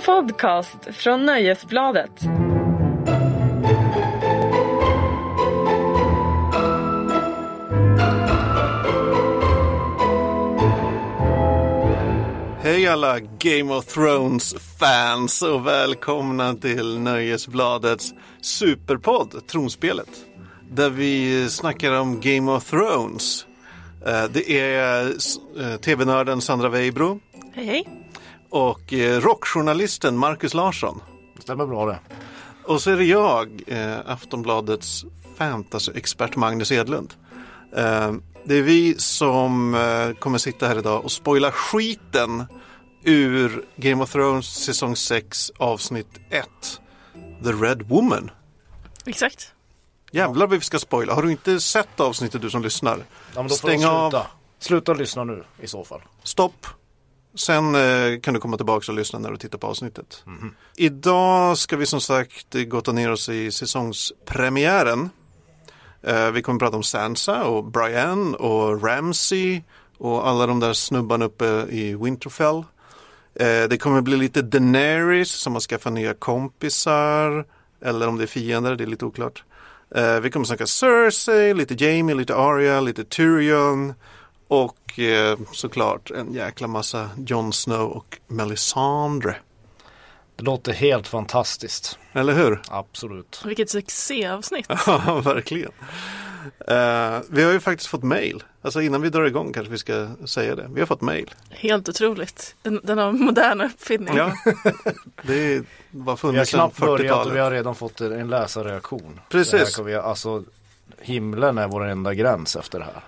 En 0.00 0.04
podcast 0.06 0.88
från 0.92 1.26
Nöjesbladet. 1.26 2.10
Hej 12.62 12.86
alla 12.88 13.20
Game 13.20 13.74
of 13.74 13.86
Thrones-fans 13.86 15.42
och 15.42 15.66
välkomna 15.66 16.54
till 16.54 16.98
Nöjesbladets 16.98 18.14
superpodd 18.40 19.46
Tronspelet. 19.46 20.10
Där 20.70 20.90
vi 20.90 21.48
snackar 21.50 21.92
om 22.00 22.20
Game 22.20 22.52
of 22.52 22.70
Thrones. 22.70 23.46
Eh, 24.06 24.24
Det 24.32 24.50
är 24.60 25.06
eh, 25.06 25.76
tv-nörden 25.80 26.40
Sandra 26.40 26.68
Weibro 26.68 27.20
Hej 27.54 27.66
hej. 27.66 27.99
Och 28.50 28.92
eh, 28.92 29.20
rockjournalisten 29.20 30.16
Marcus 30.18 30.54
Larsson. 30.54 31.00
Stämmer 31.38 31.66
bra 31.66 31.86
det. 31.86 31.98
Och 32.64 32.82
så 32.82 32.90
är 32.90 32.96
det 32.96 33.04
jag, 33.04 33.62
eh, 33.66 33.96
Aftonbladets 34.06 35.04
fantasyexpert 35.36 36.36
Magnus 36.36 36.72
Edlund. 36.72 37.14
Eh, 37.76 38.12
det 38.44 38.54
är 38.54 38.62
vi 38.62 38.94
som 38.98 39.74
eh, 39.74 40.12
kommer 40.18 40.38
sitta 40.38 40.68
här 40.68 40.78
idag 40.78 41.04
och 41.04 41.12
spoila 41.12 41.52
skiten 41.52 42.44
ur 43.04 43.64
Game 43.76 44.02
of 44.02 44.12
Thrones 44.12 44.46
säsong 44.64 44.96
6 44.96 45.52
avsnitt 45.58 46.20
1. 46.30 46.48
The 47.44 47.52
Red 47.52 47.82
Woman. 47.82 48.30
Exakt. 49.06 49.52
Jävlar 50.12 50.46
vad 50.46 50.58
vi 50.58 50.64
ska 50.64 50.78
spoila. 50.78 51.14
Har 51.14 51.22
du 51.22 51.30
inte 51.30 51.60
sett 51.60 52.00
avsnittet 52.00 52.42
du 52.42 52.50
som 52.50 52.62
lyssnar? 52.62 52.96
Ja, 52.98 53.04
men 53.34 53.42
då 53.42 53.48
får 53.48 53.56
Stäng 53.68 53.80
de 53.80 53.86
av. 53.86 54.10
sluta. 54.10 54.26
Sluta 54.58 54.92
lyssna 54.92 55.24
nu 55.24 55.44
i 55.60 55.66
så 55.66 55.84
fall. 55.84 56.00
Stopp. 56.22 56.66
Sen 57.34 57.74
eh, 57.74 58.20
kan 58.20 58.34
du 58.34 58.40
komma 58.40 58.56
tillbaka 58.56 58.92
och 58.92 58.98
lyssna 58.98 59.18
när 59.18 59.30
du 59.30 59.36
tittar 59.36 59.58
på 59.58 59.66
avsnittet. 59.66 60.24
Idag 60.76 61.58
ska 61.58 61.76
vi 61.76 61.86
som 61.86 62.00
sagt 62.00 62.54
gotta 62.54 62.92
ner 62.92 63.10
oss 63.10 63.28
i 63.28 63.50
säsongspremiären. 63.50 65.10
Eh, 66.02 66.30
vi 66.30 66.42
kommer 66.42 66.58
prata 66.58 66.76
om 66.76 66.82
Sansa 66.82 67.44
och 67.44 67.64
Brian 67.64 68.34
och 68.34 68.82
Ramsey 68.82 69.62
och 69.98 70.28
alla 70.28 70.46
de 70.46 70.60
där 70.60 70.72
snubbarna 70.72 71.24
uppe 71.24 71.66
i 71.70 71.94
Winterfell. 71.94 72.64
Eh, 73.34 73.68
det 73.68 73.80
kommer 73.80 74.00
bli 74.00 74.16
lite 74.16 74.42
Daenerys 74.42 75.30
som 75.30 75.52
har 75.52 75.60
skaffat 75.60 75.92
nya 75.92 76.14
kompisar 76.14 77.44
eller 77.84 78.08
om 78.08 78.16
det 78.18 78.24
är 78.24 78.26
fiender, 78.26 78.76
det 78.76 78.84
är 78.84 78.86
lite 78.86 79.04
oklart. 79.04 79.44
Eh, 79.94 80.20
vi 80.20 80.30
kommer 80.30 80.46
snacka 80.46 80.66
Cersei, 80.66 81.54
lite 81.54 81.84
Jamie, 81.84 82.14
lite 82.14 82.34
Arya, 82.34 82.80
lite 82.80 83.04
Tyrion 83.04 83.94
och 84.50 84.98
eh, 84.98 85.38
såklart 85.52 86.10
en 86.10 86.32
jäkla 86.34 86.66
massa 86.66 87.10
Jon 87.26 87.52
Snow 87.52 87.90
och 87.90 88.18
Melisandre. 88.26 89.36
Det 90.36 90.42
låter 90.44 90.72
helt 90.72 91.08
fantastiskt. 91.08 91.98
Eller 92.12 92.32
hur? 92.32 92.62
Absolut. 92.68 93.42
Vilket 93.44 93.70
succéavsnitt. 93.70 94.66
Ja, 94.86 95.20
verkligen. 95.24 95.70
Eh, 96.68 97.18
vi 97.30 97.42
har 97.42 97.52
ju 97.52 97.60
faktiskt 97.60 97.90
fått 97.90 98.02
mail. 98.02 98.42
Alltså 98.62 98.80
innan 98.80 99.02
vi 99.02 99.08
drar 99.10 99.24
igång 99.24 99.52
kanske 99.52 99.70
vi 99.72 99.78
ska 99.78 100.08
säga 100.26 100.54
det. 100.54 100.66
Vi 100.72 100.80
har 100.80 100.86
fått 100.86 101.00
mail. 101.00 101.34
Helt 101.50 101.88
otroligt. 101.88 102.54
Den, 102.62 102.80
denna 102.84 103.12
moderna 103.12 103.64
uppfinning. 103.64 104.16
Ja, 104.16 104.32
det 105.22 105.58
var 105.58 105.64
Vi 105.90 106.10
har 106.10 106.16
funnits 106.16 106.50
sedan 106.50 106.58
knappt 106.60 106.78
börjat 106.78 106.98
och 107.26 107.32
vi 107.32 107.36
40-talet. 107.36 107.42
har 107.44 107.50
redan 107.50 107.74
fått 107.74 108.00
en 108.00 108.28
läsarreaktion. 108.28 109.20
Precis. 109.28 109.50
Det 109.52 109.58
här 109.58 109.72
kan 109.72 109.84
vi, 109.84 109.94
alltså, 109.94 110.44
himlen 111.00 111.58
är 111.58 111.68
vår 111.68 111.84
enda 111.84 112.14
gräns 112.14 112.56
efter 112.56 112.78
det 112.78 112.84
här. 112.84 113.02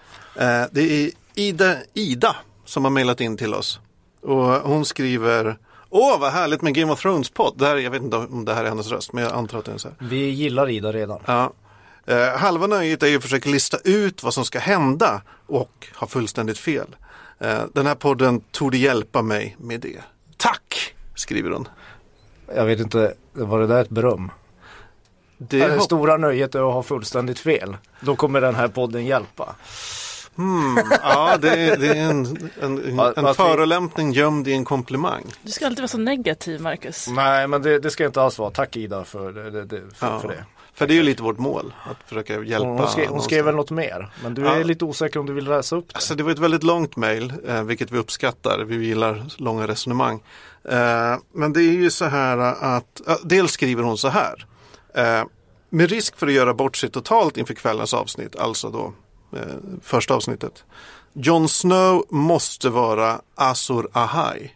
Eh, 0.62 0.68
det 0.72 0.80
är 0.82 1.10
Ida, 1.34 1.76
Ida 1.94 2.36
som 2.64 2.84
har 2.84 2.90
mailat 2.90 3.20
in 3.20 3.36
till 3.36 3.54
oss. 3.54 3.80
Och 4.22 4.44
hon 4.44 4.84
skriver 4.84 5.58
Åh, 5.90 6.20
vad 6.20 6.32
härligt 6.32 6.62
med 6.62 6.74
Game 6.74 6.92
of 6.92 7.04
Thrones-podd. 7.04 7.54
Det 7.58 7.66
här, 7.66 7.76
jag 7.76 7.90
vet 7.90 8.02
inte 8.02 8.16
om 8.16 8.44
det 8.44 8.54
här 8.54 8.64
är 8.64 8.68
hennes 8.68 8.88
röst, 8.88 9.12
men 9.12 9.24
jag 9.24 9.32
antar 9.32 9.58
att 9.58 9.64
det 9.64 9.72
är 9.72 9.78
så 9.78 9.88
här. 9.88 9.96
Vi 10.00 10.28
gillar 10.30 10.70
Ida 10.70 10.92
redan. 10.92 11.20
Ja. 11.26 11.52
Eh, 12.06 12.38
halva 12.38 12.66
nöjet 12.66 13.02
är 13.02 13.06
ju 13.06 13.16
att 13.16 13.22
försöka 13.22 13.50
lista 13.50 13.78
ut 13.84 14.22
vad 14.22 14.34
som 14.34 14.44
ska 14.44 14.58
hända 14.58 15.22
och 15.46 15.86
ha 15.94 16.06
fullständigt 16.06 16.58
fel. 16.58 16.96
Eh, 17.38 17.62
den 17.72 17.86
här 17.86 17.94
podden 17.94 18.40
tog 18.40 18.74
hjälpa 18.74 19.22
mig 19.22 19.56
med 19.58 19.80
det. 19.80 20.00
Tack, 20.36 20.94
skriver 21.14 21.50
hon. 21.50 21.68
Jag 22.54 22.64
vet 22.64 22.80
inte, 22.80 23.14
var 23.32 23.60
det 23.60 23.66
där 23.66 23.82
ett 23.82 23.90
beröm? 23.90 24.30
Det, 25.38 25.68
Det, 25.68 25.80
stora 25.80 26.16
nöjet 26.16 26.54
är 26.54 26.68
att 26.68 26.74
ha 26.74 26.82
fullständigt 26.82 27.38
fel. 27.38 27.76
Då 28.00 28.16
kommer 28.16 28.40
den 28.40 28.54
här 28.54 28.68
podden 28.68 29.06
hjälpa. 29.06 29.54
Ja, 31.02 31.36
det, 31.36 31.50
är- 31.50 31.76
det 31.76 31.88
är 31.88 32.10
en, 32.10 32.50
en, 32.62 32.84
en, 32.84 33.00
Att- 33.00 33.16
en 33.18 33.34
förolämpning 33.34 34.12
gömd 34.12 34.48
i 34.48 34.52
en 34.52 34.64
komplimang. 34.64 35.24
Du 35.42 35.52
ska 35.52 35.66
alltid 35.66 35.78
vara 35.78 35.88
så 35.88 35.98
negativ, 35.98 36.60
Marcus. 36.60 37.08
Nej, 37.08 37.48
men 37.48 37.62
det, 37.62 37.78
det 37.78 37.90
ska 37.90 38.06
inte 38.06 38.22
alls 38.22 38.38
vara. 38.38 38.50
Tack 38.50 38.76
Ida 38.76 39.04
för, 39.04 39.32
det, 39.32 39.50
det, 39.50 39.64
det, 39.64 39.82
för, 39.94 40.06
Ja. 40.06 40.20
för 40.20 40.28
det. 40.28 40.44
För 40.74 40.86
det 40.86 40.94
är 40.94 40.96
ju 40.96 41.02
lite 41.02 41.22
vårt 41.22 41.38
mål, 41.38 41.74
att 41.90 42.08
försöka 42.08 42.42
hjälpa. 42.42 42.66
Hon, 42.68 42.88
skrev, 42.88 43.08
hon 43.08 43.22
skrev 43.22 43.44
väl 43.44 43.54
något 43.54 43.70
mer. 43.70 44.10
Men 44.22 44.34
du 44.34 44.42
Ja. 44.42 44.54
är 44.54 44.64
lite 44.64 44.84
osäker 44.84 45.20
om 45.20 45.26
du 45.26 45.32
vill 45.32 45.44
läsa 45.44 45.76
upp 45.76 45.88
det. 45.88 45.94
Alltså 45.96 46.14
det 46.14 46.22
var 46.22 46.30
ett 46.30 46.38
väldigt 46.38 46.62
långt 46.62 46.96
mejl, 46.96 47.32
eh, 47.48 47.62
vilket 47.62 47.90
vi 47.90 47.98
uppskattar. 47.98 48.64
Vi 48.66 48.86
gillar 48.86 49.24
långa 49.36 49.66
resonemang. 49.66 50.22
Eh, 50.68 51.16
men 51.34 51.52
det 51.52 51.60
är 51.60 51.72
ju 51.72 51.90
så 51.90 52.04
här 52.04 52.38
att, 52.38 53.00
ja, 53.06 53.18
dels 53.24 53.52
skriver 53.52 53.82
hon 53.82 53.98
så 53.98 54.08
här. 54.08 54.46
Eh, 54.94 55.24
med 55.70 55.90
risk 55.90 56.16
för 56.16 56.26
att 56.26 56.32
göra 56.32 56.54
bort 56.54 56.76
sig 56.76 56.90
totalt 56.90 57.36
inför 57.36 57.54
kvällens 57.54 57.94
avsnitt, 57.94 58.36
alltså 58.36 58.70
då 58.70 58.92
första 59.82 60.14
avsnittet. 60.14 60.64
Jon 61.12 61.48
Snow 61.48 62.04
måste 62.10 62.68
vara 62.68 63.20
Azor 63.34 63.88
Ahai. 63.92 64.50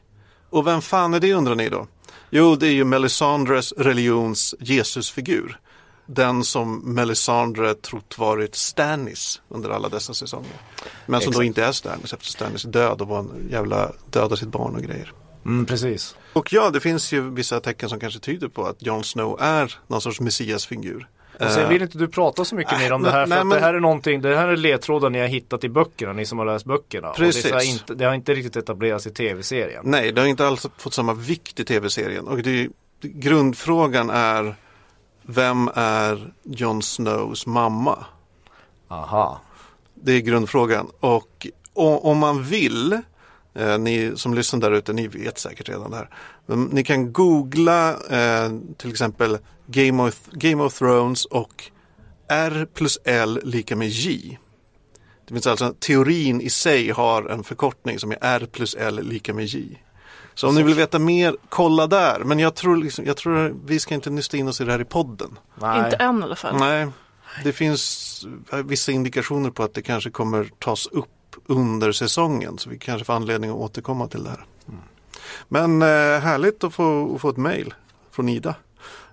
Och 0.50 0.66
vem 0.66 0.82
fan 0.82 1.14
är 1.14 1.20
det 1.20 1.32
undrar 1.32 1.54
ni 1.54 1.69
då? 1.69 1.87
Jo, 2.31 2.56
det 2.56 2.66
är 2.66 2.72
ju 2.72 2.84
Melisandres 2.84 3.72
religions 3.72 4.54
Jesusfigur. 4.60 5.60
Den 6.06 6.44
som 6.44 6.94
Melisandre 6.94 7.75
trott 7.75 8.19
varit 8.19 8.54
Stannis 8.54 9.41
under 9.48 9.70
alla 9.70 9.88
dessa 9.88 10.14
säsonger. 10.14 10.60
Men 11.06 11.20
som 11.20 11.32
då 11.32 11.38
Exakt. 11.38 11.47
inte 11.47 11.64
är 11.64 11.72
Stannis 11.72 12.12
eftersom 12.12 12.32
Stannis 12.32 12.64
är 12.64 12.69
död 12.69 13.00
och 13.00 13.08
var 13.08 13.19
en 13.19 13.48
jävla 13.50 13.93
döda 14.10 14.37
sitt 14.37 14.48
barn 14.48 14.75
och 14.75 14.82
grejer. 14.82 15.12
Mm, 15.44 15.66
precis. 15.66 16.16
Och 16.32 16.53
ja, 16.53 16.70
det 16.70 16.81
finns 16.81 17.12
ju 17.12 17.31
vissa 17.31 17.60
tecken 17.60 17.88
som 17.88 18.00
kanske 18.00 18.20
tyder 18.20 18.48
på 18.48 18.66
att 18.66 18.82
Jon 18.82 19.04
Snow 19.04 19.38
är 19.41 19.78
någon 19.87 20.00
sorts 20.00 20.20
messiasfigur. 20.20 21.08
Och 21.41 21.50
sen 21.50 21.62
Eh, 21.62 21.69
vill 21.69 21.82
inte 21.82 21.98
du 21.98 22.08
prata 22.08 22.44
så 22.44 22.54
mycket 22.54 22.78
mer 22.78 22.92
om 22.92 23.02
det 23.02 23.10
här 23.10 23.22
för 23.22 23.28
nej, 23.28 23.38
att 23.38 23.47
men- 23.47 23.58
det 23.58 23.64
här 23.64 23.74
är 23.74 23.80
någonting, 23.80 24.20
det 24.20 24.36
här 24.36 24.48
är 24.48 24.56
ledtrådar 24.56 25.10
ni 25.10 25.19
har 25.19 25.26
hittat 25.26 25.64
i 25.64 25.69
böckerna, 25.69 26.12
ni 26.12 26.26
som 26.26 26.38
har 26.38 26.47
läst 26.47 26.64
böckerna. 26.64 27.08
Och 27.10 27.16
det, 27.19 27.24
Precis. 27.24 27.64
inte, 27.72 27.94
det 27.94 28.04
har 28.04 28.14
inte 28.14 28.34
riktigt 28.34 28.56
etablerats 28.56 29.06
i 29.06 29.10
tv-serien. 29.10 29.82
Nej, 29.86 30.12
det 30.12 30.20
har 30.20 30.28
inte 30.28 30.46
alls 30.46 30.66
fått 30.76 30.94
samma 30.94 31.14
vikt 31.14 31.60
i 31.60 31.64
tv-serien. 31.64 32.28
Och 32.28 32.38
det, 32.38 32.69
grundfrågan 33.00 34.10
är 34.10 34.54
vem 35.22 35.70
är 35.75 36.32
Jon 36.42 36.82
Snows 36.82 37.46
mamma? 37.46 38.04
Aha. 38.88 39.41
Det 39.94 40.12
är 40.12 40.20
grundfrågan. 40.20 40.91
Och, 41.00 41.46
och 41.75 42.04
om 42.10 42.19
man 42.19 42.42
vill, 42.44 42.92
eh, 43.54 43.78
ni 43.78 44.12
som 44.16 44.34
lyssnar 44.34 44.60
där 44.60 44.70
ute, 44.72 44.92
ni 44.92 45.08
vet 45.08 45.38
säkert 45.38 45.69
redan 45.69 45.91
det 45.91 45.96
här. 45.96 46.08
Ni 46.46 46.84
kan 46.84 47.12
googla 47.12 47.90
eh, 47.90 48.52
till 48.76 48.90
exempel 48.90 49.38
Game 49.66 50.02
of, 50.02 50.20
Game 50.32 50.62
of 50.62 50.78
Thrones 50.78 51.24
och 51.24 51.70
R 52.28 52.68
plus 52.74 52.98
L 53.04 53.40
lika 53.44 53.76
med 53.76 53.88
J. 53.88 54.38
Det 55.26 55.34
finns 55.34 55.46
alltså 55.46 55.74
teorin 55.78 56.40
i 56.40 56.50
sig 56.50 56.90
har 56.90 57.22
en 57.28 57.44
förkortning 57.44 57.98
som 57.98 58.10
är 58.10 58.18
R 58.20 58.48
plus 58.52 58.74
L 58.74 59.00
lika 59.02 59.34
med 59.34 59.44
J. 59.44 59.82
Så 60.34 60.48
om 60.48 60.54
ni 60.54 60.62
vill 60.62 60.74
veta 60.74 60.98
mer, 60.98 61.36
kolla 61.48 61.86
där. 61.86 62.20
Men 62.24 62.38
jag 62.38 62.54
tror, 62.54 62.76
liksom, 62.76 63.04
jag 63.04 63.16
tror 63.16 63.56
vi 63.66 63.80
ska 63.80 63.94
inte 63.94 64.10
nysta 64.10 64.36
in 64.36 64.48
oss 64.48 64.60
i 64.60 64.64
det 64.64 64.72
här 64.72 64.80
i 64.80 64.84
podden. 64.84 65.38
Nej. 65.54 65.84
Inte 65.84 65.96
än 65.96 66.20
i 66.20 66.22
alla 66.22 66.36
fall. 66.36 66.58
Nej, 66.58 66.86
det 67.44 67.52
finns 67.52 68.26
eh, 68.52 68.58
vissa 68.58 68.92
indikationer 68.92 69.50
på 69.50 69.62
att 69.62 69.74
det 69.74 69.82
kanske 69.82 70.10
kommer 70.10 70.50
tas 70.58 70.86
upp 70.86 71.36
under 71.46 71.92
säsongen. 71.92 72.58
Så 72.58 72.70
vi 72.70 72.78
kanske 72.78 73.04
får 73.04 73.12
anledning 73.12 73.50
att 73.50 73.56
återkomma 73.56 74.08
till 74.08 74.24
det 74.24 74.30
här. 74.30 74.44
Men 75.48 75.82
eh, 75.82 75.88
härligt 76.20 76.64
att 76.64 76.74
få, 76.74 77.14
att 77.14 77.20
få 77.20 77.28
ett 77.28 77.37
mejl 77.37 77.75
från 78.11 78.28
Ida. 78.28 78.55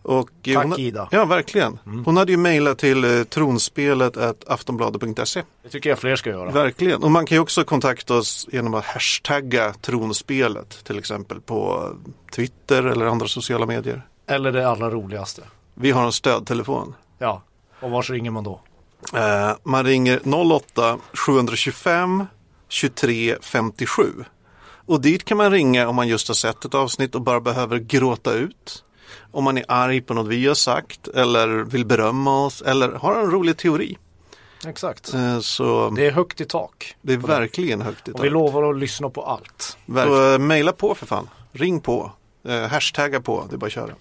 Och, 0.01 0.29
eh, 0.43 0.53
Tack, 0.53 0.65
hon, 0.65 0.79
Ida. 0.79 1.07
Ja, 1.11 1.25
verkligen. 1.25 1.79
Hon 2.05 2.17
hade 2.17 2.31
ju 2.31 2.37
mejlat 2.37 2.77
till 2.77 3.03
eh, 3.03 3.23
tronspelet 3.23 4.17
aftonbladet.se. 4.47 5.43
Det 5.63 5.69
tycker 5.69 5.89
jag 5.89 5.99
fler 5.99 6.15
ska 6.15 6.29
göra. 6.29 6.51
Verkligen. 6.51 7.03
Och 7.03 7.11
man 7.11 7.25
kan 7.25 7.35
ju 7.35 7.39
också 7.39 7.63
kontakta 7.63 8.13
oss 8.13 8.47
genom 8.51 8.73
att 8.73 8.85
hashtagga 8.85 9.73
tronspelet. 9.73 10.83
Till 10.83 10.99
exempel 10.99 11.41
på 11.41 11.89
Twitter 12.35 12.83
eller 12.83 13.05
andra 13.05 13.27
sociala 13.27 13.65
medier. 13.65 14.07
Eller 14.27 14.51
det 14.51 14.69
allra 14.69 14.89
roligaste. 14.89 15.41
Vi 15.73 15.91
har 15.91 16.05
en 16.05 16.11
stödtelefon. 16.11 16.95
Ja. 17.17 17.41
Och 17.79 17.91
vars 17.91 18.09
ringer 18.09 18.31
man 18.31 18.43
då? 18.43 18.61
Eh, 19.13 19.51
man 19.63 19.85
ringer 19.85 20.21
08 20.55 20.97
725 21.13 22.25
23 22.69 23.35
57. 23.41 24.03
Och 24.85 25.01
dit 25.01 25.25
kan 25.25 25.37
man 25.37 25.51
ringa 25.51 25.87
om 25.87 25.95
man 25.95 26.07
just 26.07 26.27
har 26.27 26.35
sett 26.35 26.65
ett 26.65 26.73
avsnitt 26.73 27.15
och 27.15 27.21
bara 27.21 27.39
behöver 27.39 27.77
gråta 27.79 28.33
ut. 28.33 28.83
Om 29.31 29.43
man 29.43 29.57
är 29.57 29.65
arg 29.67 30.01
på 30.01 30.13
något 30.13 30.27
vi 30.27 30.47
har 30.47 30.55
sagt 30.55 31.07
eller 31.07 31.47
vill 31.47 31.85
berömma 31.85 32.45
oss 32.45 32.61
eller 32.61 32.91
har 32.91 33.15
en 33.15 33.31
rolig 33.31 33.57
teori. 33.57 33.97
Exakt. 34.67 35.13
Eh, 35.13 35.39
så 35.39 35.89
Det 35.89 36.07
är 36.07 36.11
högt 36.11 36.41
i 36.41 36.45
tak. 36.45 36.95
det 37.01 37.13
är 37.13 37.17
verkligen 37.17 37.81
högt 37.81 38.07
i 38.07 38.11
Och 38.11 38.19
vi 38.23 38.27
tak. 38.27 38.33
lovar 38.33 38.69
att 38.69 38.77
lyssna 38.77 39.09
på 39.09 39.23
allt. 39.23 39.77
Så, 39.87 40.33
eh, 40.33 40.39
Mejla 40.39 40.71
på 40.71 40.95
för 40.95 41.05
fan. 41.05 41.29
Ring 41.51 41.79
på. 41.79 42.11
Eh, 42.47 42.61
hashtagga 42.61 43.21
på, 43.21 43.45
det 43.49 43.55
är 43.55 43.57
bara 43.57 43.65
att 43.67 43.71
köra. 43.71 43.93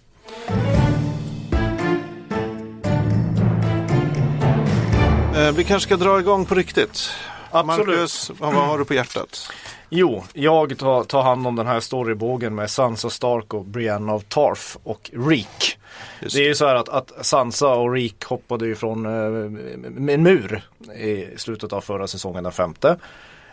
Eh, 5.37 5.53
vi 5.53 5.65
kanske 5.65 5.89
ska 5.89 5.97
dra 5.97 6.21
igång 6.21 6.45
på 6.47 6.55
riktigt. 6.55 7.11
Absolut. 7.53 7.89
Marcus, 7.89 8.31
vad 8.39 8.55
har 8.55 8.79
du 8.79 8.85
på 8.85 8.95
hjärtat? 8.95 9.53
Jo, 9.89 10.25
jag 10.33 10.79
tar, 10.79 11.05
tar 11.05 11.23
hand 11.23 11.47
om 11.47 11.57
den 11.57 11.67
här 11.67 11.81
storybågen 11.81 12.55
med 12.55 12.71
Sansa 12.71 13.11
Stark 13.11 13.55
och 13.55 13.65
Brienne 13.65 14.13
av 14.13 14.21
Tarth 14.21 14.77
och 14.85 15.11
Reek. 15.13 15.79
Just 16.21 16.37
Det 16.37 16.43
är 16.43 16.47
ju 16.47 16.55
så 16.55 16.67
här 16.67 16.75
att, 16.75 16.89
att 16.89 17.27
Sansa 17.27 17.69
och 17.69 17.93
Reek 17.93 18.25
hoppade 18.25 18.67
ju 18.67 18.75
från 18.75 19.07
eh, 19.07 20.15
en 20.15 20.23
mur 20.23 20.63
i 20.97 21.39
slutet 21.39 21.73
av 21.73 21.81
förra 21.81 22.07
säsongen, 22.07 22.45
den 22.45 22.53
femte. 22.53 22.97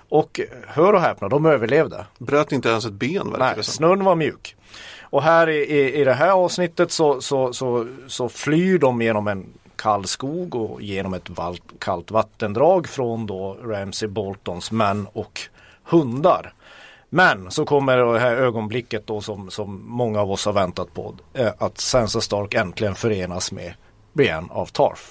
Och 0.09 0.39
hör 0.67 0.93
och 0.93 1.01
häpna, 1.01 1.29
de 1.29 1.45
överlevde. 1.45 2.05
Bröt 2.17 2.51
inte 2.51 2.69
ens 2.69 2.85
ett 2.85 2.93
ben 2.93 3.31
verkar 3.31 3.55
Nej, 3.55 3.63
snön 3.63 4.03
var 4.03 4.15
mjuk. 4.15 4.55
Och 5.01 5.23
här 5.23 5.49
i, 5.49 5.57
i, 5.57 6.01
i 6.01 6.03
det 6.03 6.13
här 6.13 6.31
avsnittet 6.31 6.91
så, 6.91 7.21
så, 7.21 7.53
så, 7.53 7.87
så 8.07 8.29
flyr 8.29 8.79
de 8.79 9.01
genom 9.01 9.27
en 9.27 9.45
kall 9.79 10.05
skog 10.05 10.55
och 10.55 10.81
genom 10.81 11.13
ett 11.13 11.29
kallt 11.79 12.11
vattendrag 12.11 12.87
från 12.87 13.25
då 13.25 13.57
Ramsey 13.63 14.09
Boltons 14.09 14.71
män 14.71 15.07
och 15.13 15.41
hundar. 15.83 16.53
Men 17.09 17.51
så 17.51 17.65
kommer 17.65 17.97
det 17.97 18.19
här 18.19 18.35
ögonblicket 18.35 19.07
då 19.07 19.21
som, 19.21 19.51
som 19.51 19.81
många 19.85 20.21
av 20.21 20.31
oss 20.31 20.45
har 20.45 20.53
väntat 20.53 20.93
på. 20.93 21.15
Eh, 21.33 21.51
att 21.57 21.77
Sansa 21.77 22.21
Stark 22.21 22.53
äntligen 22.53 22.95
förenas 22.95 23.51
med 23.51 23.73
Brienne 24.13 24.47
av 24.51 24.65
Tarth. 24.65 25.01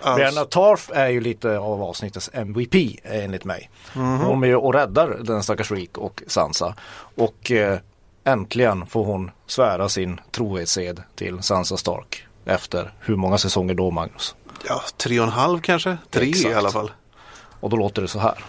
Alltså- 0.00 0.14
Brienne 0.14 0.40
av 0.40 0.44
Tarth 0.44 0.90
är 0.94 1.08
ju 1.08 1.20
lite 1.20 1.58
av 1.58 1.82
avsnittets 1.82 2.30
MVP 2.32 2.74
eh, 2.74 3.24
enligt 3.24 3.44
mig. 3.44 3.70
Hon 3.94 4.42
är 4.44 4.46
ju 4.48 4.56
och 4.56 4.74
räddar 4.74 5.16
den 5.20 5.42
stackars 5.42 5.70
Reek 5.70 5.98
och 5.98 6.22
Sansa. 6.26 6.74
Och 7.14 7.50
eh, 7.50 7.78
äntligen 8.24 8.86
får 8.86 9.04
hon 9.04 9.30
svära 9.46 9.88
sin 9.88 10.20
trohetsed 10.30 11.02
till 11.14 11.42
Sansa 11.42 11.76
Stark. 11.76 12.25
Efter 12.46 12.92
hur 13.00 13.16
många 13.16 13.38
säsonger 13.38 13.74
då 13.74 13.90
Magnus? 13.90 14.34
Ja, 14.68 14.82
tre 14.96 15.20
och 15.20 15.26
en 15.26 15.32
halv 15.32 15.60
kanske? 15.60 15.98
Tre 16.10 16.28
Exakt. 16.28 16.50
i 16.50 16.54
alla 16.54 16.70
fall. 16.70 16.90
Och 17.60 17.70
då 17.70 17.76
låter 17.76 18.02
det 18.02 18.08
så 18.08 18.18
här. 18.18 18.44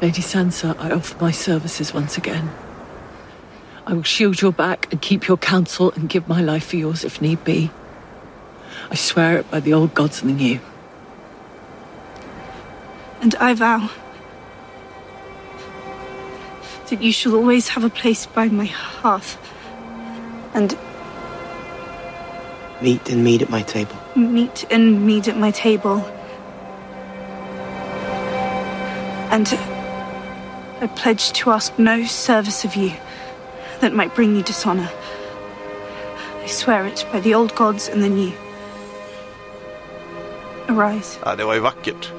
Lady 0.00 0.22
Sansa, 0.22 0.68
I 0.68 0.92
offer 0.92 1.26
my 1.26 1.32
services 1.32 1.94
once 1.94 2.20
again. 2.20 2.48
I 3.90 3.94
will 3.94 4.04
shield 4.04 4.42
your 4.42 4.52
back 4.52 4.92
and 4.92 5.02
keep 5.02 5.28
your 5.28 5.36
counsel 5.36 5.92
and 5.96 6.12
give 6.14 6.34
my 6.34 6.42
life 6.42 6.66
for 6.66 6.78
yours 6.78 7.04
if 7.04 7.20
need 7.20 7.38
be. 7.44 7.70
I 8.90 8.96
swear 8.96 9.38
it 9.40 9.50
by 9.50 9.60
the 9.60 9.74
old 9.74 9.94
gods 9.94 10.22
and 10.22 10.30
the 10.30 10.44
new. 10.44 10.60
And 13.22 13.34
I 13.40 13.54
vow 13.54 13.88
that 16.90 17.02
you 17.02 17.12
shall 17.12 17.34
always 17.34 17.68
have 17.68 17.84
a 17.84 17.90
place 17.90 18.26
by 18.26 18.48
my 18.48 18.66
hearth 18.66 19.36
and 20.54 20.76
Meat 22.80 23.10
and 23.10 23.24
meat 23.24 23.42
at 23.42 23.50
my 23.50 23.62
table. 23.62 23.96
meat 24.16 24.64
and 24.70 25.06
meat 25.06 25.28
at 25.28 25.36
my 25.36 25.50
table. 25.50 26.00
And 29.30 29.46
I 30.80 30.86
pledge 30.96 31.32
to 31.32 31.50
ask 31.50 31.78
no 31.78 32.04
service 32.04 32.64
of 32.64 32.76
you 32.76 32.92
that 33.80 33.92
might 33.94 34.14
bring 34.14 34.36
you 34.36 34.42
dishonor. 34.42 34.88
I 36.44 36.46
swear 36.46 36.86
it 36.86 37.04
by 37.12 37.20
the 37.20 37.34
old 37.34 37.54
gods 37.54 37.88
and 37.88 38.02
the 38.02 38.08
new. 38.08 38.32
Arise. 40.68 41.18
Ja, 41.24 41.36
det 41.36 41.44
var 41.44 41.54
ju 41.54 41.60
vackert. 41.60 42.12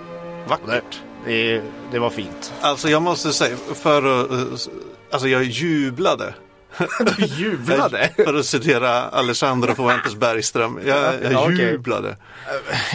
Vackert. 0.48 1.02
Det, 1.26 1.62
det 1.92 2.00
var 2.00 2.10
fint. 2.10 2.54
Alltså 2.62 2.90
jag 2.90 3.02
måste 3.02 3.34
säga, 3.34 3.56
för 3.74 3.98
att, 4.24 4.32
eh, 4.32 4.72
alltså 5.12 5.28
jag 5.28 5.44
jublade. 5.44 6.34
Du 7.18 7.26
jublade. 7.26 8.10
För 8.16 8.34
att 8.34 8.46
citera 8.46 8.90
Alexandra 9.02 9.76
Fuentes 9.76 10.16
Bergström. 10.16 10.80
Jag, 10.86 11.32
jag 11.32 11.52
jublade. 11.52 12.16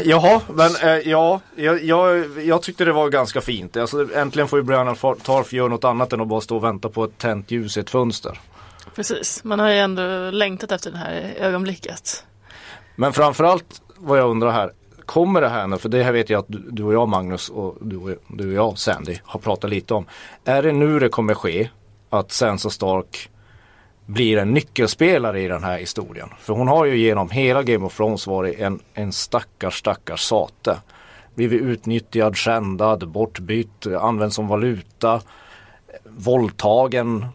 Jaha, 0.05 0.41
men 0.49 0.77
eh, 0.77 1.11
ja, 1.11 1.41
jag, 1.57 1.85
jag, 1.85 2.25
jag 2.43 2.63
tyckte 2.63 2.85
det 2.85 2.93
var 2.93 3.09
ganska 3.09 3.41
fint. 3.41 3.77
Alltså, 3.77 4.15
äntligen 4.15 4.49
får 4.49 4.59
ju 4.59 4.63
Brianna 4.63 4.95
Tarf 4.95 5.53
göra 5.53 5.69
något 5.69 5.85
annat 5.85 6.13
än 6.13 6.21
att 6.21 6.29
bara 6.29 6.41
stå 6.41 6.57
och 6.57 6.65
vänta 6.65 6.89
på 6.89 7.05
ett 7.05 7.19
tänt 7.19 7.51
ljus 7.51 7.77
i 7.77 7.81
ett 7.81 7.91
fönster. 7.91 8.41
Precis, 8.95 9.45
man 9.45 9.61
har 9.61 9.71
ju 9.71 9.79
ändå 9.79 10.31
längtat 10.31 10.73
efter 10.73 10.91
det 10.91 10.99
här 10.99 11.35
ögonblicket. 11.39 12.25
Men 12.97 13.13
framförallt 13.13 13.83
vad 13.97 14.19
jag 14.19 14.31
undrar 14.31 14.51
här, 14.51 14.73
kommer 15.07 15.41
det 15.41 15.49
här 15.49 15.67
nu, 15.67 15.79
för 15.79 15.89
det 15.89 16.03
här 16.03 16.13
vet 16.13 16.31
jag 16.31 16.39
att 16.39 16.49
du, 16.49 16.59
du 16.71 16.85
och 16.85 16.95
jag 16.95 17.09
Magnus 17.09 17.49
och 17.49 17.77
du 17.81 17.97
och, 17.97 18.11
du 18.29 18.47
och 18.49 18.53
jag 18.53 18.79
Sandy 18.79 19.17
har 19.25 19.41
pratat 19.41 19.71
lite 19.71 19.95
om. 19.95 20.07
Är 20.45 20.63
det 20.63 20.73
nu 20.73 20.99
det 20.99 21.09
kommer 21.09 21.35
ske 21.35 21.71
att 22.11 22.33
Sansa 22.33 22.71
Stark 22.71 23.31
blir 24.07 24.39
en 24.39 24.55
nyckelspelare 24.55 25.41
i 25.41 25.49
den 25.49 25.65
här 25.65 25.79
historien? 25.79 26.29
För 26.39 26.53
hon 26.55 26.69
har 26.69 26.85
ju 26.85 26.97
genom 26.97 27.31
hela 27.31 27.63
Game 27.63 27.87
of 27.87 27.97
Thrones 27.97 28.27
varit 28.27 28.61
en, 28.61 28.81
en 28.95 29.13
stackars 29.13 29.79
stackars 29.79 30.21
sate. 30.21 30.79
Blivit 31.35 31.63
utnyttjad, 31.63 32.37
skändad, 32.37 33.09
bortbytt, 33.09 33.87
använd 33.87 34.33
som 34.33 34.49
valuta, 34.49 35.21
våldtagen. 36.05 37.27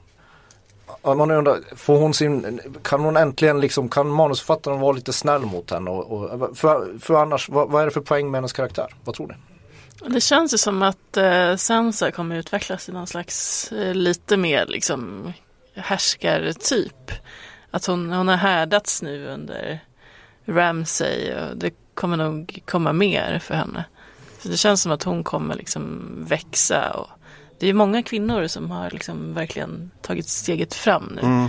Man 1.04 1.32
undrar, 1.32 1.76
får 1.76 1.98
hon 1.98 2.14
sin, 2.14 2.60
kan 2.82 3.02
hon 3.02 3.18
äntligen 3.18 3.60
liksom, 3.60 3.90
kan 3.90 4.08
manusförfattaren 4.08 4.80
vara 4.80 4.92
lite 4.92 5.14
snäll 5.14 5.42
mot 5.42 5.72
henne? 5.72 5.92
Och, 5.92 6.12
och, 6.12 6.58
för, 6.58 7.00
för 7.00 7.14
annars, 7.14 7.50
vad, 7.50 7.70
vad 7.70 7.82
är 7.82 7.86
det 7.86 7.92
för 7.92 8.02
poäng 8.02 8.32
med 8.32 8.38
hennes 8.38 8.54
karaktär? 8.54 8.94
Vad 9.04 9.16
tror 9.16 9.28
ni? 9.28 9.34
Det 10.14 10.22
känns 10.22 10.54
ju 10.54 10.58
som 10.58 10.84
att 10.84 11.18
eh, 11.18 11.56
Sansa 11.56 12.12
kommer 12.12 12.36
utvecklas 12.36 12.90
i 12.90 12.92
någon 12.92 13.08
slags 13.08 13.72
eh, 13.72 13.94
lite 13.94 14.38
mer 14.38 14.66
liksom 14.66 15.34
härskartyp. 15.84 17.12
Att 17.72 17.86
hon, 17.86 18.12
hon 18.12 18.28
har 18.28 18.36
härdats 18.36 19.02
nu 19.02 19.28
under 19.28 19.80
Ramsay 20.46 21.34
och 21.34 21.58
det 21.58 21.74
kommer 21.94 22.18
nog 22.18 22.60
komma 22.66 22.94
mer 22.94 23.40
för 23.40 23.56
henne. 23.56 23.84
Så 24.40 24.50
det 24.50 24.58
känns 24.58 24.82
som 24.82 24.92
att 24.92 25.04
hon 25.04 25.24
kommer 25.24 25.56
liksom 25.56 26.16
växa 26.28 26.92
och 26.92 27.10
det 27.60 27.68
är 27.68 27.74
många 27.74 28.04
kvinnor 28.04 28.48
som 28.48 28.72
har 28.72 28.90
liksom 28.90 29.34
verkligen 29.34 29.92
tagit 30.02 30.30
steget 30.30 30.74
fram 30.74 31.12
nu. 31.16 31.22
Mm. 31.22 31.48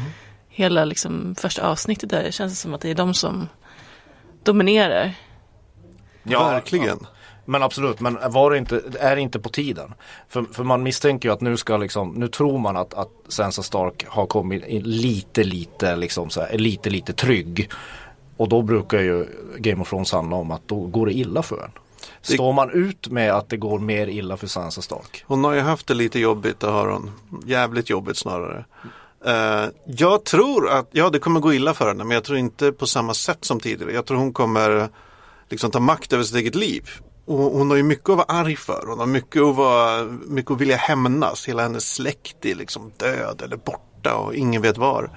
Hela 0.48 0.84
liksom 0.84 1.34
första 1.34 1.66
avsnittet 1.66 2.10
där 2.10 2.22
det 2.22 2.32
känns 2.32 2.60
som 2.60 2.74
att 2.74 2.80
det 2.80 2.90
är 2.90 2.94
de 2.94 3.14
som 3.14 3.48
dominerar. 4.42 5.14
Verkligen. 6.22 7.06
Men 7.50 7.62
absolut, 7.62 8.00
men 8.00 8.18
var 8.28 8.50
det 8.50 8.58
inte, 8.58 8.82
är 9.00 9.16
det 9.16 9.22
inte 9.22 9.40
på 9.40 9.48
tiden? 9.48 9.94
För, 10.28 10.44
för 10.52 10.64
man 10.64 10.82
misstänker 10.82 11.28
ju 11.28 11.32
att 11.32 11.40
nu 11.40 11.56
ska 11.56 11.76
liksom, 11.76 12.10
nu 12.10 12.28
tror 12.28 12.58
man 12.58 12.76
att, 12.76 12.94
att 12.94 13.10
Sansa 13.28 13.62
Stark 13.62 14.06
har 14.08 14.26
kommit 14.26 14.66
in 14.66 14.82
lite, 14.82 15.44
lite, 15.44 15.96
liksom 15.96 16.30
så 16.30 16.40
här, 16.40 16.48
är 16.48 16.58
lite, 16.58 16.90
lite 16.90 17.12
trygg. 17.12 17.70
Och 18.36 18.48
då 18.48 18.62
brukar 18.62 19.00
ju 19.00 19.26
Game 19.58 19.82
of 19.82 19.90
Thrones 19.90 20.12
handla 20.12 20.36
om 20.36 20.50
att 20.50 20.68
då 20.68 20.86
går 20.86 21.06
det 21.06 21.12
illa 21.12 21.42
för 21.42 21.64
en. 21.64 21.70
Står 22.22 22.52
man 22.52 22.70
ut 22.70 23.08
med 23.08 23.32
att 23.32 23.48
det 23.48 23.56
går 23.56 23.78
mer 23.78 24.06
illa 24.06 24.36
för 24.36 24.46
Sansa 24.46 24.82
Stark? 24.82 25.24
Hon 25.26 25.44
har 25.44 25.52
ju 25.52 25.60
haft 25.60 25.86
det 25.86 25.94
lite 25.94 26.18
jobbigt, 26.18 26.60
det 26.60 26.66
har 26.66 26.88
hon. 26.88 27.10
Jävligt 27.46 27.90
jobbigt 27.90 28.16
snarare. 28.16 28.64
Eh, 29.24 29.70
jag 29.86 30.24
tror 30.24 30.68
att, 30.68 30.88
ja 30.92 31.10
det 31.10 31.18
kommer 31.18 31.40
gå 31.40 31.54
illa 31.54 31.74
för 31.74 31.88
henne 31.88 32.04
men 32.04 32.14
jag 32.14 32.24
tror 32.24 32.38
inte 32.38 32.72
på 32.72 32.86
samma 32.86 33.14
sätt 33.14 33.44
som 33.44 33.60
tidigare. 33.60 33.92
Jag 33.92 34.06
tror 34.06 34.18
hon 34.18 34.32
kommer 34.32 34.88
liksom 35.48 35.70
ta 35.70 35.80
makt 35.80 36.12
över 36.12 36.24
sitt 36.24 36.36
eget 36.36 36.54
liv. 36.54 36.90
Och 37.24 37.38
hon 37.38 37.70
har 37.70 37.76
ju 37.76 37.82
mycket 37.82 38.08
att 38.08 38.16
vara 38.16 38.38
arg 38.40 38.56
för. 38.56 38.84
Hon 38.86 38.98
har 38.98 39.06
mycket 39.06 39.42
att, 39.42 39.56
vara, 39.56 40.04
mycket 40.04 40.50
att 40.50 40.60
vilja 40.60 40.76
hämnas. 40.76 41.48
Hela 41.48 41.62
hennes 41.62 41.94
släkt 41.94 42.46
är 42.46 42.54
liksom 42.54 42.92
död 42.96 43.42
eller 43.44 43.56
borta 43.56 44.14
och 44.14 44.34
ingen 44.34 44.62
vet 44.62 44.78
var. 44.78 45.10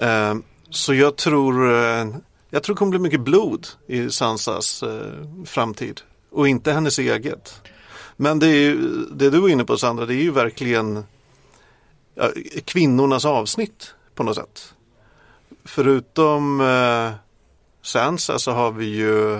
Eh, 0.00 0.34
så 0.70 0.94
jag 0.94 1.16
tror, 1.16 1.74
eh, 1.74 2.06
jag 2.50 2.62
tror 2.62 2.74
det 2.74 2.78
kommer 2.78 2.90
bli 2.90 2.98
mycket 2.98 3.20
blod 3.20 3.66
i 3.86 4.10
Sansas 4.10 4.82
eh, 4.82 5.44
framtid. 5.44 6.00
Och 6.30 6.48
inte 6.48 6.72
hennes 6.72 6.98
eget. 6.98 7.60
Men 8.16 8.38
det, 8.38 8.46
är 8.46 8.60
ju, 8.60 8.76
det 9.10 9.30
du 9.30 9.38
var 9.38 9.48
inne 9.48 9.64
på 9.64 9.78
Sandra, 9.78 10.06
det 10.06 10.14
är 10.14 10.22
ju 10.22 10.30
verkligen 10.30 11.04
ja, 12.14 12.30
kvinnornas 12.64 13.24
avsnitt 13.24 13.94
på 14.14 14.22
något 14.22 14.36
sätt. 14.36 14.74
Förutom 15.64 16.60
eh, 16.60 17.12
Sansa 17.82 18.38
så 18.38 18.50
har 18.50 18.72
vi 18.72 18.86
ju 18.86 19.36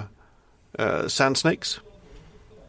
eh, 0.78 1.06
Sand 1.06 1.36
Snakes 1.36 1.80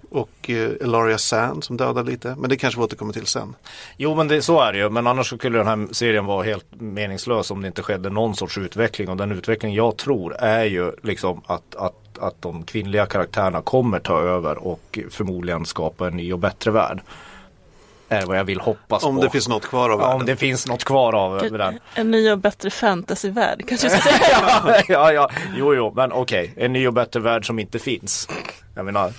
och 0.10 0.50
eh, 0.50 0.72
Elaria 0.82 1.18
Sand 1.18 1.64
som 1.64 1.78
dödar 1.78 2.04
lite. 2.04 2.36
Men 2.38 2.50
det 2.50 2.58
kanske 2.58 2.80
vi 2.80 2.84
återkommer 2.84 3.14
till 3.14 3.26
sen. 3.26 3.56
Jo 3.98 4.16
men 4.16 4.28
det, 4.28 4.42
så 4.42 4.62
är 4.62 4.74
det 4.74 4.80
ju, 4.80 4.90
men 4.90 5.08
annars 5.08 5.28
skulle 5.28 5.58
den 5.58 5.68
här 5.68 5.94
serien 5.94 6.26
vara 6.26 6.44
helt 6.44 6.66
meningslös 6.72 7.52
om 7.52 7.62
det 7.62 7.68
inte 7.68 7.84
skedde 7.84 8.10
någon 8.10 8.36
sorts 8.36 8.58
utveckling. 8.58 9.10
Och 9.10 9.18
den 9.18 9.32
utveckling 9.32 9.74
jag 9.74 9.98
tror 9.98 10.36
är 10.36 10.66
ju 10.66 10.92
liksom 11.04 11.42
att, 11.46 11.76
att, 11.76 12.18
att 12.20 12.42
de 12.42 12.64
kvinnliga 12.64 13.06
karaktärerna 13.06 13.62
kommer 13.62 14.00
ta 14.00 14.22
över 14.22 14.68
och 14.68 15.00
förmodligen 15.10 15.66
skapa 15.66 16.08
en 16.08 16.18
ny 16.18 16.34
och 16.34 16.40
bättre 16.40 16.72
värld. 16.72 17.02
Är 18.10 18.26
vad 18.26 18.38
jag 18.38 18.44
vill 18.44 18.60
hoppas 18.60 19.04
Om 19.04 19.16
på. 19.16 19.22
det 19.24 19.30
finns 19.30 19.48
något 19.48 19.66
kvar 19.68 19.90
av 19.90 20.00
ja, 20.00 20.06
världen. 20.06 20.22
om 20.22 20.26
det 20.26 20.36
finns 20.36 20.68
något 20.68 20.84
kvar 20.84 21.14
av 21.14 21.38
den. 21.52 21.80
En 21.96 22.12
ny 22.12 22.32
och 22.32 22.40
bättre 22.40 22.70
fantasyvärld 22.70 23.68
kanske 23.68 23.88
ja, 24.32 24.82
ja, 24.88 25.12
ja, 25.14 25.30
jo, 25.56 25.76
jo, 25.76 25.94
men 25.96 26.12
okej, 26.12 26.54
en 26.58 26.74
ny 26.74 26.88
och 26.88 26.94
bättre 26.94 27.20
värld 27.20 27.48
som 27.48 27.60
inte 27.60 27.80
finns. 27.80 28.30
Jag 28.76 28.86
menar, 28.86 29.14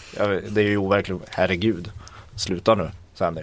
det 0.50 0.60
är 0.60 0.68
ju 0.68 0.76
overkligt, 0.76 1.22
herregud, 1.30 1.90
sluta 2.36 2.74
nu. 2.74 2.90
Sandy. 3.18 3.42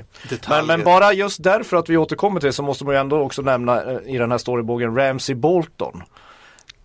Men, 0.49 0.65
men 0.65 0.83
bara 0.83 1.13
just 1.13 1.43
därför 1.43 1.77
att 1.77 1.89
vi 1.89 1.97
återkommer 1.97 2.39
till 2.39 2.47
det 2.47 2.53
så 2.53 2.63
måste 2.63 2.85
man 2.85 2.93
ju 2.93 2.99
ändå 2.99 3.19
också 3.19 3.41
nämna 3.41 3.83
eh, 3.83 3.97
i 4.05 4.17
den 4.17 4.31
här 4.31 4.37
storybågen 4.37 4.95
Ramsey 4.95 5.35
Bolton. 5.35 6.03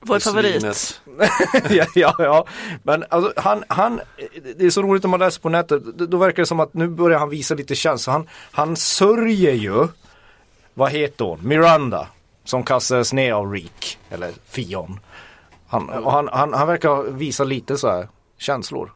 Vår 0.01 0.19
favorit. 0.19 1.01
Ja, 1.71 1.87
ja, 1.95 2.15
ja, 2.19 2.47
men 2.83 3.05
alltså, 3.09 3.33
han, 3.41 3.65
han, 3.69 4.01
det 4.57 4.67
är 4.67 4.71
så 4.71 4.83
roligt 4.83 5.03
när 5.03 5.11
man 5.11 5.21
läser 5.21 5.41
på 5.41 5.49
nätet, 5.49 5.83
då- 5.85 6.17
verkar 6.19 6.43
det 6.43 6.47
som 6.47 6.61
att 6.61 6.75
nu 6.75 6.89
börjar 6.89 7.19
han 7.19 7.29
visa 7.31 7.55
lite 7.55 7.75
känsla. 7.75 8.13
Han, 8.13 8.29
han 8.53 8.77
sörjer 8.77 9.53
ju, 9.55 9.89
vad 10.75 10.91
heter 10.93 11.25
hon, 11.25 11.39
Miranda, 11.43 12.07
som 12.45 12.63
kastades 12.63 13.13
ner 13.13 13.33
av 13.33 13.53
Reek, 13.53 13.99
eller 14.11 14.33
Fion. 14.49 15.01
Han, 15.69 15.89
och 15.89 16.13
han, 16.13 16.29
han, 16.33 16.55
han 16.55 16.67
verkar 16.69 17.03
visa 17.11 17.45
lite 17.45 17.77
så 17.79 17.91
här 17.91 18.09
känslor. 18.39 18.93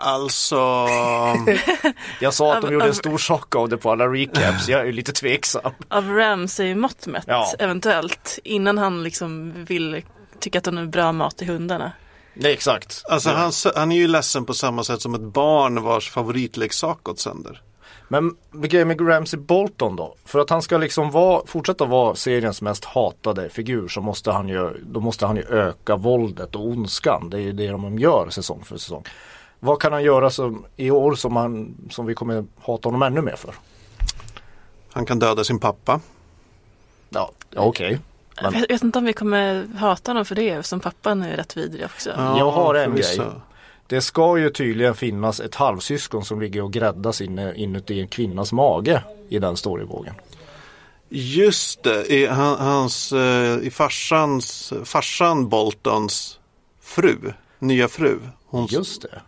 Alltså, 0.00 0.56
Jag 2.20 2.34
sa 2.34 2.54
att 2.54 2.60
de 2.60 2.66
Av- 2.66 2.72
gjorde 2.72 2.86
en 2.86 2.94
stor 2.94 3.18
sak 3.18 3.54
av 3.56 3.68
det 3.68 3.76
på 3.76 3.90
alla 3.92 4.06
recaps, 4.08 4.68
jag 4.68 4.80
är 4.80 4.84
ju 4.84 4.92
lite 4.92 5.12
tveksam. 5.12 5.72
Av 5.88 6.08
Ramsay 6.10 6.74
mått 6.74 7.06
mätt 7.06 7.24
Ja. 7.26 7.52
eventuellt. 7.58 8.38
Innan 8.44 8.78
han 8.78 9.02
liksom 9.02 9.52
vill 9.64 10.02
tycka 10.40 10.58
att 10.58 10.64
de 10.64 10.78
är 10.78 10.86
bra 10.86 11.12
mat 11.12 11.36
till 11.36 11.48
hundarna. 11.48 11.92
Nej, 12.34 12.52
exakt. 12.52 13.02
alltså 13.08 13.30
han, 13.30 13.52
han 13.76 13.92
är 13.92 13.96
ju 13.96 14.08
ledsen 14.08 14.44
på 14.44 14.54
samma 14.54 14.84
sätt 14.84 15.00
som 15.00 15.14
ett 15.14 15.20
barn 15.20 15.82
vars 15.82 16.10
favoritleksak 16.10 17.02
gått 17.02 17.18
sönder. 17.18 17.62
Men 18.08 18.36
grejen 18.52 18.88
med 18.88 19.08
Ramsey 19.08 19.40
Bolton 19.40 19.96
då? 19.96 20.14
För 20.24 20.38
att 20.38 20.50
han 20.50 20.62
ska 20.62 20.78
liksom 20.78 21.10
vara, 21.10 21.46
fortsätta 21.46 21.84
vara 21.84 22.14
seriens 22.14 22.62
mest 22.62 22.84
hatade 22.84 23.48
figur 23.48 23.88
så 23.88 24.00
måste 24.00 24.32
han 24.32 24.48
ju, 24.48 24.70
då 24.82 25.00
måste 25.00 25.26
han 25.26 25.36
ju 25.36 25.42
öka 25.42 25.96
våldet 25.96 26.54
och 26.54 26.66
ondskan. 26.66 27.30
Det 27.30 27.36
är 27.36 27.40
ju 27.40 27.52
det 27.52 27.68
de 27.68 27.98
gör 27.98 28.30
säsong 28.30 28.64
för 28.64 28.76
säsong. 28.76 29.04
Vad 29.60 29.80
kan 29.80 29.92
han 29.92 30.02
göra 30.02 30.30
som, 30.30 30.64
i 30.76 30.90
år 30.90 31.14
som, 31.14 31.36
han, 31.36 31.74
som 31.90 32.06
vi 32.06 32.14
kommer 32.14 32.44
hata 32.60 32.88
honom 32.88 33.02
ännu 33.02 33.20
mer 33.20 33.36
för? 33.36 33.54
Han 34.92 35.06
kan 35.06 35.18
döda 35.18 35.44
sin 35.44 35.58
pappa. 35.58 36.00
Ja, 37.08 37.30
okej. 37.56 37.90
Jag 37.90 38.00
Men- 38.42 38.52
vet, 38.52 38.70
vet 38.70 38.82
inte 38.82 38.98
om 38.98 39.04
vi 39.04 39.12
kommer 39.12 39.66
hata 39.76 40.10
honom 40.10 40.24
för 40.24 40.34
det 40.34 40.50
eftersom 40.50 40.80
pappan 40.80 41.22
är 41.22 41.36
rätt 41.36 41.56
vidrig 41.56 41.84
också. 41.84 42.10
Jag 42.10 42.50
har 42.50 42.74
en 42.74 42.94
grej. 42.96 43.20
Det 43.86 44.00
ska 44.00 44.38
ju 44.38 44.50
tydligen 44.50 44.94
finnas 44.94 45.40
ett 45.40 45.54
halvsyskon 45.54 46.24
som 46.24 46.40
ligger 46.40 46.62
och 46.62 46.72
gräddas 46.72 47.20
inne, 47.20 47.54
inuti 47.54 48.00
en 48.00 48.08
kvinnas 48.08 48.52
mage 48.52 49.02
i 49.28 49.38
den 49.38 49.56
storybågen. 49.56 50.14
Just 51.10 51.82
det, 51.82 52.12
i, 52.12 52.26
han, 52.26 52.56
hans, 52.58 53.12
eh, 53.12 53.58
i 53.58 53.70
farsans, 53.70 54.72
farsan 54.84 55.48
Boltons 55.48 56.38
fru, 56.82 57.32
nya 57.58 57.88
fru. 57.88 58.18
Hon, 58.46 58.66
Just 58.66 59.02
det. 59.02 59.20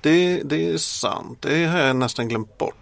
det, 0.00 0.42
det 0.44 0.70
är 0.70 0.78
sant, 0.78 1.38
det 1.42 1.64
har 1.64 1.78
jag 1.78 1.96
nästan 1.96 2.28
glömt 2.28 2.58
bort. 2.58 2.74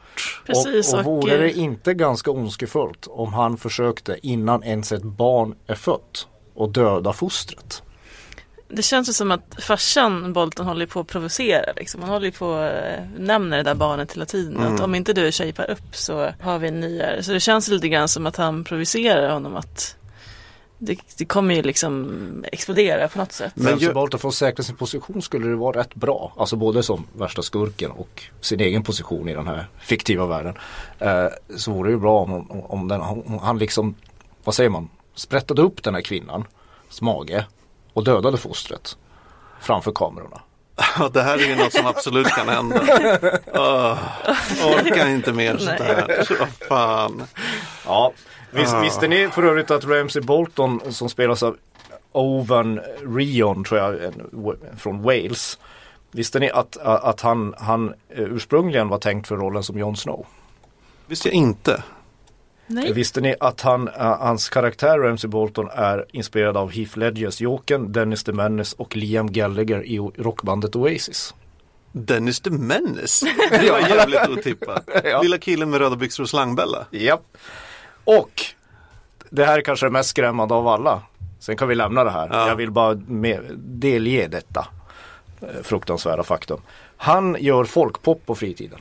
Precis. 0.46 0.92
och, 0.92 0.98
och 0.98 1.04
vore 1.04 1.36
det 1.36 1.50
eh, 1.50 1.58
inte 1.58 1.94
ganska 1.94 2.30
ondskefullt 2.30 3.06
om 3.10 3.34
han 3.34 3.56
försökte 3.56 4.18
innan 4.22 4.64
ens 4.64 4.92
ett 4.92 5.02
barn 5.02 5.54
är 5.66 5.74
fött 5.74 6.26
och 6.54 6.72
döda 6.72 7.12
fostret? 7.12 7.82
Det 8.72 8.82
känns 8.82 9.08
ju 9.08 9.12
som 9.12 9.30
att 9.30 9.56
farsan 9.58 10.32
Bolton 10.32 10.66
håller 10.66 10.86
på 10.86 11.00
att 11.00 11.06
provocera. 11.06 11.72
Liksom. 11.76 12.02
Han 12.02 12.10
håller 12.10 12.30
på 12.30 12.54
att 12.54 13.20
nämna 13.20 13.56
det 13.56 13.62
där 13.62 13.74
barnet 13.74 14.12
hela 14.12 14.24
tiden. 14.24 14.56
Mm. 14.56 14.74
Att 14.74 14.80
om 14.80 14.94
inte 14.94 15.12
du 15.12 15.32
shapar 15.32 15.70
upp 15.70 15.96
så 15.96 16.32
har 16.40 16.58
vi 16.58 16.68
en 16.68 16.80
nyare. 16.80 17.22
Så 17.22 17.32
det 17.32 17.40
känns 17.40 17.68
lite 17.68 17.88
grann 17.88 18.08
som 18.08 18.26
att 18.26 18.36
han 18.36 18.64
provocerar 18.64 19.32
honom. 19.32 19.56
att 19.56 19.96
det, 20.82 20.98
det 21.18 21.24
kommer 21.24 21.54
ju 21.54 21.62
liksom 21.62 22.44
explodera 22.52 23.08
på 23.08 23.18
något 23.18 23.32
sätt. 23.32 23.52
Men 23.54 23.78
ju- 23.78 23.92
Bolton 23.92 24.20
för 24.20 24.28
att 24.28 24.34
säkra 24.34 24.62
sin 24.64 24.76
position 24.76 25.22
skulle 25.22 25.48
det 25.48 25.56
vara 25.56 25.80
rätt 25.80 25.94
bra. 25.94 26.32
Alltså 26.36 26.56
både 26.56 26.82
som 26.82 27.06
värsta 27.12 27.42
skurken 27.42 27.90
och 27.90 28.22
sin 28.40 28.60
egen 28.60 28.82
position 28.82 29.28
i 29.28 29.34
den 29.34 29.46
här 29.46 29.68
fiktiva 29.80 30.26
världen. 30.26 30.54
Eh, 30.98 31.26
så 31.56 31.72
vore 31.72 31.88
det 31.88 31.92
ju 31.92 31.98
bra 32.00 32.20
om, 32.20 32.50
om, 32.50 32.88
den, 32.88 33.00
om 33.00 33.38
han 33.42 33.58
liksom, 33.58 33.94
vad 34.44 34.54
säger 34.54 34.70
man, 34.70 34.88
sprättade 35.14 35.62
upp 35.62 35.82
den 35.82 35.94
här 35.94 36.02
kvinnans 36.02 36.46
mage 37.00 37.44
och 37.92 38.04
dödade 38.04 38.36
fostret 38.36 38.96
framför 39.60 39.92
kamerorna. 39.92 40.40
Ja, 40.98 41.08
det 41.08 41.22
här 41.22 41.38
är 41.38 41.46
ju 41.48 41.56
något 41.56 41.72
som 41.72 41.86
absolut 41.86 42.28
kan 42.28 42.48
hända. 42.48 42.80
Oh, 43.54 43.98
orkar 44.76 45.08
inte 45.08 45.32
mer 45.32 45.56
sånt 45.56 45.80
här. 45.80 46.26
Vad 46.38 46.48
fan. 46.68 47.22
Ja, 47.86 48.12
Vis, 48.52 48.72
Ah. 48.72 48.80
visste 48.80 49.08
ni 49.08 49.28
för 49.28 49.42
övrigt 49.42 49.70
att 49.70 49.84
Ramsey 49.84 50.22
Bolton 50.22 50.80
som 50.92 51.08
spelas 51.08 51.42
av 51.42 51.56
Owen 52.12 52.80
Rion 53.16 53.64
tror 53.64 53.80
jag 53.80 54.12
från 54.78 55.02
Wales. 55.02 55.58
Visste 56.12 56.38
ni 56.38 56.50
att, 56.50 56.76
att 56.76 57.20
han, 57.20 57.54
han 57.58 57.88
eh, 57.88 57.94
ursprungligen 58.22 58.88
var 58.88 58.98
tänkt 58.98 59.28
för 59.28 59.36
rollen 59.36 59.62
som 59.62 59.78
Jon 59.78 59.96
Snow? 59.96 60.26
Visste 61.06 61.28
jag 61.28 61.34
inte. 61.34 61.82
Nej. 62.66 62.92
Visste 62.92 63.20
ni 63.20 63.34
att 63.40 63.60
han, 63.60 63.88
eh, 63.88 63.94
hans 64.18 64.48
karaktär 64.48 64.98
Ramsey 64.98 65.28
Bolton 65.30 65.68
är 65.74 66.06
inspirerad 66.12 66.56
av 66.56 66.70
Heath 66.70 66.98
Ledgers 66.98 67.40
Jokern, 67.40 67.92
Dennis 67.92 68.24
the 68.24 68.32
Menace 68.32 68.76
och 68.78 68.96
Liam 68.96 69.32
Gallagher 69.32 69.84
i 69.86 69.98
rockbandet 69.98 70.76
Oasis? 70.76 71.34
Dennis 71.92 72.40
the 72.40 72.50
Menace. 72.50 73.26
Det 73.50 73.70
var 73.70 73.78
jävligt 73.80 74.28
otippat. 74.38 74.88
Ja. 75.04 75.22
Lilla 75.22 75.38
killen 75.38 75.70
med 75.70 75.80
röda 75.80 75.96
byxor 75.96 76.22
och 76.22 76.30
slangbella. 76.30 76.86
Japp. 76.90 77.36
Och 78.18 78.42
det 79.30 79.44
här 79.44 79.58
är 79.58 79.62
kanske 79.62 79.86
det 79.86 79.90
mest 79.90 80.08
skrämmande 80.08 80.54
av 80.54 80.68
alla. 80.68 81.02
Sen 81.38 81.56
kan 81.56 81.68
vi 81.68 81.74
lämna 81.74 82.04
det 82.04 82.10
här. 82.10 82.28
Ja. 82.32 82.48
Jag 82.48 82.56
vill 82.56 82.70
bara 82.70 82.94
delge 83.56 84.28
detta 84.28 84.66
eh, 85.40 85.62
fruktansvärda 85.62 86.22
faktum. 86.22 86.60
Han 86.96 87.36
gör 87.40 87.64
folkpop 87.64 88.26
på 88.26 88.34
fritiden. 88.34 88.78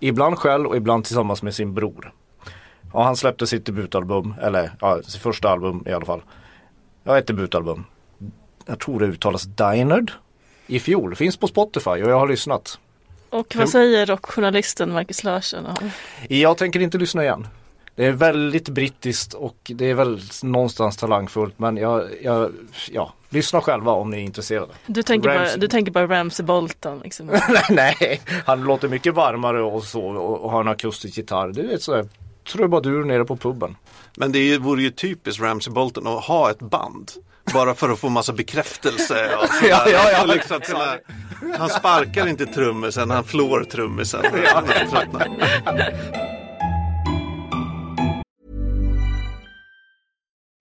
Ibland 0.00 0.38
själv 0.38 0.66
och 0.66 0.76
ibland 0.76 1.04
tillsammans 1.04 1.42
med 1.42 1.54
sin 1.54 1.74
bror. 1.74 2.12
Ja, 2.92 3.02
han 3.02 3.16
släppte 3.16 3.46
sitt 3.46 3.66
debutalbum, 3.66 4.34
eller 4.42 4.70
ja, 4.80 5.02
sitt 5.02 5.22
första 5.22 5.48
album 5.48 5.84
i 5.86 5.92
alla 5.92 6.06
fall. 6.06 6.22
Ja, 7.04 7.18
ett 7.18 7.26
debutalbum. 7.26 7.84
Jag 8.66 8.78
tror 8.78 9.00
det 9.00 9.06
uttalas 9.06 9.42
Dinard. 9.42 10.12
I 10.66 10.80
fjol, 10.80 11.14
finns 11.14 11.36
på 11.36 11.46
Spotify 11.48 11.90
och 11.90 12.10
jag 12.10 12.18
har 12.18 12.28
lyssnat. 12.28 12.78
Och 13.30 13.56
vad 13.56 13.68
säger 13.68 14.06
rockjournalisten 14.06 14.92
Marcus 14.92 15.24
Larsson? 15.24 15.66
Jag 16.28 16.58
tänker 16.58 16.80
inte 16.80 16.98
lyssna 16.98 17.22
igen. 17.22 17.46
Det 17.96 18.06
är 18.06 18.12
väldigt 18.12 18.68
brittiskt 18.68 19.34
och 19.34 19.56
det 19.74 19.90
är 19.90 19.94
väl 19.94 20.20
någonstans 20.42 20.96
talangfullt 20.96 21.58
men 21.58 21.76
jag, 21.76 22.04
jag 22.22 22.52
ja, 22.90 23.12
lyssna 23.30 23.60
själva 23.60 23.92
om 23.92 24.10
ni 24.10 24.16
är 24.16 24.20
intresserade. 24.20 24.72
Du 24.86 25.02
tänker, 25.02 25.28
bara, 25.28 25.40
Ramsey. 25.40 25.58
du 25.60 25.68
tänker 25.68 25.92
bara 25.92 26.06
Ramsey 26.06 26.46
Bolton. 26.46 27.00
Liksom. 27.04 27.26
Nej, 27.70 28.20
han 28.46 28.62
låter 28.64 28.88
mycket 28.88 29.14
varmare 29.14 29.62
och 29.62 29.82
så 29.84 30.02
och, 30.06 30.40
och 30.44 30.50
har 30.50 30.60
en 30.60 30.68
akustisk 30.68 31.16
gitarr. 31.16 31.48
Du 31.48 31.66
vet 31.66 31.82
sådär 31.82 32.08
trubadur 32.52 33.04
nere 33.04 33.24
på 33.24 33.36
puben. 33.36 33.76
Men 34.16 34.32
det 34.32 34.38
är 34.38 34.42
ju- 34.44 34.58
vore 34.58 34.82
ju 34.82 34.90
typiskt 34.90 35.42
Ramsey 35.42 35.72
Bolton 35.72 36.06
att 36.06 36.24
ha 36.24 36.50
ett 36.50 36.58
band. 36.58 37.10
Bara 37.54 37.74
för 37.74 37.88
att 37.88 37.98
få 37.98 38.08
massa 38.08 38.32
bekräftelse. 38.32 39.30
Och 39.42 39.48
sådär. 39.54 39.70
Ja, 39.70 39.88
ja, 39.88 40.10
ja. 40.12 40.24
Liksom 40.24 40.60
kunna, 40.60 40.96
han 41.58 41.68
sparkar 41.68 42.26
inte 42.26 42.46
trummisen, 42.46 43.10
han 43.10 43.24
flår 43.24 43.64
trummisen. 43.64 44.22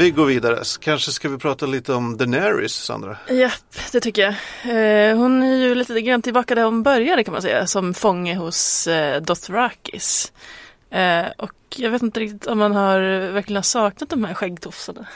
Vi 0.00 0.10
går 0.10 0.26
vidare. 0.26 0.62
Kanske 0.80 1.12
ska 1.12 1.28
vi 1.28 1.38
prata 1.38 1.66
lite 1.66 1.92
om 1.92 2.16
Daenerys, 2.16 2.72
Sandra? 2.74 3.16
Japp, 3.28 3.92
det 3.92 4.00
tycker 4.00 4.22
jag. 4.22 4.34
Eh, 5.10 5.16
hon 5.16 5.42
är 5.42 5.56
ju 5.56 5.74
lite 5.74 6.00
grann 6.00 6.22
tillbaka 6.22 6.54
där 6.54 6.64
hon 6.64 6.82
började 6.82 7.24
kan 7.24 7.32
man 7.32 7.42
säga, 7.42 7.66
som 7.66 7.94
fånge 7.94 8.34
hos 8.34 8.86
eh, 8.86 9.22
Dothrakis. 9.22 10.32
Eh, 10.90 11.24
och 11.36 11.52
jag 11.76 11.90
vet 11.90 12.02
inte 12.02 12.20
riktigt 12.20 12.46
om 12.46 12.58
man 12.58 12.72
har 12.72 13.00
verkligen 13.32 13.56
har 13.56 13.62
saknat 13.62 14.10
de 14.10 14.24
här 14.24 14.34
skäggtofsarna. 14.34 15.06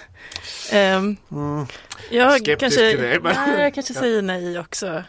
Eh, 0.72 1.02
jag 2.10 2.32
Skeptisk 2.32 2.60
kanske, 2.60 2.90
till 2.90 3.00
det, 3.02 3.20
men- 3.22 3.36
nej, 3.36 3.60
jag 3.62 3.74
kanske 3.74 3.94
säger 3.94 4.22
nej 4.22 4.58
också. 4.58 5.02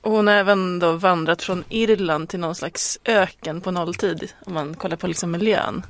Och 0.00 0.10
hon 0.12 0.26
har 0.26 0.34
även 0.34 0.78
då 0.78 0.92
vandrat 0.92 1.42
från 1.42 1.64
Irland 1.68 2.28
till 2.28 2.40
någon 2.40 2.54
slags 2.54 2.98
öken 3.04 3.60
på 3.60 3.70
nolltid, 3.70 4.32
om 4.44 4.54
man 4.54 4.74
kollar 4.74 4.96
på 4.96 5.06
liksom 5.06 5.30
miljön. 5.30 5.82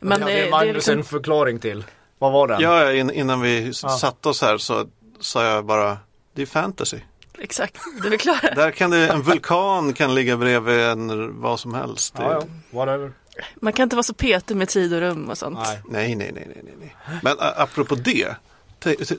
Men 0.00 0.20
det 0.20 0.26
hade 0.26 0.50
Magnus 0.50 0.70
är 0.70 0.74
liksom, 0.74 0.98
en 0.98 1.04
förklaring 1.04 1.58
till. 1.58 1.84
Vad 2.18 2.32
var 2.32 2.48
den? 2.48 2.60
Ja, 2.60 2.92
in, 2.92 3.10
innan 3.10 3.40
vi 3.40 3.68
s- 3.68 4.00
satte 4.00 4.28
oss 4.28 4.42
här 4.42 4.58
så 4.58 4.86
sa 5.20 5.44
jag 5.44 5.64
bara, 5.64 5.98
det 6.34 6.42
är 6.42 6.46
fantasy. 6.46 6.98
exakt, 7.38 7.78
du 8.02 8.10
förklarar. 8.10 8.54
Där 8.56 8.70
kan 8.70 8.90
det, 8.90 9.08
en 9.08 9.22
vulkan 9.22 9.92
kan 9.92 10.14
ligga 10.14 10.36
bredvid 10.36 10.80
en 10.80 11.40
vad 11.40 11.60
som 11.60 11.74
helst. 11.74 12.14
Ja, 12.18 12.32
ja, 12.32 12.42
whatever. 12.78 13.12
Man 13.56 13.72
kan 13.72 13.82
inte 13.82 13.96
vara 13.96 14.02
så 14.02 14.14
petig 14.14 14.56
med 14.56 14.68
tid 14.68 14.94
och 14.94 15.00
rum 15.00 15.28
och 15.30 15.38
sånt. 15.38 15.58
Nej. 15.64 15.80
Nej, 15.88 16.14
nej, 16.14 16.32
nej, 16.34 16.48
nej, 16.64 16.74
nej. 16.80 16.96
Men 17.22 17.36
apropå 17.56 17.94
det. 17.94 18.34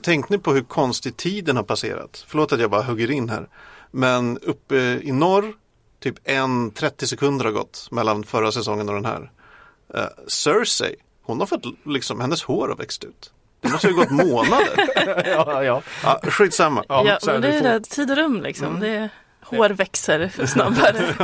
Tänk 0.02 0.28
ni 0.28 0.38
på 0.38 0.52
hur 0.52 0.62
konstigt 0.62 1.16
tiden 1.16 1.56
har 1.56 1.62
passerat. 1.62 2.24
Förlåt 2.28 2.52
att 2.52 2.60
jag 2.60 2.70
bara 2.70 2.82
hugger 2.82 3.10
in 3.10 3.28
här. 3.28 3.48
Men 3.90 4.38
uppe 4.38 4.76
i 5.02 5.12
norr, 5.12 5.52
typ 6.00 6.14
en 6.24 6.70
30 6.70 7.06
sekunder 7.06 7.44
har 7.44 7.52
gått 7.52 7.88
mellan 7.90 8.24
förra 8.24 8.52
säsongen 8.52 8.88
och 8.88 8.94
den 8.94 9.04
här. 9.04 9.30
Uh, 9.94 10.06
Cersei, 10.26 10.94
hon 11.22 11.40
har 11.40 11.46
fått 11.46 11.64
liksom, 11.86 12.20
hennes 12.20 12.42
hår 12.42 12.68
har 12.68 12.76
växt 12.76 13.04
ut. 13.04 13.32
Det 13.60 13.68
måste 13.68 13.86
ju 13.86 13.92
ha 13.92 14.02
gått 14.02 14.10
månader. 14.10 14.88
ja, 15.26 15.64
ja. 15.64 15.82
Ja, 16.02 16.20
skitsamma. 16.22 16.84
Ja, 16.88 17.04
Ja, 17.06 17.18
men 17.26 17.40
det 17.40 17.48
det 17.48 17.58
är 17.58 17.80
det, 17.80 17.80
tid 17.80 18.10
och 18.10 18.16
rum 18.16 18.42
liksom. 18.42 18.80
Det 18.80 18.88
är, 18.88 19.10
hår 19.42 19.70
växer 19.70 20.46
snabbare. 20.46 21.14